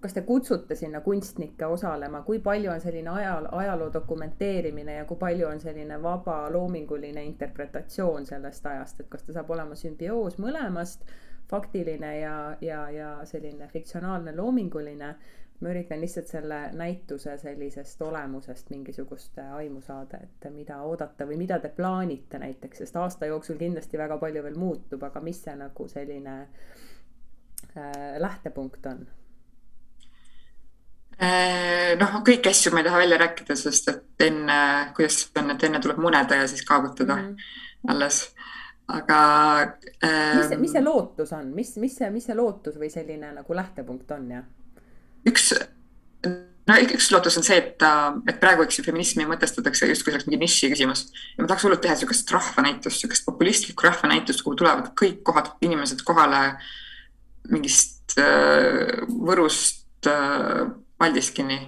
kas 0.00 0.14
te 0.14 0.22
kutsute 0.22 0.74
sinna 0.74 1.00
kunstnikke 1.00 1.66
osalema, 1.66 2.22
kui 2.22 2.38
palju 2.38 2.70
on 2.72 2.80
selline 2.80 3.10
ajal, 3.10 3.48
ajaloo 3.52 3.92
dokumenteerimine 3.92 4.94
ja 4.94 5.04
kui 5.04 5.16
palju 5.16 5.48
on 5.48 5.60
selline 5.60 6.02
vaba 6.02 6.38
loominguline 6.52 7.24
interpretatsioon 7.24 8.26
sellest 8.26 8.66
ajast, 8.66 9.00
et 9.00 9.10
kas 9.12 9.26
ta 9.26 9.36
saab 9.36 9.50
olema 9.50 9.76
sümbioos 9.76 10.38
mõlemast, 10.40 11.04
faktiline 11.50 12.14
ja, 12.20 12.56
ja, 12.60 12.80
ja 12.90 13.10
selline 13.24 13.68
fiktsionaalne 13.68 14.36
loominguline. 14.36 15.14
ma 15.60 15.68
üritan 15.68 16.00
lihtsalt 16.00 16.26
selle 16.26 16.58
näituse 16.72 17.34
sellisest 17.38 18.02
olemusest 18.02 18.70
mingisugust 18.70 19.38
aimu 19.44 19.82
saada, 19.84 20.16
et 20.22 20.46
mida 20.54 20.78
oodata 20.82 21.26
või 21.28 21.36
mida 21.36 21.58
te 21.60 21.68
plaanite 21.68 22.38
näiteks, 22.40 22.78
sest 22.78 22.96
aasta 22.96 23.26
jooksul 23.28 23.60
kindlasti 23.60 23.98
väga 24.00 24.16
palju 24.18 24.42
veel 24.42 24.56
muutub, 24.56 25.02
aga 25.04 25.20
mis 25.20 25.42
see 25.44 25.56
nagu 25.60 25.88
selline 25.88 26.36
äh, 27.76 28.16
lähtepunkt 28.24 28.86
on 28.86 29.04
noh, 31.20 32.20
kõiki 32.24 32.48
asju 32.48 32.72
ma 32.72 32.80
ei 32.80 32.86
taha 32.88 33.00
välja 33.02 33.18
rääkida, 33.20 33.56
sest 33.58 33.90
et 33.92 34.24
enne, 34.24 34.60
kuidas 34.96 35.18
see 35.20 35.42
on, 35.42 35.50
et 35.54 35.66
enne 35.68 35.80
tuleb 35.84 36.00
muneda 36.00 36.38
ja 36.40 36.46
siis 36.48 36.62
kaagutada 36.68 37.16
mm 37.16 37.26
-hmm. 37.26 37.92
alles. 37.92 38.22
aga 38.88 39.18
äh,. 40.04 40.36
mis 40.36 40.48
see, 40.48 40.56
mis 40.58 40.72
see 40.72 40.82
lootus 40.82 41.32
on, 41.32 41.52
mis, 41.54 41.76
mis 41.76 41.96
see, 41.96 42.10
mis 42.10 42.24
see 42.26 42.34
lootus 42.34 42.78
või 42.78 42.90
selline 42.90 43.32
nagu 43.32 43.54
lähtepunkt 43.54 44.10
on 44.10 44.30
ja? 44.30 44.42
üks, 45.28 45.52
no 46.66 46.78
üks 46.96 47.10
lootus 47.12 47.36
on 47.36 47.46
see, 47.46 47.58
et, 47.58 47.84
et 48.28 48.40
praegu, 48.40 48.64
eks 48.64 48.80
ju, 48.80 48.84
feminismi 48.84 49.26
mõtestatakse 49.30 49.86
justkui 49.90 50.10
see 50.10 50.18
oleks 50.18 50.26
mingi 50.28 50.40
niši 50.42 50.72
küsimus 50.72 51.06
ja 51.36 51.42
ma 51.42 51.48
tahaks 51.50 51.64
hullult 51.68 51.82
teha 51.84 51.94
niisugust 51.94 52.32
rahvanäitust, 52.34 52.96
niisugust 52.96 53.26
populistlikku 53.28 53.86
rahvanäitust, 53.86 54.42
kuhu 54.42 54.58
tulevad 54.62 54.92
kõik 55.00 55.22
kohad, 55.22 55.52
inimesed 55.60 56.02
kohale 56.06 56.42
mingist 57.50 58.18
äh, 58.18 59.04
Võrust 59.08 60.08
äh, 60.10 60.66
Paldiskini 61.00 61.58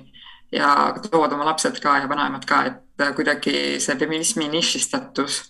ja 0.53 0.93
toovad 1.11 1.33
oma 1.33 1.47
lapsed 1.49 1.80
ka 1.83 1.97
ja 2.03 2.09
vanaemad 2.11 2.45
ka, 2.49 2.62
et 2.68 3.05
kuidagi 3.16 3.80
see 3.83 3.99
feminismi 3.99 4.49
nišistatus, 4.53 5.41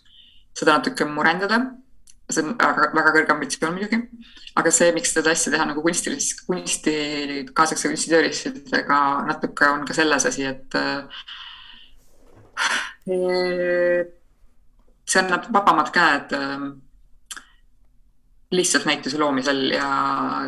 seda 0.57 0.79
natuke 0.79 1.05
murendada. 1.09 1.61
see 2.33 2.41
on 2.47 2.55
väga, 2.57 2.87
väga 2.97 3.11
kõrge 3.13 3.33
ambitsioon 3.35 3.75
muidugi, 3.77 3.99
aga 4.57 4.71
see, 4.73 4.93
miks 4.97 5.11
seda 5.13 5.35
asja 5.35 5.51
teha 5.53 5.67
nagu 5.69 5.83
kunstilis, 5.85 6.31
kunsti, 6.47 6.95
kaasaegse 7.53 7.91
kunstitöölistega 7.91 9.01
natuke 9.27 9.69
on 9.69 9.83
ka 9.85 9.93
selles 9.99 10.25
asi, 10.31 10.47
et 10.49 10.79
see 15.05 15.21
annab 15.21 15.51
vabamad 15.53 15.93
käed 15.93 16.33
lihtsalt 18.53 18.85
näituse 18.89 19.19
loomisel 19.19 19.63
ja 19.73 19.89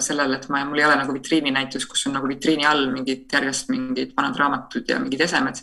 sellel, 0.05 0.36
et 0.36 0.48
ma, 0.52 0.62
mul 0.68 0.80
ei 0.80 0.86
ole 0.86 0.96
nagu 1.00 1.14
vitriininäitus, 1.16 1.86
kus 1.88 2.07
on 2.09 2.16
nagu 2.18 2.28
vitriini 2.28 2.66
all 2.68 2.90
mingid 2.92 3.32
järjest 3.32 3.70
mingid 3.72 4.12
vanad 4.16 4.38
raamatud 4.40 4.88
ja 4.88 4.98
mingid 5.00 5.24
esemed. 5.24 5.62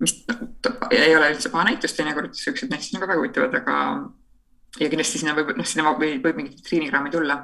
mis 0.00 0.14
ei 0.96 1.12
ole 1.16 1.28
üldse 1.34 1.50
paha 1.52 1.66
näitus, 1.68 1.92
teinekord 1.92 2.32
siuksed 2.34 2.70
näitused 2.72 2.96
on 2.96 3.02
ka 3.02 3.08
väga 3.10 3.18
huvitavad, 3.20 3.56
aga 3.58 3.74
ja 4.80 4.88
kindlasti 4.88 5.20
sinna 5.20 5.34
võib, 5.36 5.52
noh, 5.58 5.68
sinna 5.68 5.92
võib, 5.92 6.24
võib 6.24 6.40
mingit 6.40 6.62
vitriinikraami 6.62 7.12
tulla. 7.12 7.42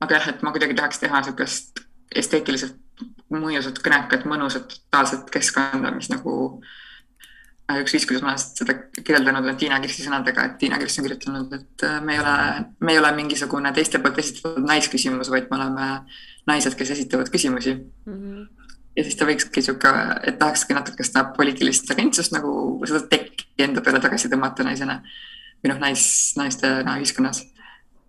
aga 0.00 0.18
jah, 0.18 0.32
et 0.32 0.42
ma 0.42 0.54
kuidagi 0.54 0.76
tahaks 0.78 1.02
teha 1.02 1.20
niisugust 1.20 1.84
esteetiliselt 2.16 3.04
mõjusat, 3.32 3.78
kõnekat, 3.84 4.24
mõnusat, 4.30 4.76
totaalset 4.86 5.30
keskkonda, 5.34 5.90
mis 5.92 6.08
nagu 6.12 6.34
äh, 6.62 6.74
üks 7.74 7.96
viis, 7.96 8.06
kuidas 8.06 8.22
ma 8.22 8.32
olen 8.32 8.42
seda 8.42 8.74
kirjeldanud, 8.94 9.46
on 9.50 9.56
Tiina 9.58 9.78
Kirsi 9.82 10.04
sõnadega, 10.04 10.44
et 10.46 10.58
Tiina 10.60 10.78
Kirss 10.78 11.00
on 11.00 11.06
kirjutanud, 11.06 11.54
et 11.56 11.86
äh, 11.86 11.96
me 12.04 12.14
ei 12.14 12.20
ole, 12.22 12.34
me 12.80 12.94
ei 12.94 13.00
ole 13.00 13.10
mingisugune 13.16 13.72
teiste 13.74 13.98
poolt 14.02 14.20
esitatud 14.22 14.62
naisküsimus, 14.66 15.30
vaid 15.32 15.48
me 15.50 15.58
oleme 15.58 15.88
naised, 16.46 16.76
kes 16.78 16.92
esitavad 16.94 17.30
küsimusi 17.32 17.74
mm. 17.74 18.12
-hmm. 18.12 18.68
ja 18.96 19.04
siis 19.04 19.18
ta 19.18 19.26
võikski 19.26 19.64
sihuke, 19.66 19.92
et 20.22 20.38
tahakski 20.38 20.78
natuke 20.78 21.06
seda 21.06 21.24
poliitilist 21.36 21.90
agentsust 21.90 22.36
nagu 22.36 22.52
seda 22.86 23.02
tekki 23.10 23.48
enda 23.66 23.82
peale 23.82 24.00
tagasi 24.04 24.30
tõmmata 24.30 24.66
naisena 24.66 25.00
või 25.64 25.72
noh, 25.72 25.80
nais, 25.82 26.06
naistena 26.36 26.98
ühiskonnas. 27.00 27.42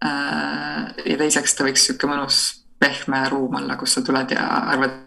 Äh, 0.05 0.93
ja 1.05 1.17
teiseks 1.17 1.57
ta 1.57 1.65
võiks 1.65 1.87
sihuke 1.87 2.09
mõnus 2.09 2.61
pehme 2.79 3.23
ruum 3.29 3.55
olla, 3.57 3.75
kus 3.75 3.97
sa 3.97 4.05
tuled 4.05 4.31
ja 4.31 4.45
arvad, 4.73 4.99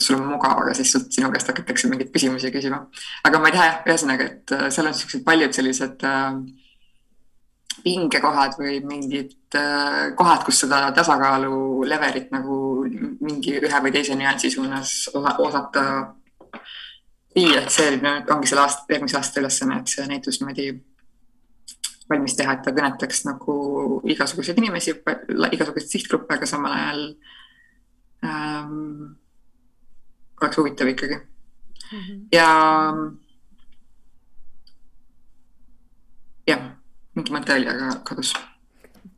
sul 0.00 0.16
on 0.16 0.30
mugav, 0.32 0.62
aga 0.62 0.74
siis 0.76 0.92
sult, 0.94 1.10
sinu 1.14 1.30
käest 1.32 1.50
hakatakse 1.52 1.90
mingeid 1.90 2.12
küsimusi 2.14 2.52
küsima. 2.54 2.80
aga 3.24 3.38
ma 3.40 3.50
ei 3.50 3.56
tea 3.56 3.68
ühesõnaga, 3.90 4.26
et 4.30 4.56
äh, 4.56 4.66
seal 4.72 4.88
on 4.90 4.96
siuksed 4.96 5.24
paljud 5.26 5.56
sellised 5.56 6.04
äh, 6.08 6.28
pingekohad 7.84 8.56
või 8.60 8.80
mingid 8.84 9.58
äh, 9.58 10.10
kohad, 10.16 10.44
kus 10.46 10.62
seda 10.64 10.82
tasakaalu 10.96 11.84
levelit 11.88 12.32
nagu 12.34 12.86
mingi 13.20 13.58
ühe 13.60 13.82
või 13.84 13.94
teise 13.94 14.16
nüansi 14.16 14.52
suunas 14.52 14.94
osata 15.14 15.84
viia, 17.34 17.62
et 17.62 17.70
see 17.72 17.92
ongi 18.00 18.50
selle 18.50 18.64
aasta, 18.64 18.86
järgmise 18.90 19.20
aasta 19.20 19.42
ülesanne, 19.42 19.80
et 19.80 19.92
see 19.92 20.06
näitus 20.10 20.40
niimoodi 20.40 20.70
valmis 22.10 22.34
teha, 22.36 22.56
et 22.56 22.64
ta 22.66 22.72
kõnetaks 22.74 23.24
nagu 23.28 23.54
igasuguseid 24.10 24.58
inimesi, 24.58 24.96
igasuguseid 24.98 25.92
sihtgruppe, 25.92 26.34
aga 26.34 26.48
samal 26.48 26.74
ajal 26.74 27.04
ähm, 28.26 29.19
oleks 30.40 30.56
huvitav 30.58 30.88
ikkagi 30.88 31.14
mm. 31.16 31.98
-hmm. 31.98 32.20
ja 32.32 32.48
jah, 36.46 36.70
mingi 37.14 37.34
mõte 37.34 37.54
oli, 37.54 37.68
aga 37.68 37.90
kadus. 38.08 38.34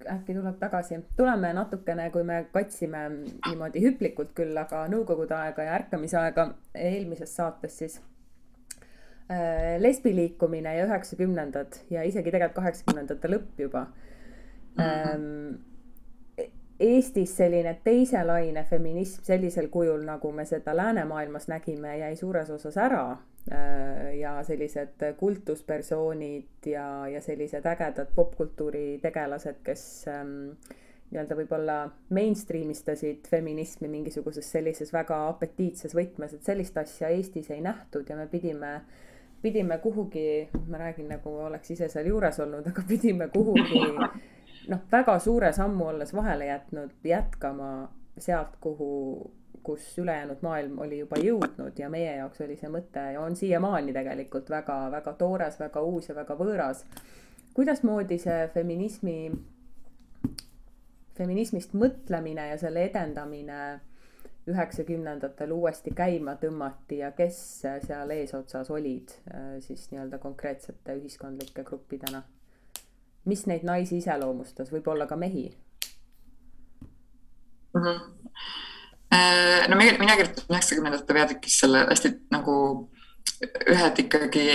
äkki 0.03 0.35
tuleb 0.35 0.59
tagasi, 0.59 0.99
tuleme 1.17 1.53
natukene, 1.55 2.11
kui 2.11 2.25
me 2.27 2.45
katsime 2.53 3.03
niimoodi 3.47 3.83
hüplikult 3.85 4.33
küll, 4.35 4.57
aga 4.59 4.87
nõukogude 4.91 5.35
aega 5.39 5.63
ja 5.63 5.77
ärkamisaega 5.79 6.49
eelmises 6.75 7.37
saates 7.37 7.79
siis 7.79 8.01
äh, 9.31 9.79
lesbiliikumine 9.79 10.77
ja 10.77 10.87
üheksakümnendad 10.87 11.85
ja 11.91 12.03
isegi 12.03 12.31
tegelikult 12.31 12.59
kaheksakümnendate 12.63 13.29
lõpp 13.29 13.67
juba 13.67 13.85
mm. 13.85 14.83
-hmm. 14.83 15.15
Ähm, 15.15 15.72
Eestis 16.83 17.37
selline 17.37 17.77
teise 17.85 18.25
laine 18.27 18.65
feminism 18.69 19.23
sellisel 19.27 19.69
kujul, 19.71 20.03
nagu 20.07 20.33
me 20.35 20.45
seda 20.49 20.75
läänemaailmas 20.77 21.49
nägime, 21.53 21.97
jäi 22.01 22.17
suures 22.17 22.51
osas 22.51 22.79
ära. 22.81 23.05
Äh, 23.53 24.13
ja 24.21 24.37
sellised 24.47 25.03
kultuspersoonid 25.19 26.67
ja, 26.71 26.87
ja 27.11 27.21
sellised 27.21 27.67
ägedad 27.67 28.13
popkultuuri 28.15 29.01
tegelased, 29.03 29.59
kes 29.67 29.83
ähm, 30.11 30.53
nii-öelda 31.11 31.37
võib-olla 31.37 31.79
mainstream 32.15 32.71
istasid 32.71 33.27
feminismi 33.31 33.91
mingisuguses 33.91 34.47
sellises 34.55 34.93
väga 34.95 35.19
apetiitses 35.33 35.97
võtmes, 35.99 36.37
et 36.37 36.47
sellist 36.47 36.79
asja 36.79 37.11
Eestis 37.11 37.51
ei 37.51 37.61
nähtud 37.65 38.09
ja 38.09 38.17
me 38.17 38.29
pidime 38.31 38.77
pidime 39.43 39.79
kuhugi, 39.83 40.49
ma 40.71 40.79
räägin 40.79 41.09
nagu 41.11 41.33
oleks 41.49 41.75
ise 41.75 41.89
seal 41.91 42.07
juures 42.07 42.39
olnud, 42.41 42.67
aga 42.71 42.85
pidime 42.89 43.27
kuhugi 43.35 43.83
noh, 44.69 44.83
väga 44.93 45.19
suure 45.19 45.53
sammu 45.53 45.87
olles 45.93 46.15
vahele 46.15 46.47
jätnud, 46.47 46.91
jätkama 47.05 47.71
sealt, 48.19 48.57
kuhu, 48.61 49.33
kus 49.63 49.99
ülejäänud 49.99 50.43
maailm 50.43 50.79
oli 50.83 50.99
juba 50.99 51.19
jõudnud 51.23 51.79
ja 51.79 51.91
meie 51.91 52.17
jaoks 52.17 52.41
oli 52.45 52.57
see 52.59 52.71
mõte 52.73 53.05
ja 53.15 53.21
on 53.23 53.37
siiamaani 53.39 53.95
tegelikult 53.95 54.51
väga-väga 54.51 55.15
toores, 55.19 55.59
väga 55.61 55.83
uus 55.83 56.09
ja 56.09 56.15
väga 56.15 56.37
võõras. 56.39 56.85
kuidasmoodi 57.55 58.19
see 58.19 58.49
feminismi, 58.55 59.33
feminismist 61.15 61.75
mõtlemine 61.75 62.49
ja 62.49 62.59
selle 62.59 62.85
edendamine 62.89 63.81
üheksakümnendatel 64.51 65.53
uuesti 65.55 65.93
käima 65.95 66.35
tõmmati 66.41 66.99
ja 66.99 67.13
kes 67.15 67.37
seal 67.87 68.11
eesotsas 68.11 68.71
olid 68.71 69.15
siis 69.61 69.91
nii-öelda 69.93 70.19
konkreetsete 70.19 70.97
ühiskondlike 70.99 71.63
gruppidena? 71.65 72.23
Mis 73.25 73.47
neid 73.47 73.65
naisi 73.67 74.01
iseloomustas, 74.03 74.73
võib-olla 74.73 75.07
ka 75.07 75.17
mehi 75.17 75.49
mm? 77.75 77.83
-hmm. 77.83 78.01
No 79.69 79.77
mina, 79.77 79.99
mina 79.99 80.17
kirjutasin 80.17 80.55
üheksakümnendate 80.55 81.15
peatükis 81.15 81.59
selle 81.61 81.85
hästi 81.89 82.15
nagu 82.33 82.55
ühed 83.69 83.99
ikkagi 84.01 84.47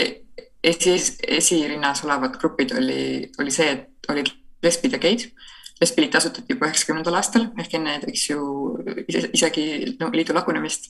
esi, 0.63 0.95
esirinnas 1.37 2.03
olevad 2.05 2.39
grupid 2.41 2.73
oli, 2.77 3.29
oli 3.39 3.53
see, 3.53 3.69
et 3.75 4.09
olid 4.11 4.31
lesbid 4.63 4.97
ja 4.97 4.99
geid. 4.99 5.29
lesbiliit 5.77 6.15
asutati 6.17 6.55
juba 6.55 6.65
üheksakümnendal 6.65 7.19
aastal 7.19 7.43
ehk 7.61 7.75
enne, 7.77 7.99
eks 8.09 8.23
ju, 8.31 8.39
isegi 9.05 9.65
no, 9.99 10.07
liidu 10.09 10.33
lagunemist. 10.33 10.89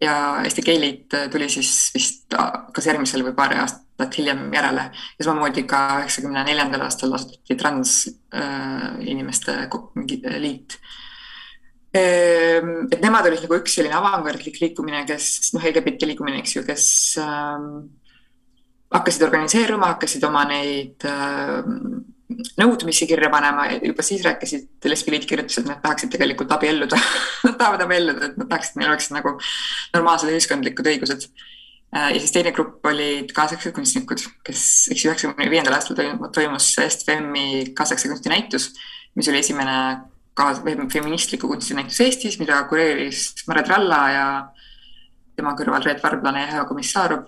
Ja 0.00 0.14
Eesti 0.44 0.62
geiliit 0.62 1.14
tuli 1.32 1.48
siis 1.50 1.90
vist 1.94 2.34
kas 2.74 2.86
järgmisel 2.86 3.24
või 3.26 3.34
paari 3.36 3.58
aastat 3.62 4.18
hiljem 4.18 4.52
järele. 4.54 4.84
Ja 5.18 5.26
samamoodi 5.26 5.62
ka 5.68 5.78
üheksakümne 6.02 6.44
neljandal 6.46 6.82
aastal 6.86 7.12
asutati 7.16 7.56
transinimeste 7.58 9.52
äh, 9.64 9.78
mingi 9.98 10.16
liit. 10.38 10.78
Ehm, 11.96 12.86
et 12.92 13.00
nemad 13.00 13.26
olid 13.26 13.42
nagu 13.46 13.54
üks 13.58 13.74
selline 13.78 13.96
avangardlik 13.96 14.60
liikumine, 14.60 15.04
kes 15.08 15.54
noh, 15.54 15.64
LGBT 15.64 16.00
liikumine, 16.10 16.38
eks 16.42 16.52
ju, 16.58 16.62
kes 16.66 16.84
ähm, 17.22 17.88
hakkasid 18.92 19.24
organiseeruma, 19.24 19.94
hakkasid 19.94 20.22
oma 20.28 20.44
neid 20.50 21.06
äh, 21.08 21.64
nõudmisi 22.28 23.06
kirja 23.08 23.30
panema 23.32 23.66
juba 23.80 24.04
siis 24.04 24.22
rääkisid 24.26 24.88
lesbiliit 24.90 25.24
kirjutas, 25.28 25.60
et 25.60 25.68
nad 25.68 25.80
tahaksid 25.84 26.12
tegelikult 26.12 26.50
abielluda 26.52 26.98
Nad 27.46 27.56
tahavad 27.60 27.84
abielluda, 27.86 28.28
et 28.28 28.40
nad 28.40 28.50
tahaksid, 28.50 28.74
et 28.74 28.82
neil 28.82 28.92
oleksid 28.92 29.14
nagu 29.16 29.32
normaalsed 29.94 30.32
ühiskondlikud 30.34 30.90
õigused 30.92 31.24
äh,. 31.24 32.10
ja 32.14 32.18
siis 32.18 32.34
teine 32.34 32.52
grupp 32.56 32.84
olid 32.90 33.32
kaasaegsed 33.36 33.72
kunstnikud, 33.76 34.26
kes, 34.44 34.62
eks 34.92 35.06
üheksakümne 35.08 35.48
viiendal 35.52 35.78
aastal 35.78 35.96
toimus 36.36 36.74
STFM-i 36.84 37.72
kaasaegse 37.78 38.12
kunstinäitus, 38.12 38.70
mis 39.16 39.32
oli 39.32 39.40
esimene 39.40 39.78
kaas-, 40.38 40.62
feministliku 40.92 41.48
kunstinäitus 41.48 42.04
Eestis, 42.04 42.38
mida 42.42 42.60
kureeris 42.68 43.32
Mare 43.48 43.64
Tralla 43.64 44.04
ja 44.12 44.28
tema 45.38 45.56
kõrval 45.56 45.86
Reet 45.86 46.04
Varblane 46.04 46.44
ja 46.44 46.52
Hea 46.58 46.68
Komissarov 46.68 47.24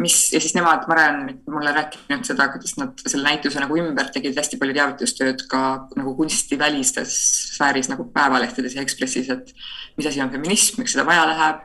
mis 0.00 0.14
ja 0.32 0.40
siis 0.40 0.54
nemad, 0.56 0.86
Mare 0.88 1.02
on 1.12 1.26
mulle 1.52 1.72
rääkinud 1.76 2.24
seda, 2.24 2.46
kuidas 2.48 2.78
nad 2.80 3.02
selle 3.04 3.26
näituse 3.26 3.60
nagu 3.60 3.76
ümber 3.76 4.08
tegid 4.14 4.38
hästi 4.38 4.56
palju 4.60 4.76
teavitustööd 4.78 5.44
ka 5.50 5.60
nagu 5.98 6.14
kunstivälistes 6.16 7.18
sfääris 7.52 7.90
nagu 7.92 8.06
päevalehtedes 8.14 8.78
ja 8.78 8.84
Ekspressis, 8.84 9.28
et 9.34 9.52
mis 9.98 10.08
asi 10.08 10.24
on 10.24 10.32
feminism, 10.32 10.80
miks 10.80 10.96
seda 10.96 11.04
vaja 11.04 11.26
läheb, 11.28 11.60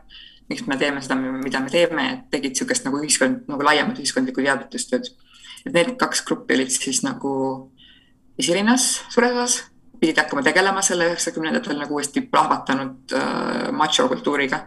miks 0.52 0.68
me 0.68 0.78
teeme 0.82 1.00
seda, 1.06 1.16
mida 1.16 1.64
me 1.64 1.72
teeme, 1.72 2.10
et 2.18 2.28
tegid 2.36 2.58
niisugust 2.58 2.88
nagu 2.90 3.00
ühiskond, 3.00 3.48
nagu 3.48 3.68
laiemat 3.70 4.04
ühiskondlikku 4.04 4.44
teavitustööd. 4.44 5.08
et 5.66 5.74
need 5.74 5.96
kaks 6.00 6.26
gruppi 6.28 6.60
olid 6.60 6.76
siis 6.76 7.04
nagu 7.08 7.32
esirinnas 8.40 8.92
suures 9.14 9.32
osas, 9.32 9.60
pidid 10.00 10.20
hakkama 10.20 10.44
tegelema 10.44 10.84
selle 10.84 11.08
üheksakümnendatel 11.14 11.80
nagu 11.80 11.96
uuesti 11.96 12.22
plahvatanud 12.28 13.16
äh, 13.16 13.68
machokultuuriga 13.72 14.66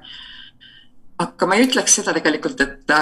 aga 1.23 1.47
ma 1.49 1.57
ei 1.59 1.67
ütleks 1.67 1.99
seda 1.99 2.15
tegelikult, 2.17 2.61
et, 2.65 2.93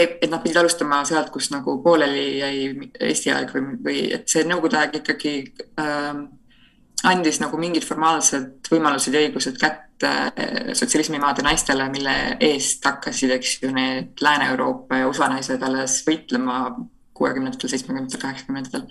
et 0.00 0.28
nad 0.30 0.42
pidid 0.42 0.58
alustama 0.60 1.00
sealt, 1.08 1.30
kus 1.34 1.50
nagu 1.54 1.76
pooleli 1.84 2.26
jäi 2.40 2.90
Eesti 3.10 3.32
aeg 3.34 3.54
või, 3.54 3.64
või 3.84 4.02
et 4.16 4.28
see 4.32 4.44
Nõukogude 4.48 4.80
aeg 4.80 5.00
ikkagi 5.00 5.34
äh, 5.80 6.20
andis 7.10 7.40
nagu 7.40 7.60
mingid 7.60 7.86
formaalsed 7.86 8.70
võimalused 8.72 9.14
ja 9.16 9.22
õigused 9.24 9.58
kätte 9.60 10.10
äh, 10.10 10.72
sotsialismimaade 10.76 11.44
naistele, 11.46 11.88
mille 11.92 12.16
eest 12.50 12.84
hakkasid, 12.86 13.34
eks 13.36 13.58
ju, 13.64 13.72
need 13.76 14.20
Lääne-Euroopa 14.24 15.02
ja 15.02 15.10
USA 15.10 15.30
naised 15.32 15.62
alles 15.66 16.00
võitlema 16.08 16.62
kuuekümnendatel, 17.20 17.72
seitsmekümnendatel, 17.72 18.22
kaheksakümnendatel. 18.24 18.86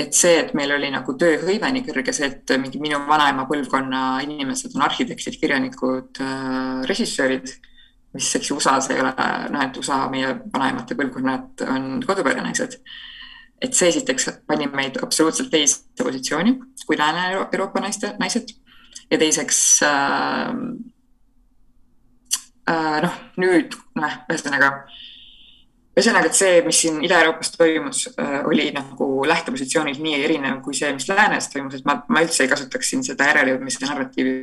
Et 0.00 0.14
see, 0.16 0.36
et 0.40 0.52
meil 0.56 0.70
oli 0.72 0.88
nagu 0.90 1.12
tööhõive 1.18 1.68
nii 1.74 1.82
kõrge, 1.84 2.14
see, 2.16 2.30
et 2.30 2.52
mingi 2.62 2.80
minu 2.82 3.02
vanaema 3.08 3.44
põlvkonna 3.50 4.04
inimesed 4.24 4.74
on 4.78 4.86
arhitektid, 4.86 5.36
kirjanikud 5.42 6.22
äh,, 6.24 6.86
režissöörid 6.88 7.52
mis 8.14 8.34
eks 8.36 8.50
USA-s 8.50 8.90
ei 8.90 9.00
ole, 9.02 9.12
noh, 9.54 9.62
et 9.62 9.76
USA 9.78 10.00
meie 10.10 10.32
vanaemate 10.52 10.96
põlvkonnad 10.98 11.64
on 11.68 11.90
koduperenaised. 12.06 12.80
et 13.60 13.76
see 13.76 13.90
esiteks 13.92 14.30
pani 14.48 14.66
meid 14.72 14.96
absoluutselt 15.04 15.50
teise 15.52 15.82
positsiooni 15.98 16.54
kui 16.86 16.96
Lääne-Euroopa 16.96 17.82
naiste, 17.84 18.14
naised 18.18 18.54
ja 19.10 19.18
teiseks 19.20 19.58
äh, 19.84 20.48
äh, 22.70 22.96
noh, 23.04 23.18
nüüd 23.36 23.76
noh, 24.00 24.16
ühesõnaga, 24.32 24.70
ühesõnaga, 25.92 26.30
et 26.30 26.40
see, 26.40 26.62
mis 26.66 26.80
siin 26.86 27.02
Ida-Euroopas 27.04 27.52
toimus 27.58 28.06
äh,, 28.14 28.40
oli 28.48 28.70
nagu 28.74 29.10
lähtepositsioonilt 29.28 30.00
nii 30.00 30.22
erinev 30.24 30.62
kui 30.64 30.74
see, 30.78 30.90
mis 30.96 31.10
läänes 31.12 31.52
toimus, 31.52 31.76
et 31.78 31.86
ma, 31.86 32.00
ma 32.08 32.24
üldse 32.24 32.46
ei 32.46 32.50
kasutaks 32.54 32.94
siin 32.94 33.04
seda 33.06 33.28
järelejõudmise 33.28 33.84
narratiivi 33.84 34.38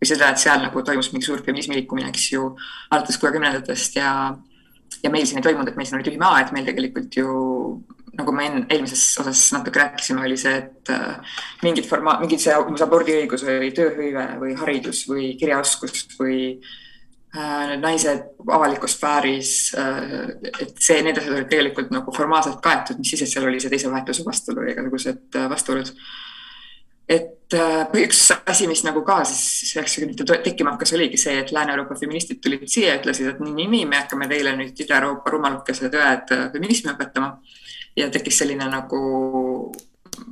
või 0.00 0.08
seda, 0.08 0.30
et 0.32 0.40
seal 0.40 0.62
nagu 0.64 0.82
toimus 0.82 1.12
mingi 1.12 1.28
suur 1.28 1.42
feminismi 1.44 1.76
liikumine, 1.76 2.08
eks 2.08 2.30
ju, 2.32 2.46
alates 2.90 3.20
kuuekümnendatest 3.20 4.00
ja, 4.00 4.12
ja 5.02 5.12
meil 5.12 5.26
siin 5.28 5.42
ei 5.42 5.46
toimunud, 5.46 5.68
et 5.68 5.76
meil 5.76 5.88
siin 5.88 6.00
oli 6.00 6.08
tühi 6.08 6.20
maa, 6.20 6.40
et 6.40 6.54
meil 6.56 6.68
tegelikult 6.68 7.20
ju 7.20 7.34
nagu 8.20 8.34
me 8.34 8.46
enne 8.48 8.66
eelmises 8.72 9.02
osas 9.22 9.42
natuke 9.54 9.80
rääkisime, 9.80 10.22
oli 10.26 10.36
see, 10.40 10.52
et 10.58 10.92
äh, 10.92 11.40
mingid 11.64 11.88
formaat, 11.88 12.22
mingid 12.24 12.42
see 12.42 12.54
abordiõigus 12.54 13.44
või 13.46 13.72
tööhõive 13.76 14.26
või 14.40 14.54
haridus 14.58 15.04
või 15.08 15.30
kirjaoskus 15.40 16.08
või 16.18 16.40
äh, 16.56 17.76
naised 17.80 18.26
avalikus 18.48 18.96
sfääris 18.96 19.52
äh,, 19.78 20.26
et 20.50 20.74
see, 20.82 20.98
need 21.06 21.20
asjad 21.20 21.38
olid 21.38 21.52
tegelikult 21.52 21.94
nagu 21.94 22.14
formaalselt 22.16 22.60
kaetud, 22.64 22.98
mis 23.00 23.14
siis, 23.14 23.24
et 23.24 23.34
seal 23.34 23.46
oli 23.48 23.62
see 23.62 23.72
teise 23.72 23.92
vahetuse 23.92 24.26
vastuolu 24.26 24.66
ja 24.66 24.74
igasugused 24.74 25.40
äh, 25.40 25.48
vastuolud 25.52 25.94
et 27.10 27.54
äh, 27.58 28.02
üks 28.04 28.28
asi, 28.46 28.68
mis 28.70 28.84
nagu 28.86 29.02
ka 29.06 29.20
siis 29.26 29.74
üheksakümnendatel 29.74 30.44
tekkima 30.44 30.76
hakkas, 30.76 30.94
oligi 30.94 31.18
see, 31.18 31.34
et 31.42 31.50
Lääne-Euroopa 31.54 31.96
feministid 31.98 32.38
tulid 32.44 32.62
siia 32.70 32.94
ja 32.94 33.00
ütlesid, 33.00 33.32
et 33.32 33.40
nii, 33.42 33.54
nii, 33.56 33.68
nii, 33.72 33.86
me 33.90 33.98
hakkame 33.98 34.28
teile 34.30 34.54
nüüd 34.58 34.78
Ida-Euroopa 34.84 35.32
rumalukesed 35.34 35.96
õed 35.98 36.34
äh, 36.36 36.44
feminismi 36.54 36.92
õpetama. 36.94 37.32
ja 37.98 38.06
tekkis 38.14 38.36
selline 38.38 38.68
nagu 38.70 39.00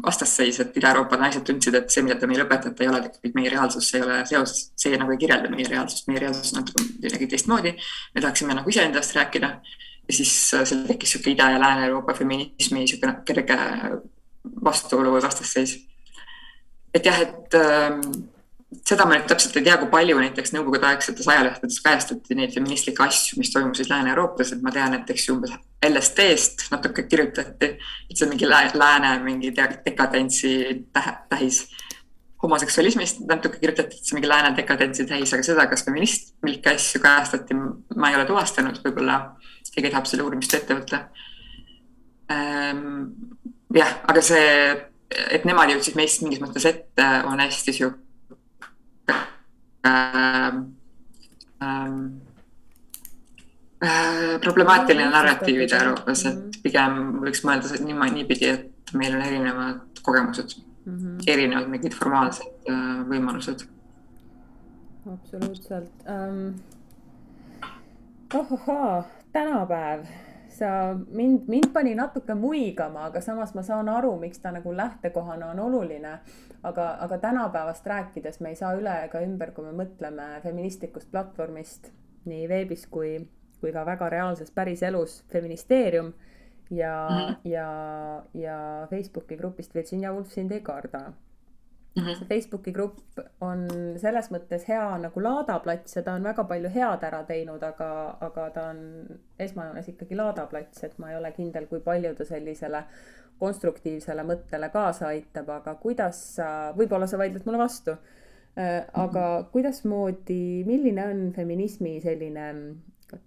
vastasseis, 0.04 0.60
et 0.62 0.76
Ida-Euroopa 0.78 1.18
naised 1.18 1.42
tundsid, 1.48 1.74
et 1.74 1.90
see, 1.90 2.04
mida 2.06 2.14
te 2.20 2.30
meile 2.30 2.46
õpetate, 2.46 2.86
ei 2.86 2.92
ole 2.92 3.02
tegelikult 3.02 3.34
meie 3.40 3.50
reaalsus, 3.50 3.90
see 3.90 3.98
ei 3.98 4.06
ole 4.06 4.20
seos, 4.30 4.54
see 4.78 5.02
nagu 5.02 5.14
ei 5.14 5.18
kirjelda 5.18 5.50
meie 5.50 5.66
reaalsust, 5.66 6.06
meie 6.06 6.22
reaalsus 6.22 6.54
on 6.54 6.62
natuke 6.62 6.86
midagi 7.02 7.30
teistmoodi. 7.34 7.74
me 8.14 8.22
tahaksime 8.22 8.54
nagu 8.60 8.70
iseendast 8.70 9.18
rääkida 9.18 9.52
ja 9.58 10.14
siis 10.14 10.38
äh, 10.54 10.62
seal 10.62 10.86
tekkis 10.86 11.16
niisugune 11.16 11.34
Ida- 11.34 11.50
ja 11.56 11.60
Lääne-Euroopa 11.66 12.14
feminismi 12.22 12.86
niisugune 12.86 13.18
kerge 13.26 13.58
vastuolu 14.64 15.18
või 15.18 15.26
vastasseis 15.26 15.80
et 16.94 17.06
jah, 17.06 17.20
et 17.24 17.56
ähm, 17.58 18.02
seda 18.84 19.06
ma 19.08 19.16
nüüd 19.16 19.28
täpselt 19.30 19.56
ei 19.56 19.64
tea, 19.64 19.78
kui 19.80 19.88
palju 19.92 20.18
näiteks 20.20 20.52
nõukogudeaegsetes 20.52 21.28
ajalehtedes 21.32 21.80
kajastati 21.84 22.36
neid 22.36 22.52
feministlikke 22.52 23.04
asju, 23.04 23.38
mis 23.40 23.52
toimusid 23.54 23.88
Lääne-Euroopas, 23.88 24.52
et 24.52 24.64
ma 24.64 24.72
tean, 24.74 24.96
et 24.98 25.12
eks 25.14 25.28
umbes 25.32 25.54
LSD-st 25.88 26.68
natuke 26.74 27.06
kirjutati, 27.08 27.70
et 27.78 28.16
see 28.16 28.26
on 28.26 28.34
mingi 28.34 28.48
lääne 28.48 29.12
mingi 29.24 29.52
dekadentsi 29.56 30.52
tähis. 30.92 31.68
homoseksualismist 32.42 33.24
natuke 33.26 33.58
kirjutati, 33.58 33.96
et 33.96 34.04
see 34.04 34.14
on 34.14 34.20
mingi 34.20 34.28
lääne 34.30 34.52
dekadentsi 34.56 35.06
tähis, 35.06 35.32
aga 35.34 35.42
seda, 35.42 35.66
kas 35.66 35.84
feministlikke 35.86 36.74
asju 36.74 37.00
kajastati, 37.02 37.56
ma 37.96 38.10
ei 38.10 38.20
ole 38.20 38.26
tuvastanud, 38.28 38.78
võib-olla 38.84 39.18
keegi 39.72 39.90
tahab 39.90 40.06
selle 40.10 40.24
uurimist 40.26 40.54
ette 40.54 40.74
võtta 40.74 41.00
ähm,. 42.32 43.10
jah, 43.74 43.98
aga 44.10 44.22
see 44.24 44.44
et 45.08 45.44
nemad 45.48 45.70
jõudsid 45.72 45.96
meist 45.98 46.22
mingis 46.22 46.40
mõttes 46.42 46.66
ette, 46.68 47.06
on 47.28 47.40
hästi 47.40 47.74
sihuke 47.74 49.14
äh, 49.88 50.58
äh, 51.64 51.90
problemaatiline 54.44 55.08
narratiiv 55.12 55.64
Ida-Euroopas, 55.64 56.24
et 56.30 56.60
pigem 56.64 56.92
võiks 57.24 57.44
mõelda 57.46 57.80
niimoodi, 57.80 58.16
niipidi, 58.18 58.52
et 58.52 58.94
meil 58.98 59.16
on 59.16 59.24
erinevad 59.24 60.02
kogemused 60.02 60.56
mm, 60.58 60.96
-hmm. 60.96 61.18
erinevad 61.26 61.68
mingid 61.72 61.94
formaalsed 61.96 62.70
äh, 62.70 63.02
võimalused. 63.08 63.66
absoluutselt 65.12 65.92
um,. 66.04 66.54
ohohoo, 68.34 69.04
tänapäev 69.32 70.04
mind, 71.10 71.48
mind 71.48 71.72
pani 71.72 71.94
natuke 71.94 72.34
muigama, 72.34 73.06
aga 73.06 73.20
samas 73.20 73.54
ma 73.54 73.62
saan 73.62 73.88
aru, 73.88 74.16
miks 74.18 74.38
ta 74.42 74.52
nagu 74.52 74.76
lähtekohana 74.76 75.50
on 75.50 75.60
oluline. 75.60 76.18
aga, 76.62 76.96
aga 77.00 77.18
tänapäevast 77.18 77.86
rääkides 77.86 78.40
me 78.40 78.48
ei 78.48 78.56
saa 78.58 78.72
üle 78.74 78.94
ega 79.04 79.20
ümber, 79.22 79.52
kui 79.54 79.64
me 79.64 79.84
mõtleme 79.84 80.40
feministlikust 80.42 81.10
platvormist 81.10 81.92
nii 82.26 82.48
veebis 82.48 82.86
kui, 82.90 83.12
kui 83.60 83.72
ka 83.72 83.84
väga 83.86 84.08
reaalses 84.10 84.50
päriselus 84.50 85.22
Feministeerium 85.32 86.12
ja 86.70 87.08
mm, 87.10 87.16
-hmm. 87.16 87.36
ja, 87.44 87.68
ja 88.34 88.86
Facebooki 88.90 89.36
grupist 89.36 89.74
Virginia 89.74 90.12
Woolf 90.12 90.30
sind 90.30 90.52
ei 90.52 90.60
karda. 90.60 91.12
-hmm. 91.98 92.18
see 92.18 92.28
Facebooki 92.28 92.72
grupp 92.72 93.20
on 93.40 93.66
selles 93.96 94.30
mõttes 94.34 94.66
hea 94.68 94.98
nagu 94.98 95.22
laadaplats 95.22 95.96
ja 95.96 96.02
ta 96.02 96.14
on 96.18 96.22
väga 96.22 96.44
palju 96.44 96.70
head 96.74 97.04
ära 97.10 97.22
teinud, 97.28 97.62
aga, 97.62 97.90
aga 98.20 98.50
ta 98.50 98.66
on 98.72 98.80
esmajoones 99.38 99.88
ikkagi 99.88 100.16
laadaplats, 100.16 100.84
et 100.84 100.98
ma 100.98 101.10
ei 101.10 101.16
ole 101.16 101.32
kindel, 101.32 101.66
kui 101.66 101.80
palju 101.80 102.14
ta 102.14 102.24
sellisele 102.24 102.84
konstruktiivsele 103.38 104.24
mõttele 104.26 104.70
kaasa 104.74 105.12
aitab, 105.12 105.50
aga 105.50 105.74
kuidas 105.74 106.20
sa, 106.36 106.72
võib-olla 106.76 107.06
sa 107.06 107.18
vaidled 107.18 107.46
mulle 107.46 107.58
vastu, 107.58 107.94
äh, 108.58 108.84
aga 108.92 109.26
kuidasmoodi, 109.52 110.64
milline 110.66 111.06
on 111.06 111.32
feminismi 111.36 112.00
selline 112.00 112.48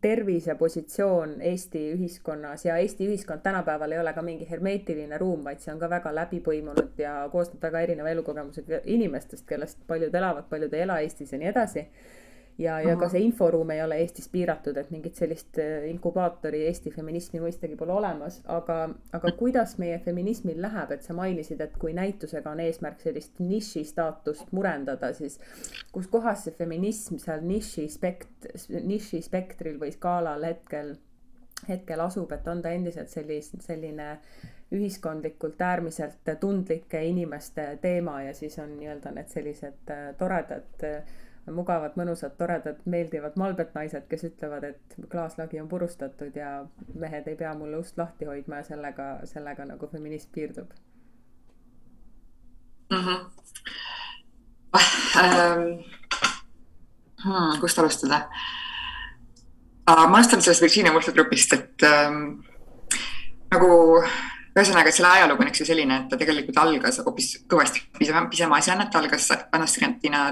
tervis 0.02 0.48
ja 0.48 0.56
positsioon 0.56 1.42
Eesti 1.42 1.82
ühiskonnas 1.96 2.66
ja 2.66 2.78
Eesti 2.78 3.08
ühiskond 3.10 3.42
tänapäeval 3.42 3.92
ei 3.92 4.00
ole 4.00 4.14
ka 4.14 4.22
mingi 4.22 4.48
hermeetiline 4.50 5.18
ruum, 5.18 5.44
vaid 5.44 5.64
see 5.64 5.74
on 5.74 5.80
ka 5.82 5.90
väga 5.90 6.14
läbipõimunud 6.16 7.02
ja 7.02 7.16
koosneb 7.32 7.64
väga 7.64 7.82
erineva 7.88 8.14
elukogemusega 8.14 8.84
inimestest, 8.86 9.46
kellest 9.50 9.82
paljud 9.88 10.16
elavad, 10.16 10.46
paljud 10.50 10.74
ei 10.74 10.86
ela 10.86 11.00
Eestis 11.02 11.34
ja 11.34 11.42
nii 11.42 11.50
edasi 11.50 11.88
ja, 12.58 12.80
ja 12.82 12.96
ka 13.00 13.10
see 13.12 13.22
inforuum 13.26 13.72
ei 13.74 13.82
ole 13.84 13.98
Eestis 14.04 14.28
piiratud, 14.32 14.78
et 14.78 14.92
mingit 14.94 15.18
sellist 15.20 15.60
äh, 15.62 15.88
inkubaatori 15.92 16.64
Eesti 16.68 16.92
feminismi 16.96 17.42
mõistagi 17.44 17.78
pole 17.80 17.94
olemas, 17.96 18.42
aga, 18.52 18.78
aga 19.16 19.34
kuidas 19.40 19.78
meie 19.82 20.00
feminismil 20.04 20.62
läheb, 20.62 20.96
et 20.96 21.06
sa 21.08 21.16
mainisid, 21.18 21.62
et 21.64 21.78
kui 21.82 21.94
näitusega 21.98 22.52
on 22.52 22.64
eesmärk 22.64 23.02
sellist 23.04 23.40
niši 23.44 23.84
staatust 23.88 24.52
murendada, 24.56 25.14
siis 25.18 25.40
kus 25.92 26.10
kohas 26.12 26.46
see 26.48 26.58
feminism 26.58 27.20
seal 27.22 27.44
niši 27.46 27.88
spekt-, 27.92 28.52
niši 28.72 29.22
spektril 29.26 29.80
või 29.82 29.94
skaalal 29.96 30.46
hetkel, 30.48 30.96
hetkel 31.68 32.08
asub, 32.08 32.32
et 32.36 32.48
on 32.48 32.64
ta 32.64 32.74
endiselt 32.76 33.12
sellis-, 33.14 33.54
selline 33.64 34.16
ühiskondlikult 34.72 35.60
äärmiselt 35.62 36.30
tundlike 36.40 37.02
inimeste 37.04 37.78
teema 37.82 38.22
ja 38.24 38.34
siis 38.34 38.56
on 38.60 38.78
nii-öelda 38.78 39.12
need 39.12 39.28
sellised 39.28 39.92
äh, 39.92 40.14
toredad 40.18 40.86
äh, 40.88 41.04
mugavad, 41.50 41.96
mõnusad, 41.98 42.36
toredad, 42.38 42.78
meeldivad 42.86 43.38
malbed 43.40 43.74
naised, 43.74 44.06
kes 44.10 44.24
ütlevad, 44.30 44.64
et 44.64 44.96
klaaslagi 45.10 45.62
on 45.62 45.68
purustatud 45.72 46.36
ja 46.38 46.66
mehed 46.94 47.28
ei 47.28 47.36
pea 47.40 47.54
mulle 47.58 47.82
ust 47.82 47.98
lahti 47.98 48.30
hoidma 48.30 48.62
ja 48.62 48.68
sellega, 48.70 49.08
sellega 49.26 49.66
nagu 49.66 49.90
feminism 49.92 50.30
piirdub 50.36 50.70
mm. 52.92 52.98
-hmm. 52.98 53.20
Hmm, 57.24 57.60
kust 57.62 57.80
alustada 57.80 58.30
uh,? 59.90 60.08
ma 60.10 60.18
alustan 60.18 60.42
sellest 60.42 60.62
Virginia 60.62 60.92
Woolfi 60.92 61.12
grupist, 61.12 61.54
et 61.54 61.84
ähm, 61.84 62.44
nagu 63.52 64.04
ühesõnaga, 64.52 64.92
selle 64.92 65.12
ajalugu 65.16 65.46
on 65.46 65.50
eks 65.52 65.62
ju 65.64 65.68
selline, 65.70 65.98
et 66.02 66.10
ta 66.12 66.18
tegelikult 66.20 66.58
algas 66.60 67.00
hoopis 67.06 67.30
kõvasti 67.50 67.86
pisema, 67.98 68.26
pisema 68.32 68.58
asjana, 68.60 68.88
et 68.88 68.98
algas 69.00 69.30
Anastina, 69.56 70.24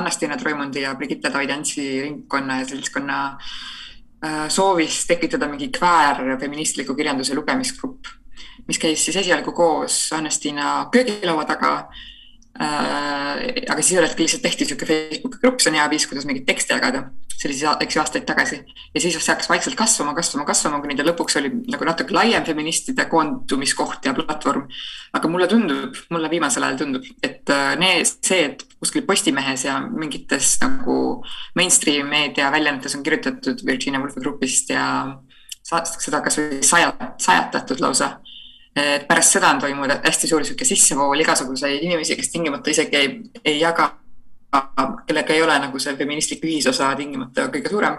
Anastina 0.00 0.36
Troimundi 0.40 0.84
ja 0.84 0.92
Brigitte 0.98 1.32
Davidantsi 1.32 1.86
ringkonna 2.02 2.60
ja 2.60 2.68
seltskonna 2.68 3.18
äh, 3.32 4.46
soovis 4.52 5.02
tekitada 5.08 5.48
mingi 5.48 5.70
kväär 5.72 6.20
feministliku 6.40 6.96
kirjanduse 6.98 7.36
lugemisgrupp, 7.38 8.12
mis 8.68 8.80
käis 8.82 9.04
siis 9.06 9.22
esialgu 9.24 9.56
koos 9.56 10.04
Anastina 10.12 10.88
köögilaua 10.92 11.48
taga 11.48 11.74
äh,. 12.60 13.64
aga 13.72 13.80
hetkel 13.80 14.26
lihtsalt 14.26 14.42
tehti 14.44 14.66
niisugune 14.66 14.92
Facebooki 14.92 15.40
grupp, 15.40 15.60
see 15.60 15.72
on 15.72 15.80
hea 15.80 15.88
viis, 15.90 16.06
kuidas 16.06 16.28
mingeid 16.28 16.44
tekste 16.46 16.76
jagada. 16.76 17.06
Siis, 17.50 17.62
eks 17.80 17.96
ju, 17.96 18.00
aastaid 18.02 18.26
tagasi. 18.28 18.60
ja 18.94 19.00
siis 19.00 19.16
see 19.16 19.32
hakkas 19.32 19.48
vaikselt 19.50 19.76
kasvama, 19.78 20.14
kasvama, 20.14 20.46
kasvama, 20.46 20.80
kuni 20.82 20.96
ta 20.98 21.06
lõpuks 21.06 21.38
oli 21.40 21.50
nagu 21.72 21.88
natuke 21.88 22.14
laiem 22.14 22.44
feministide 22.46 23.06
koondumiskoht 23.10 24.06
ja 24.06 24.14
platvorm. 24.14 24.68
aga 25.12 25.28
mulle 25.28 25.48
tundub, 25.50 25.98
mulle 26.14 26.30
viimasel 26.30 26.66
ajal 26.66 26.80
tundub, 26.84 27.06
et 27.22 27.50
äh, 27.52 27.74
need, 27.80 28.06
see, 28.06 28.46
et 28.50 28.66
kuskil 28.78 29.06
Postimehes 29.08 29.66
ja 29.66 29.78
mingites 29.86 30.56
nagu 30.62 30.96
mainstream 31.58 32.08
meedia 32.12 32.50
väljaannetes 32.52 32.96
on 32.96 33.06
kirjutatud 33.06 33.66
Virginia 33.66 34.00
Woolfi 34.00 34.20
grupist 34.22 34.70
ja 34.72 34.86
seda 35.62 36.20
kasvõi 36.24 36.62
sajat, 36.66 37.02
sajatatud 37.22 37.80
lausa 37.80 38.16
et 38.76 39.04
pärast 39.08 39.36
seda 39.36 39.50
on 39.52 39.60
toimunud 39.60 40.06
hästi 40.06 40.28
suur 40.30 40.44
sihuke 40.46 40.64
sissevool 40.64 41.20
igasuguseid 41.20 41.82
inimesi, 41.84 42.16
kes 42.16 42.32
tingimata 42.32 42.72
isegi 42.72 42.96
ei, 42.96 43.10
ei 43.44 43.58
jaga, 43.60 43.90
kellega 45.06 45.34
ei 45.34 45.42
ole 45.42 45.56
nagu 45.62 45.80
see 45.80 45.94
feministlik 45.96 46.44
ühisosa 46.44 46.92
tingimata 46.96 47.48
kõige 47.52 47.72
suurem. 47.72 47.98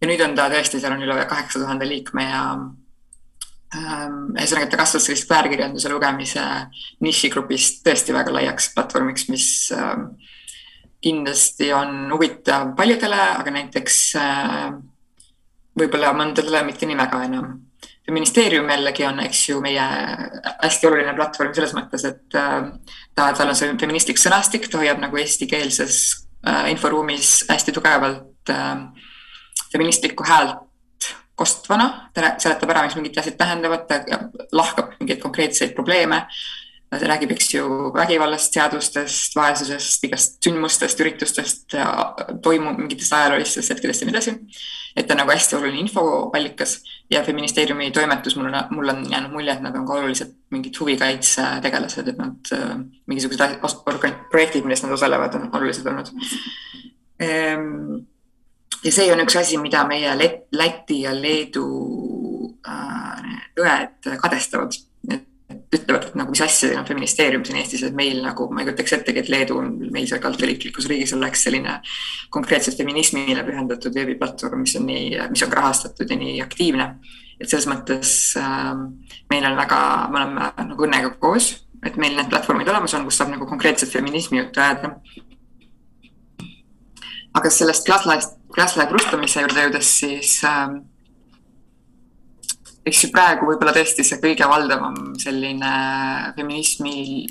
ja 0.00 0.08
nüüd 0.10 0.22
on 0.24 0.36
ta 0.38 0.48
tõesti, 0.50 0.80
seal 0.82 0.94
on 0.94 1.02
üle 1.02 1.26
kaheksa 1.30 1.60
tuhande 1.62 1.86
liikme 1.86 2.24
ja 2.26 2.42
ähm, 3.76 4.20
ühesõnaga, 4.34 4.66
et 4.66 4.72
ta 4.74 4.80
kasvas 4.80 5.06
sellist 5.06 5.30
väärkirjanduse 5.30 5.90
lugemise 5.92 6.44
nišigrupist 7.06 7.82
tõesti 7.86 8.14
väga 8.14 8.34
laiaks 8.34 8.72
platvormiks, 8.76 9.28
mis 9.30 9.48
ähm, 9.76 10.08
kindlasti 11.02 11.72
on 11.74 12.08
huvitav 12.12 12.74
paljudele, 12.78 13.20
aga 13.42 13.54
näiteks 13.58 14.00
äh, 14.18 14.72
võib-olla 15.78 16.14
mõndadele 16.18 16.64
mitte 16.66 16.86
nii 16.86 16.98
väga 16.98 17.26
enam 17.26 17.52
ministeerium 18.10 18.70
jällegi 18.70 19.04
on, 19.06 19.20
eks 19.22 19.44
ju, 19.48 19.60
meie 19.62 19.84
hästi 20.62 20.88
oluline 20.88 21.14
platvorm 21.14 21.54
selles 21.54 21.74
mõttes, 21.76 22.04
et 22.08 22.38
äh, 22.38 22.58
ta, 23.14 23.28
tal 23.36 23.52
on 23.52 23.58
see 23.58 23.70
feministlik 23.80 24.18
sõnastik, 24.20 24.66
ta 24.70 24.80
hoiab 24.82 25.00
nagu 25.02 25.20
eestikeelses 25.22 26.00
äh, 26.48 26.72
inforuumis 26.72 27.42
hästi 27.50 27.74
tugevalt 27.76 28.50
äh, 28.50 29.06
feministlikku 29.72 30.26
häält 30.26 31.12
kostvana, 31.38 32.10
ta 32.14 32.34
seletab 32.42 32.74
ära, 32.74 32.82
mis 32.86 32.98
mingid 32.98 33.16
asjad 33.22 33.38
tähendavad, 33.38 33.86
ta 33.88 34.02
lahkab 34.52 34.98
mingeid 34.98 35.22
konkreetseid 35.22 35.72
probleeme. 35.78 36.26
ta 36.92 36.98
räägib, 37.08 37.30
eks 37.32 37.54
ju, 37.54 37.64
vägivallast, 37.94 38.52
seadustest, 38.52 39.32
vaesusest, 39.32 40.02
igast 40.04 40.34
sündmustest, 40.44 40.98
üritustest, 41.00 41.72
toimu-, 42.44 42.74
mingitest 42.76 43.14
ajaloolistest 43.16 43.72
hetkedest 43.72 44.04
ja 44.04 44.08
nii 44.10 44.12
edasi. 44.12 44.34
Et 44.92 45.08
ta 45.08 45.16
on 45.16 45.22
nagu 45.22 45.32
hästi 45.32 45.56
oluline 45.56 45.80
infoallikas 45.86 46.82
ja 47.12 47.22
Feministeeriumi 47.24 47.90
toimetus, 47.90 48.36
mul 48.36 48.46
on, 48.46 48.54
mul 48.70 48.88
on 48.88 49.02
jäänud 49.10 49.32
mulje, 49.32 49.52
et 49.52 49.60
nad 49.60 49.76
on 49.76 49.86
ka 49.86 49.98
olulised 50.00 50.32
mingid 50.50 50.78
huvikaitsetegelased, 50.80 52.08
et 52.08 52.18
nad 52.18 52.52
äh, 52.56 52.70
mingisugused 53.06 53.58
projektid, 54.30 54.64
milles 54.64 54.82
nad 54.82 54.94
osalevad, 54.96 55.36
on 55.36 55.50
olulised 55.58 55.86
olnud 55.86 56.12
ehm,. 57.20 58.00
ja 58.84 58.92
see 58.92 59.12
on 59.12 59.24
üks 59.26 59.36
asi, 59.40 59.58
mida 59.60 59.84
meie 59.88 60.16
Läti 60.52 61.02
ja 61.04 61.12
Leedu 61.16 61.66
äh, 62.68 63.36
õed 63.60 64.16
kadestavad 64.20 64.80
ütlevad, 65.74 66.08
et 66.08 66.16
nagu 66.18 66.32
mis 66.32 66.42
asja 66.44 66.68
teil 66.68 66.80
on 66.80 66.86
feministeerium 66.88 67.44
siin 67.46 67.58
Eestis, 67.60 67.84
et 67.86 67.96
meil 67.96 68.20
nagu, 68.24 68.48
ma 68.52 68.62
ei 68.62 68.68
kujutaks 68.68 68.94
ettegi, 68.98 69.22
et 69.22 69.30
Leedu 69.32 69.58
on 69.60 69.72
meil 69.94 70.06
seal 70.10 70.20
katoliiklikus 70.22 70.88
riigis 70.90 71.14
oleks 71.16 71.44
selline 71.46 71.78
konkreetselt 72.34 72.78
feminismile 72.80 73.44
pühendatud 73.46 73.94
veebiplatvorm, 73.96 74.64
mis 74.64 74.76
on 74.80 74.86
nii, 74.88 75.18
mis 75.32 75.44
on 75.46 75.52
ka 75.52 75.60
rahastatud 75.60 76.10
ja 76.10 76.18
nii 76.20 76.38
aktiivne. 76.44 76.88
et 77.40 77.50
selles 77.50 77.66
mõttes 77.66 78.12
äh, 78.38 78.70
meil 79.32 79.46
on 79.48 79.56
väga, 79.58 79.80
me 80.12 80.20
oleme 80.20 80.52
nagu 80.68 80.86
õnnega 80.86 81.16
koos, 81.18 81.52
et 81.82 81.96
meil 81.98 82.14
need 82.14 82.30
platvormid 82.30 82.68
olemas 82.70 82.94
on, 82.94 83.08
kus 83.08 83.18
saab 83.18 83.32
nagu 83.32 83.48
konkreetselt 83.50 83.90
feminismi 83.90 84.38
juttu 84.38 84.60
ajada. 84.62 84.94
aga 87.34 87.50
sellest 87.50 87.86
klasslaest, 87.86 88.38
klasslae 88.54 88.86
prustamise 88.86 89.40
juurde 89.40 89.66
jõudes, 89.66 89.92
siis 90.02 90.38
äh, 90.44 90.78
eks 92.86 93.04
ju 93.04 93.10
praegu 93.14 93.46
võib-olla 93.46 93.74
tõesti 93.76 94.04
see 94.06 94.20
kõige 94.22 94.48
valdavam 94.50 95.12
selline 95.20 95.72
feminismi 96.36 97.26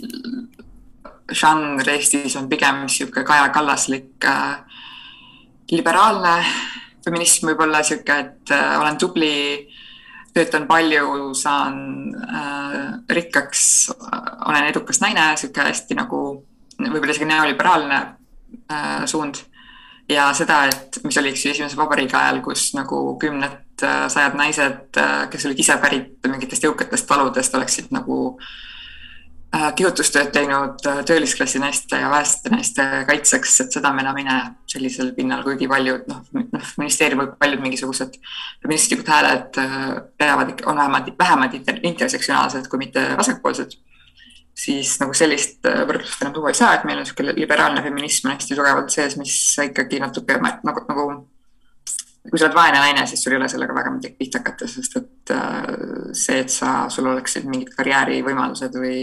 žanr 1.32 1.88
Eestis 1.94 2.36
on 2.40 2.50
pigem 2.52 2.86
niisugune 2.86 3.26
Kaja 3.28 3.50
Kallaslik 3.56 4.28
äh, 4.28 4.62
liberaalne 5.72 6.36
feminism 7.06 7.52
võib-olla 7.52 7.82
niisugune, 7.82 8.20
et 8.20 8.54
äh, 8.56 8.76
olen 8.80 9.00
tubli, 9.02 9.34
töötan 10.36 10.68
palju, 10.70 11.32
saan 11.38 11.78
äh, 12.16 12.80
rikkaks, 13.12 13.64
olen 14.48 14.70
edukas 14.72 15.02
naine, 15.04 15.32
niisugune 15.34 15.70
hästi 15.72 16.00
nagu 16.00 16.22
võib-olla 16.82 17.16
isegi 17.16 17.30
neoliberaalne 17.30 18.02
äh, 18.02 19.04
suund 19.10 19.44
ja 20.12 20.30
seda, 20.38 20.66
et 20.70 21.02
mis 21.04 21.18
oli, 21.18 21.32
eks 21.32 21.46
ju, 21.46 21.52
esimese 21.56 21.80
vabariigi 21.80 22.18
ajal, 22.20 22.42
kus 22.46 22.72
nagu 22.76 23.04
kümned 23.22 23.60
Äh, 23.84 24.10
sajad 24.10 24.36
naised, 24.38 24.98
äh, 24.98 25.30
kes 25.30 25.46
olid 25.46 25.60
ise 25.60 25.76
pärit 25.82 26.28
mingitest 26.30 26.66
jõukatest 26.66 27.08
taludest, 27.10 27.56
oleksid 27.58 27.88
nagu 27.94 28.18
äh, 29.56 29.72
kihutustööd 29.78 30.30
teinud 30.36 30.84
töölisklassi 31.08 31.60
naiste 31.62 31.98
ja 31.98 32.12
vaeste 32.12 32.52
naiste 32.54 32.86
kaitseks, 33.10 33.56
et 33.64 33.78
seda 33.78 33.94
me 33.96 34.04
enam 34.06 34.20
ei 34.22 34.28
näe 34.28 34.44
sellisel 34.70 35.14
pinnal, 35.18 35.42
kuigi 35.48 35.70
paljud 35.72 36.06
noh, 36.12 36.22
noh 36.38 36.74
ministeeriumi 36.84 37.32
paljud 37.42 37.64
mingisugused 37.64 38.20
feministlikud 38.62 39.10
hääled 39.10 39.62
peavad 40.22 40.54
ikka, 40.54 40.70
on 40.70 40.84
vähemalt, 40.84 41.14
vähemalt 41.20 41.58
intersektsionaalsed, 41.82 42.70
kui 42.70 42.86
mitte 42.86 43.08
vasakpoolsed. 43.18 43.80
Siis 44.58 44.94
nagu 45.02 45.14
sellist 45.18 45.66
võrdlust 45.66 46.22
enam 46.22 46.34
tuua 46.36 46.52
ei 46.52 46.58
saa, 46.58 46.76
et 46.76 46.88
meil 46.88 47.00
on 47.00 47.06
niisugune 47.06 47.36
liberaalne 47.38 47.84
feminism 47.86 48.28
on 48.30 48.36
hästi 48.36 48.58
tugevalt 48.58 48.94
sees, 48.94 49.18
mis 49.18 49.36
ikkagi 49.64 50.02
natuke 50.04 50.38
nagu, 50.42 50.84
nagu 50.90 51.06
kui 52.30 52.38
sa 52.38 52.48
oled 52.48 52.58
vaene 52.58 52.82
naine, 52.82 53.06
siis 53.10 53.24
sul 53.24 53.34
ei 53.34 53.40
ole 53.40 53.50
sellega 53.50 53.76
väga 53.76 53.94
midagi 53.96 54.18
pihta 54.20 54.42
hakata, 54.42 54.68
sest 54.70 54.98
et 55.00 55.34
äh, 55.34 56.12
see, 56.18 56.42
et 56.44 56.54
sa, 56.54 56.86
sul 56.94 57.10
oleksid 57.10 57.48
mingid 57.50 57.72
karjäärivõimalused 57.74 58.78
või 58.78 59.00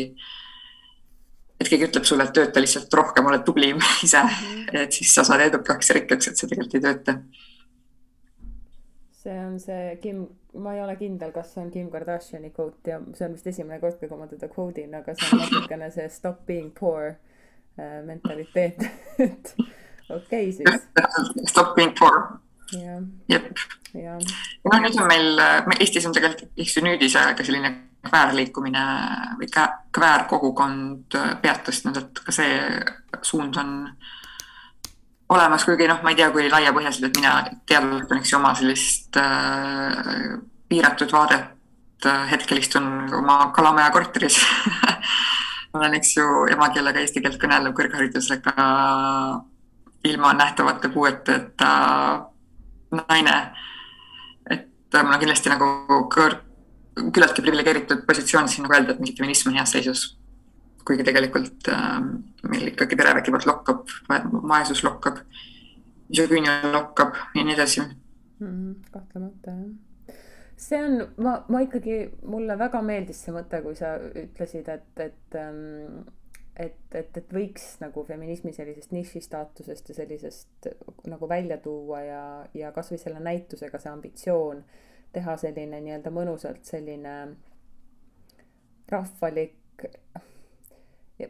et 1.58 1.66
keegi 1.66 1.88
ütleb 1.88 2.06
sulle, 2.06 2.28
et 2.28 2.36
tööta 2.36 2.62
lihtsalt 2.62 2.94
rohkem, 2.94 3.26
oled 3.26 3.42
tublim 3.46 3.82
ise, 4.06 4.22
et 4.70 4.94
siis 4.94 5.10
sa 5.14 5.26
saad 5.26 5.48
edukaks 5.48 5.90
ja 5.90 5.98
rikkaks, 5.98 6.30
et 6.30 6.38
see 6.38 6.50
tegelikult 6.52 6.78
ei 6.78 6.84
tööta. 6.86 7.18
See 9.28 9.46
on 9.46 9.60
see 9.60 9.96
Kim, 10.02 10.26
ma 10.62 10.74
ei 10.74 10.82
ole 10.82 10.96
kindel, 10.96 11.32
kas 11.32 11.52
see 11.54 11.62
on 11.64 11.70
Kim 11.70 11.90
Kardashini 11.92 12.50
kvoot 12.54 12.88
ja 12.88 13.00
see 13.14 13.26
on 13.28 13.36
vist 13.36 13.48
esimene 13.52 13.80
kord, 13.82 13.98
kui 14.00 14.18
ma 14.18 14.28
teda 14.30 14.48
kvoodin, 14.52 14.94
aga 14.98 15.14
see 15.16 15.32
on 15.36 15.42
natukene 15.44 15.90
see 15.94 16.08
stop 16.12 16.44
being 16.48 16.70
poor 16.78 17.10
äh, 17.12 17.98
mentaliteet 18.06 18.86
et 19.26 19.54
okei 20.18 20.48
okay, 20.48 20.52
siis. 20.52 20.88
Stop 21.50 21.74
being 21.76 21.92
poor. 21.98 22.38
jah. 22.72 23.02
ja 23.96 24.16
noh, 24.16 24.80
nüüd 24.84 24.96
on 25.00 25.08
meil, 25.08 25.44
Eestis 25.78 26.08
on 26.08 26.16
tegelikult, 26.16 26.52
eks 26.60 26.76
ju 26.76 26.84
nüüdisajaga 26.84 27.44
selline 27.44 27.74
kväärliikumine 28.08 28.82
või 29.40 29.48
kväärkogukond 29.96 31.16
pead 31.42 31.62
tõstnud, 31.66 32.00
et 32.00 32.20
ka 32.24 32.34
see 32.34 32.60
suund 33.26 33.56
on 33.60 33.72
olemas, 35.28 35.64
kuigi 35.64 35.88
noh, 35.88 36.00
ma 36.02 36.12
ei 36.12 36.18
tea, 36.18 36.30
kui 36.32 36.48
laiapõhjaliselt, 36.48 37.10
et 37.10 37.20
mina 37.20 37.34
teadvalt 37.68 38.12
on 38.12 38.22
eks 38.22 38.32
ju 38.32 38.38
oma 38.38 38.54
sellist 38.56 39.18
äh, 39.20 40.38
piiratud 40.68 41.12
vaadet 41.12 42.08
äh, 42.08 42.24
hetkel 42.32 42.62
istun 42.62 42.88
oma 43.20 43.50
Kalamaja 43.56 43.90
korteris 43.92 44.40
olen, 45.74 45.94
eks 45.94 46.16
ju, 46.16 46.26
emakeelega 46.54 47.02
eesti 47.02 47.22
keelt 47.24 47.40
kõnelev 47.42 47.76
kõrgharidusega 47.76 48.54
ilma 50.08 50.32
nähtavate 50.32 50.88
puueteta 50.88 51.70
naine. 52.94 53.38
et 54.50 54.68
mul 55.02 55.12
on 55.12 55.20
kindlasti 55.20 55.52
nagu 55.52 55.66
kõr-, 56.14 56.38
küllaltki 57.12 57.42
priviligeeritud 57.42 58.06
positsioon 58.06 58.48
siin 58.48 58.64
nagu 58.64 58.78
öelda, 58.78 58.94
et 58.94 59.02
mingi 59.02 59.16
feminism 59.18 59.50
on 59.50 59.60
heas 59.60 59.74
seisus. 59.76 60.17
Kuigi 60.88 61.06
tegelikult 61.06 61.68
äh, 61.72 61.98
meil 62.48 62.72
ikkagi 62.72 62.96
perevägivald 62.96 63.48
lokkab, 63.48 63.84
vaesus 64.48 64.84
lokkab, 64.86 65.20
misogüünia 66.08 66.72
lokkab 66.72 67.16
ja 67.36 67.44
nii 67.44 67.56
edasi 67.58 67.84
mm. 67.84 68.72
kahtlemata 68.94 69.58
jah 69.58 70.16
see 70.58 70.78
on, 70.82 71.02
ma, 71.22 71.36
ma 71.48 71.60
ikkagi, 71.62 71.98
mulle 72.26 72.56
väga 72.58 72.80
meeldis 72.82 73.20
see 73.22 73.34
mõte, 73.34 73.60
kui 73.62 73.76
sa 73.78 73.92
ütlesid, 73.98 74.66
et, 74.72 75.02
et 75.04 75.36
ähm, 75.38 76.00
et, 76.58 76.78
et, 76.90 77.16
et 77.20 77.32
võiks 77.34 77.76
nagu 77.78 78.02
feminismi 78.06 78.52
sellisest 78.54 78.90
niši 78.90 79.22
staatusest 79.22 79.92
ja 79.92 79.94
sellisest 80.00 80.68
nagu 81.06 81.28
välja 81.30 81.58
tuua 81.62 82.00
ja, 82.02 82.22
ja 82.54 82.72
kasvõi 82.74 82.98
selle 82.98 83.22
näitusega 83.22 83.78
see 83.78 83.92
ambitsioon 83.92 84.64
teha 85.14 85.36
selline 85.40 85.78
nii-öelda 85.84 86.10
mõnusalt 86.12 86.66
selline 86.66 87.14
rahvalik, 88.90 89.86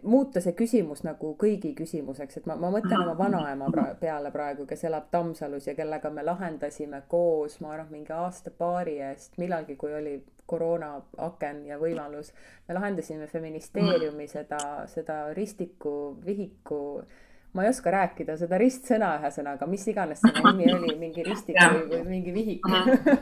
muuta 0.02 0.40
see 0.44 0.52
küsimus 0.56 1.00
nagu 1.06 1.32
kõigi 1.40 1.72
küsimuseks, 1.76 2.40
et 2.40 2.48
ma, 2.48 2.56
ma 2.60 2.70
mõtlen 2.72 3.00
oma 3.02 3.14
vanaema 3.16 3.70
pra 3.72 3.86
peale 4.00 4.32
praegu, 4.34 4.66
kes 4.68 4.84
elab 4.84 5.08
Tammsalus 5.12 5.70
ja 5.70 5.74
kellega 5.78 6.10
me 6.12 6.24
lahendasime 6.26 7.02
koos, 7.08 7.60
ma 7.64 7.72
arvan, 7.76 7.88
mingi 7.92 8.12
aasta-paari 8.12 8.98
eest, 9.10 9.38
millalgi, 9.40 9.78
kui 9.80 9.94
oli 9.96 10.18
koroonaaken 10.48 11.64
ja 11.68 11.78
võimalus, 11.80 12.34
me 12.68 12.76
lahendasime 12.76 13.28
feministeeriumi 13.32 14.28
seda, 14.28 14.60
seda 14.92 15.22
ristiku, 15.36 15.94
vihiku 16.24 16.82
ma 17.52 17.64
ei 17.64 17.72
oska 17.72 17.90
rääkida 17.90 18.36
seda 18.38 18.58
ristsõna 18.60 19.14
ühesõnaga, 19.18 19.66
mis 19.66 19.86
iganes 19.88 20.20
selle 20.22 20.52
nimi 20.52 20.72
oli, 20.74 20.94
mingi 21.00 21.24
ristik 21.26 21.56
või, 21.72 21.86
või 21.90 22.02
mingi 22.12 22.34
vihik. 22.34 22.68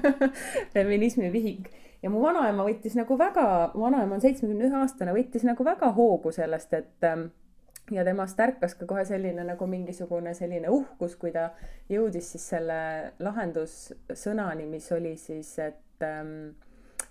Feminismi 0.74 1.30
vihik. 1.32 1.70
Ja 2.06 2.10
mu 2.12 2.20
vanaema 2.22 2.62
võttis 2.68 2.94
nagu 2.94 3.18
väga, 3.18 3.46
vanaema 3.74 4.14
on 4.14 4.22
seitsmekümne 4.22 4.68
ühe 4.68 4.78
aastane, 4.78 5.14
võttis 5.16 5.42
nagu 5.46 5.64
väga 5.66 5.90
hoogu 5.96 6.30
sellest, 6.34 6.74
et 6.78 7.06
ähm, 7.08 7.26
ja 7.90 8.04
temast 8.06 8.38
ärkas 8.40 8.76
ka 8.78 8.86
kohe 8.86 9.02
selline 9.08 9.42
nagu 9.46 9.66
mingisugune 9.66 10.34
selline 10.38 10.70
uhkus, 10.70 11.16
kui 11.18 11.32
ta 11.34 11.48
jõudis 11.90 12.30
siis 12.34 12.46
selle 12.54 12.78
lahendussõnani, 13.18 14.68
mis 14.70 14.86
oli 14.94 15.16
siis, 15.18 15.50
et 15.62 16.06
ähm, 16.06 16.52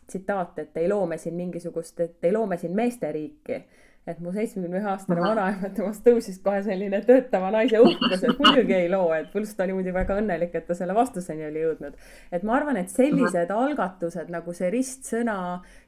tsitaat, 0.07 0.63
et 0.63 0.79
ei 0.79 0.87
loo 0.87 1.03
me 1.11 1.19
siin 1.19 1.35
mingisugust, 1.35 1.99
et 1.99 2.29
ei 2.29 2.31
loo 2.31 2.45
me 2.47 2.57
siin 2.61 2.75
meesteriiki 2.75 3.59
et 4.05 4.19
mu 4.21 4.31
seitsmekümne 4.33 4.77
ühe 4.79 4.89
aastane 4.91 5.21
vanaema, 5.21 5.69
temast 5.77 6.03
tõusis 6.05 6.37
kohe 6.43 6.59
selline 6.65 6.99
töötava 7.07 7.49
naise 7.55 7.79
uhkus, 7.81 8.21
et 8.21 8.41
muidugi 8.41 8.75
ei 8.77 8.89
loo, 8.91 9.07
et 9.17 9.31
pluss 9.33 9.57
ta 9.57 9.65
muidugi 9.65 9.95
väga 9.95 10.19
õnnelik, 10.21 10.53
et 10.53 10.67
ta 10.67 10.77
selle 10.77 10.93
vastuseni 10.97 11.47
oli 11.47 11.63
jõudnud. 11.63 11.95
et 12.31 12.43
ma 12.45 12.57
arvan, 12.59 12.77
et 12.77 12.93
sellised 12.93 13.51
algatused 13.51 14.29
nagu 14.33 14.53
see 14.53 14.69
ristsõna, 14.73 15.37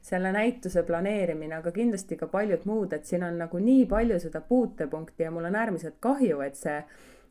selle 0.02 0.32
näituse 0.34 0.82
planeerimine, 0.88 1.60
aga 1.60 1.72
kindlasti 1.74 2.18
ka 2.18 2.26
paljud 2.32 2.66
muud, 2.66 2.92
et 2.92 3.06
siin 3.06 3.22
on 3.22 3.38
nagu 3.38 3.62
nii 3.62 3.86
palju 3.86 4.18
seda 4.26 4.40
puutepunkti 4.40 5.28
ja 5.28 5.30
mul 5.30 5.46
on 5.46 5.62
äärmiselt 5.62 6.00
kahju, 6.00 6.42
et 6.42 6.58
see 6.58 6.82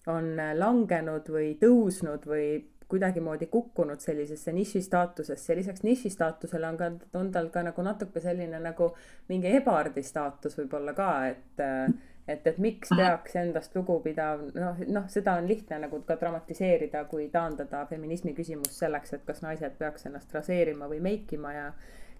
on 0.08 0.38
langenud 0.56 1.28
või 1.28 1.52
tõusnud 1.60 2.24
või 2.32 2.48
kuidagimoodi 2.88 3.46
kukkunud 3.52 4.00
sellisesse 4.00 4.52
niši 4.56 4.82
staatusesse 4.82 5.54
ja 5.54 5.58
lisaks 5.58 5.84
niši 5.84 6.10
staatusele 6.10 6.68
on 6.68 6.78
ka, 6.78 6.92
on 7.20 7.32
tal 7.32 7.50
ka 7.52 7.64
nagu 7.68 7.84
natuke 7.84 8.22
selline 8.24 8.60
nagu 8.64 8.94
mingi 9.28 9.52
ebardi 9.60 10.04
staatus 10.04 10.56
võib-olla 10.60 10.94
ka, 10.98 11.10
et 11.28 11.66
et, 12.28 12.48
et 12.48 12.58
miks 12.60 12.92
peaks 12.96 13.38
endast 13.40 13.76
lugupidav, 13.76 14.42
noh, 14.56 14.80
noh, 14.92 15.06
seda 15.12 15.38
on 15.40 15.48
lihtne 15.48 15.80
nagu 15.86 16.02
ka 16.08 16.18
dramatiseerida, 16.20 17.06
kui 17.12 17.30
taandada 17.32 17.86
feminismi 17.88 18.34
küsimus 18.36 18.76
selleks, 18.82 19.14
et 19.16 19.24
kas 19.28 19.40
naised 19.46 19.78
peaks 19.80 20.10
ennast 20.10 20.34
raseerima 20.36 20.90
või 20.92 21.00
meikima 21.04 21.54
ja 21.56 21.70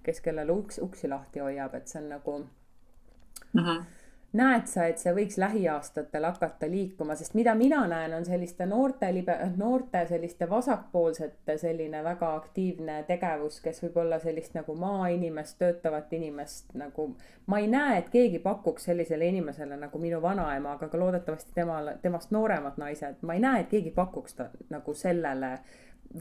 kes 0.08 0.24
kellele 0.24 0.56
uks, 0.56 0.80
uksi 0.84 1.12
lahti 1.12 1.44
hoiab, 1.44 1.76
et 1.76 1.92
see 1.92 2.00
on 2.04 2.12
nagu 2.16 2.38
mm. 2.40 3.64
-hmm 3.64 3.86
näed 4.34 4.68
sa, 4.68 4.86
et 4.90 5.00
see 5.00 5.14
võiks 5.16 5.38
lähiaastatel 5.40 6.26
hakata 6.28 6.68
liikuma, 6.70 7.16
sest 7.16 7.34
mida 7.38 7.54
mina 7.56 7.86
näen, 7.88 8.14
on 8.14 8.26
selliste 8.26 8.66
noorte 8.68 9.08
libe-, 9.16 9.38
noorte 9.58 10.04
selliste 10.10 10.50
vasakpoolsete 10.50 11.58
selline 11.58 12.04
väga 12.04 12.34
aktiivne 12.36 12.98
tegevus, 13.08 13.62
kes 13.64 13.82
võib-olla 13.86 14.20
sellist 14.20 14.58
nagu 14.58 14.76
maainimest, 14.76 15.58
töötavat 15.60 16.14
inimest 16.14 16.76
nagu. 16.76 17.10
ma 17.46 17.60
ei 17.64 17.68
näe, 17.72 17.98
et 17.98 18.10
keegi 18.10 18.40
pakuks 18.44 18.90
sellisele 18.90 19.26
inimesele 19.26 19.78
nagu 19.80 20.00
minu 20.00 20.22
vanaema, 20.22 20.76
aga 20.76 20.88
ka 20.92 21.00
loodetavasti 21.00 21.56
temal, 21.56 21.94
temast 22.02 22.32
nooremad 22.32 22.78
naised, 22.78 23.22
ma 23.22 23.34
ei 23.34 23.40
näe, 23.40 23.62
et 23.64 23.70
keegi 23.72 23.92
pakuks 23.96 24.34
ta 24.34 24.50
nagu 24.70 24.94
sellele 24.94 25.58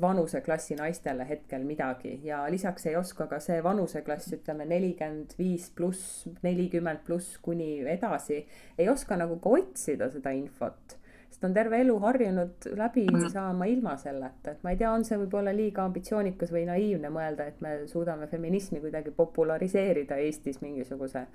vanuseklassi 0.01 0.75
naistele 0.75 1.29
hetkel 1.29 1.65
midagi 1.65 2.21
ja 2.25 2.45
lisaks 2.51 2.87
ei 2.87 2.97
oska 2.97 3.27
ka 3.27 3.39
see 3.41 3.63
vanuseklass, 3.65 4.33
ütleme 4.35 4.67
nelikümmend 4.69 5.37
viis 5.39 5.71
pluss, 5.77 6.27
nelikümmend 6.43 7.05
pluss 7.07 7.39
kuni 7.43 7.81
edasi, 7.89 8.43
ei 8.79 8.89
oska 8.89 9.17
nagu 9.17 9.39
ka 9.41 9.57
otsida 9.59 10.11
seda 10.11 10.31
infot. 10.37 10.97
sest 11.31 11.45
on 11.45 11.55
terve 11.55 11.81
elu 11.81 11.99
harjunud 12.01 12.67
läbi 12.79 13.07
mm. 13.11 13.29
saama 13.33 13.67
ilma 13.67 13.97
selleta, 14.01 14.51
et 14.51 14.63
ma 14.65 14.73
ei 14.73 14.81
tea, 14.81 14.91
on 14.91 15.05
see 15.05 15.19
võib-olla 15.21 15.53
liiga 15.55 15.85
ambitsioonikas 15.85 16.53
või 16.53 16.65
naiivne 16.69 17.11
mõelda, 17.13 17.47
et 17.47 17.61
me 17.61 17.77
suudame 17.87 18.27
feminismi 18.27 18.81
kuidagi 18.81 19.11
populariseerida 19.17 20.17
Eestis 20.25 20.61
mingisuguse 20.65 21.27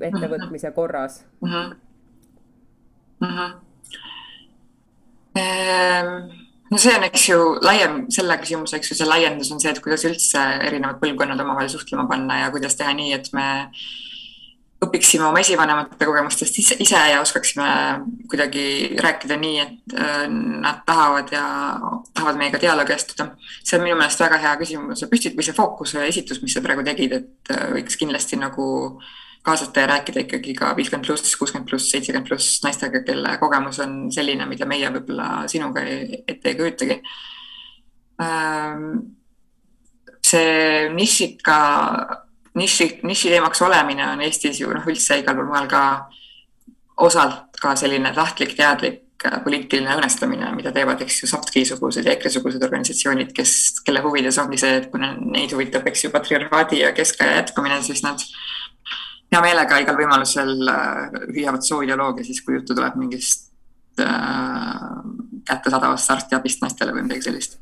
ettevõtmise 0.00 0.70
korras 0.72 1.24
mm. 1.40 1.48
-hmm. 1.48 1.76
Mm 3.20 3.36
-hmm. 3.36 3.60
Um 5.34 6.43
no 6.70 6.78
see 6.80 6.94
on, 6.96 7.04
eks 7.08 7.26
ju, 7.28 7.40
laiem 7.64 7.98
selle 8.14 8.38
küsimuse, 8.40 8.78
eks 8.78 8.92
ju, 8.92 8.98
see 9.00 9.08
laiendus 9.08 9.52
on 9.54 9.60
see, 9.62 9.72
et 9.72 9.82
kuidas 9.84 10.06
üldse 10.08 10.40
erinevad 10.68 11.00
põlvkonnad 11.02 11.40
omavahel 11.44 11.70
suhtlema 11.72 12.08
panna 12.10 12.44
ja 12.44 12.50
kuidas 12.54 12.78
teha 12.78 12.94
nii, 12.96 13.12
et 13.16 13.30
me 13.36 13.46
õpiksime 14.84 15.24
oma 15.24 15.40
esivanemate 15.40 15.96
kogemustest 16.04 16.58
ise, 16.60 17.00
ja 17.08 17.20
oskaksime 17.22 17.66
kuidagi 18.28 18.96
rääkida 19.00 19.38
nii, 19.40 19.58
et 19.62 19.96
äh, 19.96 20.24
nad 20.28 20.82
tahavad 20.88 21.32
ja 21.32 21.44
tahavad 22.12 22.40
meiega 22.40 22.60
dialoogi 22.60 22.96
astuda. 22.96 23.30
see 23.62 23.78
on 23.78 23.84
minu 23.86 23.96
meelest 24.00 24.20
väga 24.20 24.40
hea 24.42 24.54
küsimuse 24.60 25.08
püstit- 25.08 25.36
või 25.38 25.46
see 25.46 25.56
fookuse 25.56 26.04
esitus, 26.08 26.42
mis 26.42 26.56
sa 26.56 26.64
praegu 26.64 26.84
tegid, 26.84 27.20
et 27.20 27.54
äh, 27.54 27.68
võiks 27.78 27.96
kindlasti 28.00 28.40
nagu 28.40 28.66
äh, 28.98 29.12
kaasata 29.44 29.84
ja 29.84 29.90
rääkida 29.92 30.24
ikkagi 30.24 30.54
ka 30.56 30.72
viiskümmend 30.76 31.06
pluss, 31.06 31.36
kuuskümmend 31.36 31.68
pluss, 31.68 31.90
seitsekümmend 31.92 32.28
pluss 32.28 32.62
naistega, 32.64 33.02
kelle 33.04 33.36
kogemus 33.38 33.80
on 33.84 33.96
selline, 34.14 34.46
mida 34.48 34.66
meie 34.68 34.88
võib-olla 34.94 35.44
sinuga 35.52 35.84
ette 35.84 36.50
ei 36.50 36.56
kujutagi. 36.58 36.98
Ähm, 38.24 38.86
see 40.24 40.88
nišika, 40.94 41.58
niši, 42.56 42.88
niši 43.04 43.34
teemaks 43.34 43.62
olemine 43.66 44.06
on 44.14 44.24
Eestis 44.24 44.62
ju 44.62 44.72
noh, 44.72 44.86
üldse 44.88 45.20
igal 45.20 45.36
pool 45.36 45.50
mujal 45.50 45.68
ka 45.68 45.84
osalt 47.04 47.60
ka 47.60 47.74
selline 47.76 48.14
tahtlik, 48.16 48.56
teadlik 48.56 49.02
poliitiline 49.44 49.88
õõnestamine, 49.94 50.50
mida 50.56 50.72
teevad, 50.74 51.00
eks 51.04 51.22
ju, 51.22 51.28
Saptki-sugused 51.30 52.04
ja 52.04 52.12
EKRE-sugused 52.12 52.64
organisatsioonid, 52.66 53.30
kes, 53.36 53.54
kelle 53.86 54.02
huvides 54.04 54.36
ongi 54.42 54.58
see, 54.60 54.80
et 54.82 54.90
kuna 54.92 55.14
neid 55.16 55.54
huvitab, 55.56 55.86
eks 55.88 56.04
ju, 56.04 56.10
patriarhaadi 56.12 56.82
ja 56.82 56.92
keskaja 56.96 57.38
jätkumine, 57.38 57.80
siis 57.86 58.02
nad 58.04 58.20
hea 59.34 59.42
meelega 59.42 59.80
igal 59.82 59.98
võimalusel 59.98 60.54
hüüavad 60.62 61.60
äh, 61.60 61.66
sooideoloogia 61.68 62.26
siis, 62.26 62.40
kui 62.44 62.58
juttu 62.58 62.76
tuleb 62.76 62.96
mingist 63.00 63.50
äh, 64.00 64.80
kättesaadavast 65.48 66.14
arstiabist 66.14 66.64
naistele 66.64 66.94
või 66.94 67.06
midagi 67.08 67.26
sellist 67.28 67.58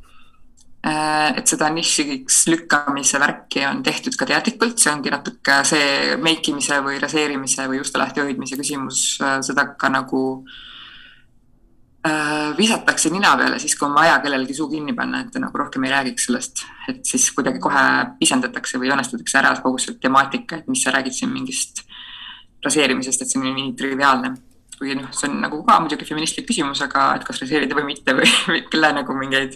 äh,. 0.86 1.32
et 1.38 1.48
seda 1.48 1.70
nišiks 1.72 2.42
lükkamise 2.52 3.20
värki 3.22 3.64
on 3.68 3.82
tehtud 3.86 4.18
ka 4.18 4.28
teadlikult, 4.28 4.78
see 4.78 4.92
ongi 4.92 5.14
natuke 5.14 5.62
see 5.68 6.18
meikimise 6.20 6.82
või 6.84 7.00
raseerimise 7.02 7.68
või 7.70 7.80
juuste 7.80 8.02
lahti 8.02 8.24
hoidmise 8.24 8.60
küsimus 8.60 9.06
äh,, 9.22 9.40
seda 9.46 9.72
ka 9.78 9.92
nagu 9.92 10.22
äh, 10.42 10.60
visatakse 12.58 13.10
nina 13.14 13.36
peale 13.38 13.58
siis, 13.62 13.76
kui 13.78 13.86
on 13.86 13.94
vaja 13.94 14.16
kellelgi 14.22 14.54
suu 14.56 14.68
kinni 14.70 14.94
panna, 14.94 15.20
et 15.22 15.30
ta 15.30 15.38
nagu 15.38 15.58
rohkem 15.58 15.84
ei 15.86 15.92
räägiks 15.92 16.26
sellest, 16.26 16.64
et 16.90 17.04
siis 17.06 17.28
kuidagi 17.36 17.60
kohe 17.62 17.82
pisendatakse 18.18 18.80
või 18.80 18.88
joonestatakse 18.90 19.38
ära 19.38 19.52
kogu 19.62 19.78
see 19.78 19.94
temaatika, 20.02 20.58
et 20.58 20.70
mis 20.72 20.82
sa 20.82 20.90
räägid 20.94 21.14
siin 21.14 21.30
mingist 21.30 21.84
raseerimisest, 22.64 23.22
et 23.22 23.30
see 23.30 23.38
on 23.38 23.54
nii 23.54 23.74
triviaalne. 23.78 24.34
kuigi 24.78 24.96
noh, 24.98 25.12
see 25.14 25.28
on 25.30 25.36
nagu 25.44 25.60
ka 25.62 25.76
muidugi 25.78 26.06
feministlik 26.08 26.48
küsimus, 26.48 26.80
aga 26.82 27.12
et 27.14 27.26
kas 27.26 27.38
raseerida 27.38 27.76
või 27.78 27.84
mitte 27.92 28.16
või, 28.18 28.26
või 28.50 28.64
kelle 28.70 28.90
nagu 28.96 29.14
mingeid, 29.14 29.54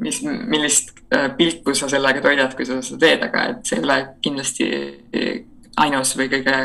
mis, 0.00 0.22
millist 0.24 0.94
äh, 1.12 1.28
pilku 1.36 1.74
sa 1.76 1.90
sellega 1.92 2.22
toidad, 2.24 2.54
kui 2.56 2.64
sa 2.64 2.78
seda 2.80 3.02
teed, 3.02 3.26
aga 3.28 3.42
et 3.50 3.68
see 3.68 3.76
ei 3.76 3.84
ole 3.84 3.98
kindlasti 4.24 4.70
ainus 5.84 6.14
või 6.16 6.30
kõige, 6.32 6.56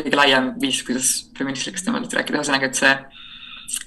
kõige 0.00 0.18
laiem 0.18 0.50
viis, 0.58 0.82
kuidas 0.82 1.12
feministlikust 1.38 1.86
teemadest 1.86 2.18
rääkida, 2.18 2.42
ühesõnaga, 2.42 2.72
et 2.72 2.82
see 2.82 2.92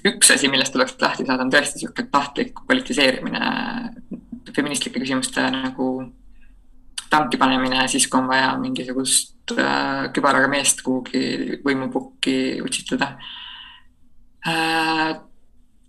üks 0.06 0.30
asi, 0.34 0.48
millest 0.52 0.74
tuleks 0.74 0.96
lahti 1.00 1.26
saada, 1.26 1.44
on 1.44 1.52
tõesti 1.52 1.80
niisugune 1.80 2.08
tahtlik 2.12 2.64
politiseerimine, 2.68 3.52
feministlike 4.54 5.00
küsimuste 5.00 5.44
nagu 5.54 5.90
tanki 7.10 7.38
panemine 7.40 7.86
siis, 7.90 8.06
kui 8.08 8.20
on 8.20 8.28
vaja 8.30 8.52
mingisugust 8.60 9.54
äh, 9.56 10.10
kübaraga 10.14 10.50
meest 10.50 10.82
kuhugi 10.86 11.60
võimupukki 11.64 12.36
utsitada 12.64 13.14
äh,. 14.46 15.16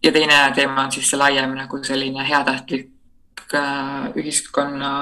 ja 0.01 0.11
teine 0.11 0.39
teema 0.57 0.87
on 0.87 0.95
siis 0.95 1.11
see 1.11 1.19
laiem 1.21 1.53
nagu 1.57 1.81
selline 1.85 2.25
heatahtlik 2.25 3.45
äh, 3.53 4.09
ühiskonna 4.17 4.93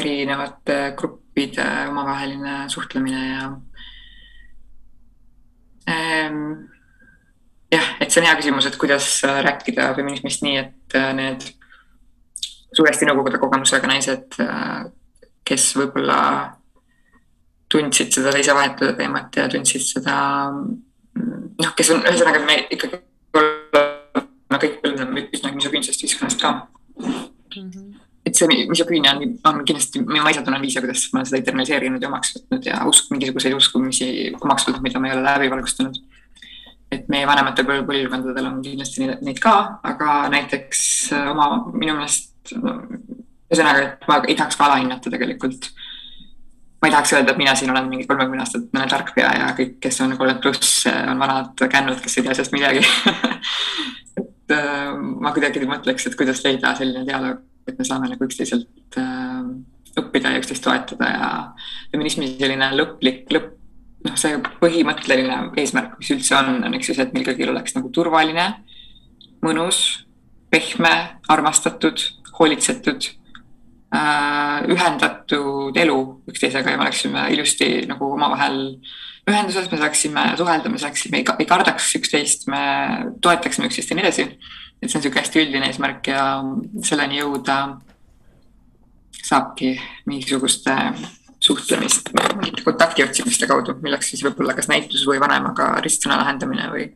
erinevate 0.00 0.80
gruppide 0.98 1.68
omavaheline 1.92 2.64
suhtlemine 2.72 3.22
ja 3.28 3.52
ähm, 5.88 6.68
jah, 7.72 7.88
et 8.00 8.10
see 8.10 8.22
on 8.22 8.28
hea 8.28 8.36
küsimus, 8.38 8.68
et 8.68 8.78
kuidas 8.80 9.08
äh, 9.26 9.40
rääkida 9.44 9.92
feminismist 9.96 10.44
nii, 10.44 10.60
et 10.62 10.96
äh, 10.98 11.10
need 11.16 11.44
suuresti 12.76 13.08
nõukogude 13.08 13.40
kogemusega 13.42 13.90
naised, 13.90 14.38
äh, 14.42 14.86
kes 15.48 15.70
võib-olla 15.78 16.18
tundsid 17.72 18.12
seda 18.14 18.32
teise 18.32 18.56
vahetuse 18.56 18.94
teemat 18.96 19.36
ja 19.36 19.46
tundsid 19.52 19.84
seda, 19.84 20.16
noh, 20.48 21.72
kes 21.76 21.92
on, 21.92 22.04
ühesõnaga 22.08 22.40
me 22.46 22.62
ikkagi 22.72 23.02
oleme 23.28 24.60
kõik 24.62 25.32
üsna 25.36 25.52
misogüünsest 25.52 26.04
ühiskonnast 26.04 26.40
ka 26.40 26.52
mm. 26.96 27.16
-hmm. 27.56 27.88
et 28.26 28.36
see 28.36 28.48
misogüünia 28.70 29.12
on, 29.16 29.34
on 29.50 29.60
kindlasti, 29.68 30.00
ma 30.00 30.32
ise 30.32 30.44
tunnen 30.46 30.64
viise, 30.64 30.80
kuidas 30.80 31.04
ma 31.12 31.20
olen 31.20 31.28
seda 31.28 31.42
internaliseerinud 31.42 32.02
ja 32.02 32.08
omaks 32.08 32.36
võtnud 32.36 32.70
ja 32.70 32.80
usk, 32.88 33.10
mingisuguseid 33.12 33.56
uskumisi 33.56 34.08
omaks 34.40 34.68
võtnud, 34.68 34.84
mida 34.84 35.00
ma 35.00 35.10
ei 35.10 35.16
ole 35.16 35.26
läbi 35.26 35.52
valgustanud 35.52 36.00
et 36.92 37.08
meie 37.12 37.26
vanematel 37.28 37.66
põlvkondadel 37.68 38.48
on 38.48 38.62
kindlasti 38.64 39.08
neid 39.08 39.40
ka, 39.42 39.54
aga 39.86 40.22
näiteks 40.32 40.80
äh, 41.16 41.26
oma, 41.32 41.50
minu 41.74 41.98
meelest 41.98 42.54
ühesõnaga, 42.54 43.84
et 43.84 44.08
ma 44.08 44.20
ei 44.24 44.36
tahaks 44.38 44.56
ka 44.56 44.68
alahinnata 44.68 45.12
tegelikult. 45.12 45.70
ma 46.80 46.88
ei 46.88 46.94
tahaks 46.94 47.12
öelda, 47.16 47.34
et 47.34 47.40
mina 47.40 47.54
siin 47.58 47.72
olen 47.72 47.88
mingi 47.90 48.06
kolmekümne 48.06 48.44
aastat 48.44 48.68
tark 48.90 49.10
pea 49.16 49.32
ja 49.34 49.48
kõik, 49.58 49.78
kes 49.82 50.00
on 50.04 50.14
kolmkümmend 50.14 50.42
pluss, 50.44 50.86
äh, 50.88 51.04
on 51.10 51.20
vanad 51.20 51.66
kännud, 51.68 52.00
kes 52.00 52.18
ei 52.18 52.26
tea 52.26 52.38
sellest 52.38 52.56
midagi 52.56 52.84
et 54.22 54.56
äh, 54.56 54.94
ma 54.96 55.34
kuidagi 55.36 55.66
mõtleks, 55.68 56.08
et 56.08 56.16
kuidas 56.16 56.40
leida 56.46 56.72
selline 56.78 57.04
dialoog, 57.08 57.44
et 57.68 57.76
me 57.76 57.84
saame 57.84 58.08
nagu 58.08 58.24
üksteiselt 58.24 58.96
õppida 59.98 60.32
ja 60.32 60.40
üksteist 60.40 60.64
toetada 60.64 61.08
ja 61.10 61.28
feminismi 61.92 62.30
selline 62.38 62.70
lõplik, 62.78 63.26
lõpp 63.34 63.57
noh, 64.06 64.16
see 64.20 64.38
põhimõtteline 64.62 65.38
eesmärk, 65.58 65.96
mis 66.00 66.12
üldse 66.14 66.36
on, 66.38 66.62
on 66.66 66.76
eks 66.78 66.90
ju 66.90 66.96
see, 66.96 67.06
et 67.06 67.14
meil 67.16 67.26
kõigil 67.26 67.52
oleks 67.52 67.76
nagu 67.76 67.90
turvaline, 67.94 68.46
mõnus, 69.44 69.82
pehme, 70.52 70.94
armastatud, 71.30 72.02
hoolitsetud 72.38 73.10
äh,, 73.94 74.62
ühendatud 74.70 75.76
elu 75.78 75.98
üksteisega 76.30 76.72
ja 76.72 76.80
me 76.80 76.86
oleksime 76.86 77.26
ilusti 77.34 77.70
nagu 77.90 78.12
omavahel 78.14 78.62
ühenduses, 79.28 79.68
me 79.70 79.80
saaksime 79.80 80.24
suhelda, 80.40 80.70
me 80.72 80.80
saaksime, 80.80 81.20
ei 81.20 81.48
kardaks 81.48 81.90
üksteist, 81.98 82.46
me 82.50 82.62
toetaksime 83.24 83.68
üksteist 83.68 83.92
ja 83.92 83.98
nii 83.98 84.06
edasi. 84.06 84.30
et 84.78 84.86
see 84.86 84.94
on 84.94 85.02
niisugune 85.02 85.22
hästi 85.24 85.40
üldine 85.42 85.68
eesmärk 85.72 86.06
ja 86.06 86.24
selleni 86.86 87.18
jõuda 87.18 87.56
saabki 89.26 89.72
mingisuguste 90.06 90.76
suhtlemist, 91.48 92.12
mingite 92.14 92.64
kontakti 92.66 93.04
otsimiste 93.06 93.48
kaudu, 93.50 93.74
milleks 93.82 94.12
siis 94.12 94.24
võib 94.26 94.42
olla 94.44 94.56
kas 94.58 94.68
näitus 94.70 95.06
või 95.08 95.20
vanemaga 95.22 95.72
ristsõna 95.84 96.20
lahendamine 96.20 96.68
või, 96.72 96.88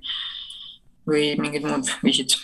või 1.09 1.31
mingid 1.41 1.67
muud 1.69 1.91
viisid. 2.05 2.37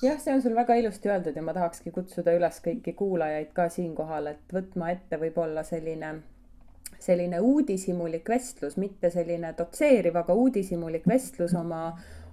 Jah, 0.00 0.16
see 0.16 0.32
on 0.32 0.40
sul 0.40 0.54
väga 0.56 0.78
ilusti 0.80 1.10
öeldud 1.12 1.36
ja 1.36 1.42
ma 1.44 1.52
tahakski 1.52 1.92
kutsuda 1.92 2.32
üles 2.32 2.60
kõiki 2.64 2.94
kuulajaid 2.96 3.50
ka 3.56 3.68
siinkohal, 3.72 4.30
et 4.32 4.54
võtma 4.54 4.94
ette 4.94 5.18
võib-olla 5.20 5.60
selline, 5.66 6.14
selline 6.96 7.40
uudishimulik 7.44 8.32
vestlus, 8.32 8.78
mitte 8.80 9.10
selline 9.12 9.52
dotseeriv, 9.58 10.16
aga 10.22 10.36
uudishimulik 10.40 11.04
vestlus 11.08 11.52
oma, 11.58 11.90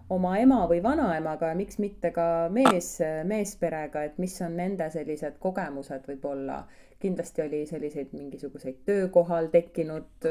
oma 0.10 0.38
ema 0.40 0.62
või 0.70 0.82
vanaemaga 0.84 1.52
ja 1.52 1.56
miks 1.60 1.80
mitte 1.84 2.12
ka 2.16 2.48
mees, 2.54 2.98
meesperega, 3.28 4.04
et 4.08 4.20
mis 4.24 4.36
on 4.42 4.56
nende 4.56 4.90
sellised 4.94 5.40
kogemused 5.44 6.08
võib-olla 6.08 6.62
kindlasti 7.00 7.42
oli 7.42 7.66
selliseid 7.66 8.08
mingisuguseid 8.12 8.76
töökohal 8.86 9.48
tekkinud 9.54 10.28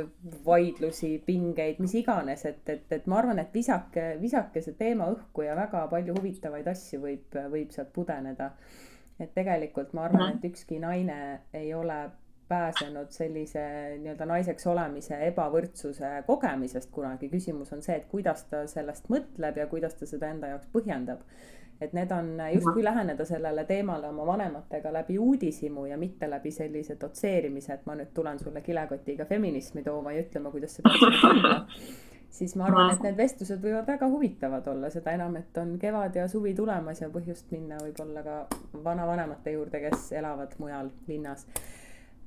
vaidlusi, 0.46 1.22
pingeid, 1.26 1.78
mis 1.78 1.94
iganes, 1.94 2.44
et, 2.48 2.62
et, 2.68 2.86
et 2.90 3.06
ma 3.06 3.20
arvan, 3.20 3.38
et 3.38 3.54
visake, 3.54 4.06
visake 4.20 4.62
see 4.64 4.74
teema 4.78 5.06
õhku 5.14 5.46
ja 5.46 5.54
väga 5.58 5.84
palju 5.92 6.16
huvitavaid 6.18 6.66
asju 6.72 7.00
võib, 7.04 7.38
võib 7.52 7.74
sealt 7.74 7.92
pudeneda. 7.94 8.50
et 9.20 9.30
tegelikult 9.34 9.94
ma 9.96 10.04
arvan, 10.04 10.36
et 10.36 10.50
ükski 10.50 10.78
naine 10.82 11.40
ei 11.54 11.72
ole 11.74 12.00
pääsenud 12.48 13.10
sellise 13.10 13.62
nii-öelda 13.98 14.26
naiseks 14.30 14.66
olemise 14.70 15.18
ebavõrdsuse 15.26 16.22
kogemisest 16.26 16.90
kunagi. 16.94 17.28
küsimus 17.28 17.72
on 17.72 17.82
see, 17.82 17.96
et 17.96 18.08
kuidas 18.10 18.44
ta 18.50 18.66
sellest 18.70 19.10
mõtleb 19.10 19.58
ja 19.58 19.66
kuidas 19.66 19.94
ta 19.94 20.06
seda 20.06 20.30
enda 20.30 20.54
jaoks 20.54 20.70
põhjendab 20.72 21.24
et 21.80 21.92
need 21.92 22.10
on 22.10 22.38
justkui 22.54 22.84
läheneda 22.84 23.24
sellele 23.24 23.64
teemale 23.64 24.08
oma 24.08 24.26
vanematega 24.26 24.92
läbi 24.92 25.18
uudishimu 25.18 25.86
ja 25.86 25.98
mitte 25.98 26.30
läbi 26.30 26.50
sellise 26.50 26.96
dotseerimise, 27.00 27.72
et 27.74 27.86
ma 27.86 27.94
nüüd 27.98 28.12
tulen 28.14 28.38
sulle 28.38 28.60
kilekotiga 28.64 29.24
feminismi 29.24 29.82
tooma 29.84 30.12
ja 30.12 30.24
ütlema, 30.24 30.50
kuidas 30.50 30.76
sa 30.76 30.86
peaksid 30.86 31.18
tundma. 31.20 31.54
siis 32.30 32.56
ma 32.56 32.64
arvan, 32.70 32.94
et 32.94 33.04
need 33.04 33.16
vestlused 33.16 33.60
võivad 33.62 33.86
väga 33.88 34.08
huvitavad 34.12 34.68
olla, 34.72 34.90
seda 34.90 35.12
enam, 35.16 35.36
et 35.36 35.58
on 35.60 35.76
kevad 35.80 36.16
ja 36.16 36.28
suvi 36.28 36.54
tulemas 36.54 37.00
ja 37.00 37.10
põhjust 37.12 37.52
minna 37.52 37.80
võib-olla 37.82 38.24
ka 38.24 38.38
vanavanemate 38.84 39.52
juurde, 39.58 39.80
kes 39.88 40.12
elavad 40.16 40.56
mujal 40.58 40.90
linnas 41.08 41.46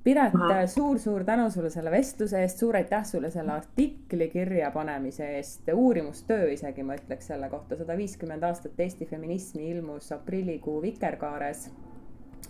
Piret 0.03 0.31
suur,, 0.31 0.67
suur-suur 0.67 1.23
tänu 1.27 1.49
sulle 1.51 1.69
selle 1.69 1.91
vestluse 1.91 2.39
eest, 2.39 2.61
suur 2.61 2.77
aitäh 2.79 3.03
sulle 3.05 3.29
selle 3.31 3.51
artikli 3.51 4.29
kirjapanemise 4.31 5.27
eest, 5.35 5.67
uurimustöö 5.73 6.47
isegi 6.53 6.83
ma 6.87 6.95
ütleks 6.95 7.27
selle 7.33 7.49
kohta, 7.51 7.75
sada 7.75 7.97
viiskümmend 7.99 8.43
aastat 8.47 8.79
Eesti 8.79 9.05
feminismi 9.09 9.69
ilmus 9.73 10.11
aprillikuu 10.15 10.81
Vikerkaares. 10.81 11.69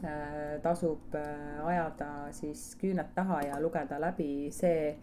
Äh,. 0.04 0.62
tasub 0.62 1.16
äh, 1.18 1.66
ajada 1.68 2.30
siis 2.32 2.76
küüned 2.80 3.10
taha 3.16 3.42
ja 3.42 3.58
lugeda 3.60 3.98
läbi 4.00 4.48
see 4.56 4.94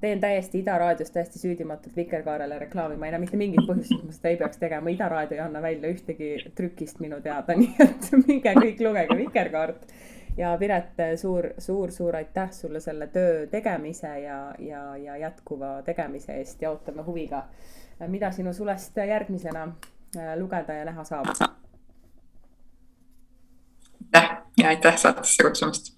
teen 0.00 0.20
täiesti 0.20 0.58
Ida 0.60 0.74
raadios 0.78 1.10
täiesti 1.14 1.38
süüdimatult 1.38 1.96
Vikerkaarele 1.96 2.58
reklaami, 2.58 2.98
ma 3.00 3.06
ei 3.06 3.14
näe 3.14 3.22
mitte 3.22 3.38
mingit 3.40 3.64
põhjust, 3.64 3.94
miks 3.94 4.04
ma 4.04 4.16
seda 4.18 4.32
ei 4.34 4.40
peaks 4.42 4.60
tegema, 4.60 4.92
Ida 4.92 5.08
raadio 5.08 5.38
ei 5.38 5.44
anna 5.46 5.62
välja 5.64 5.94
ühtegi 5.94 6.34
trükist 6.58 7.00
minu 7.00 7.22
teada, 7.24 7.56
nii 7.62 7.86
et 7.86 8.10
minge 8.26 8.52
kõik 8.58 8.82
lugege 8.84 9.16
Vikerkaart 9.22 9.86
ja 10.36 10.56
Piret 10.58 11.00
suur, 11.16 11.48
suur, 11.58 11.92
suur 11.92 12.16
aitäh 12.16 12.52
sulle 12.52 12.80
selle 12.80 13.06
töö 13.06 13.46
tegemise 13.46 14.20
ja, 14.20 14.54
ja, 14.58 14.96
ja 14.96 15.16
jätkuva 15.16 15.82
tegemise 15.82 16.32
eest 16.32 16.62
ja 16.62 16.70
ootame 16.70 17.02
huviga, 17.02 17.44
mida 18.06 18.30
sinu 18.32 18.52
sulest 18.52 18.96
järgmisena 18.96 19.62
äh, 20.16 20.36
lugeda 20.38 20.72
ja 20.72 20.84
näha 20.84 21.04
saab. 21.04 21.26
aitäh 24.14 24.36
ja 24.58 24.68
aitäh 24.68 24.96
saatesse 24.96 25.42
kutsumast 25.42 25.93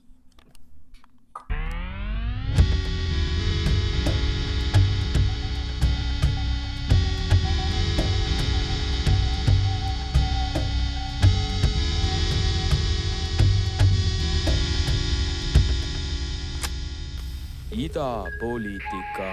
idapoliitika 17.85 19.27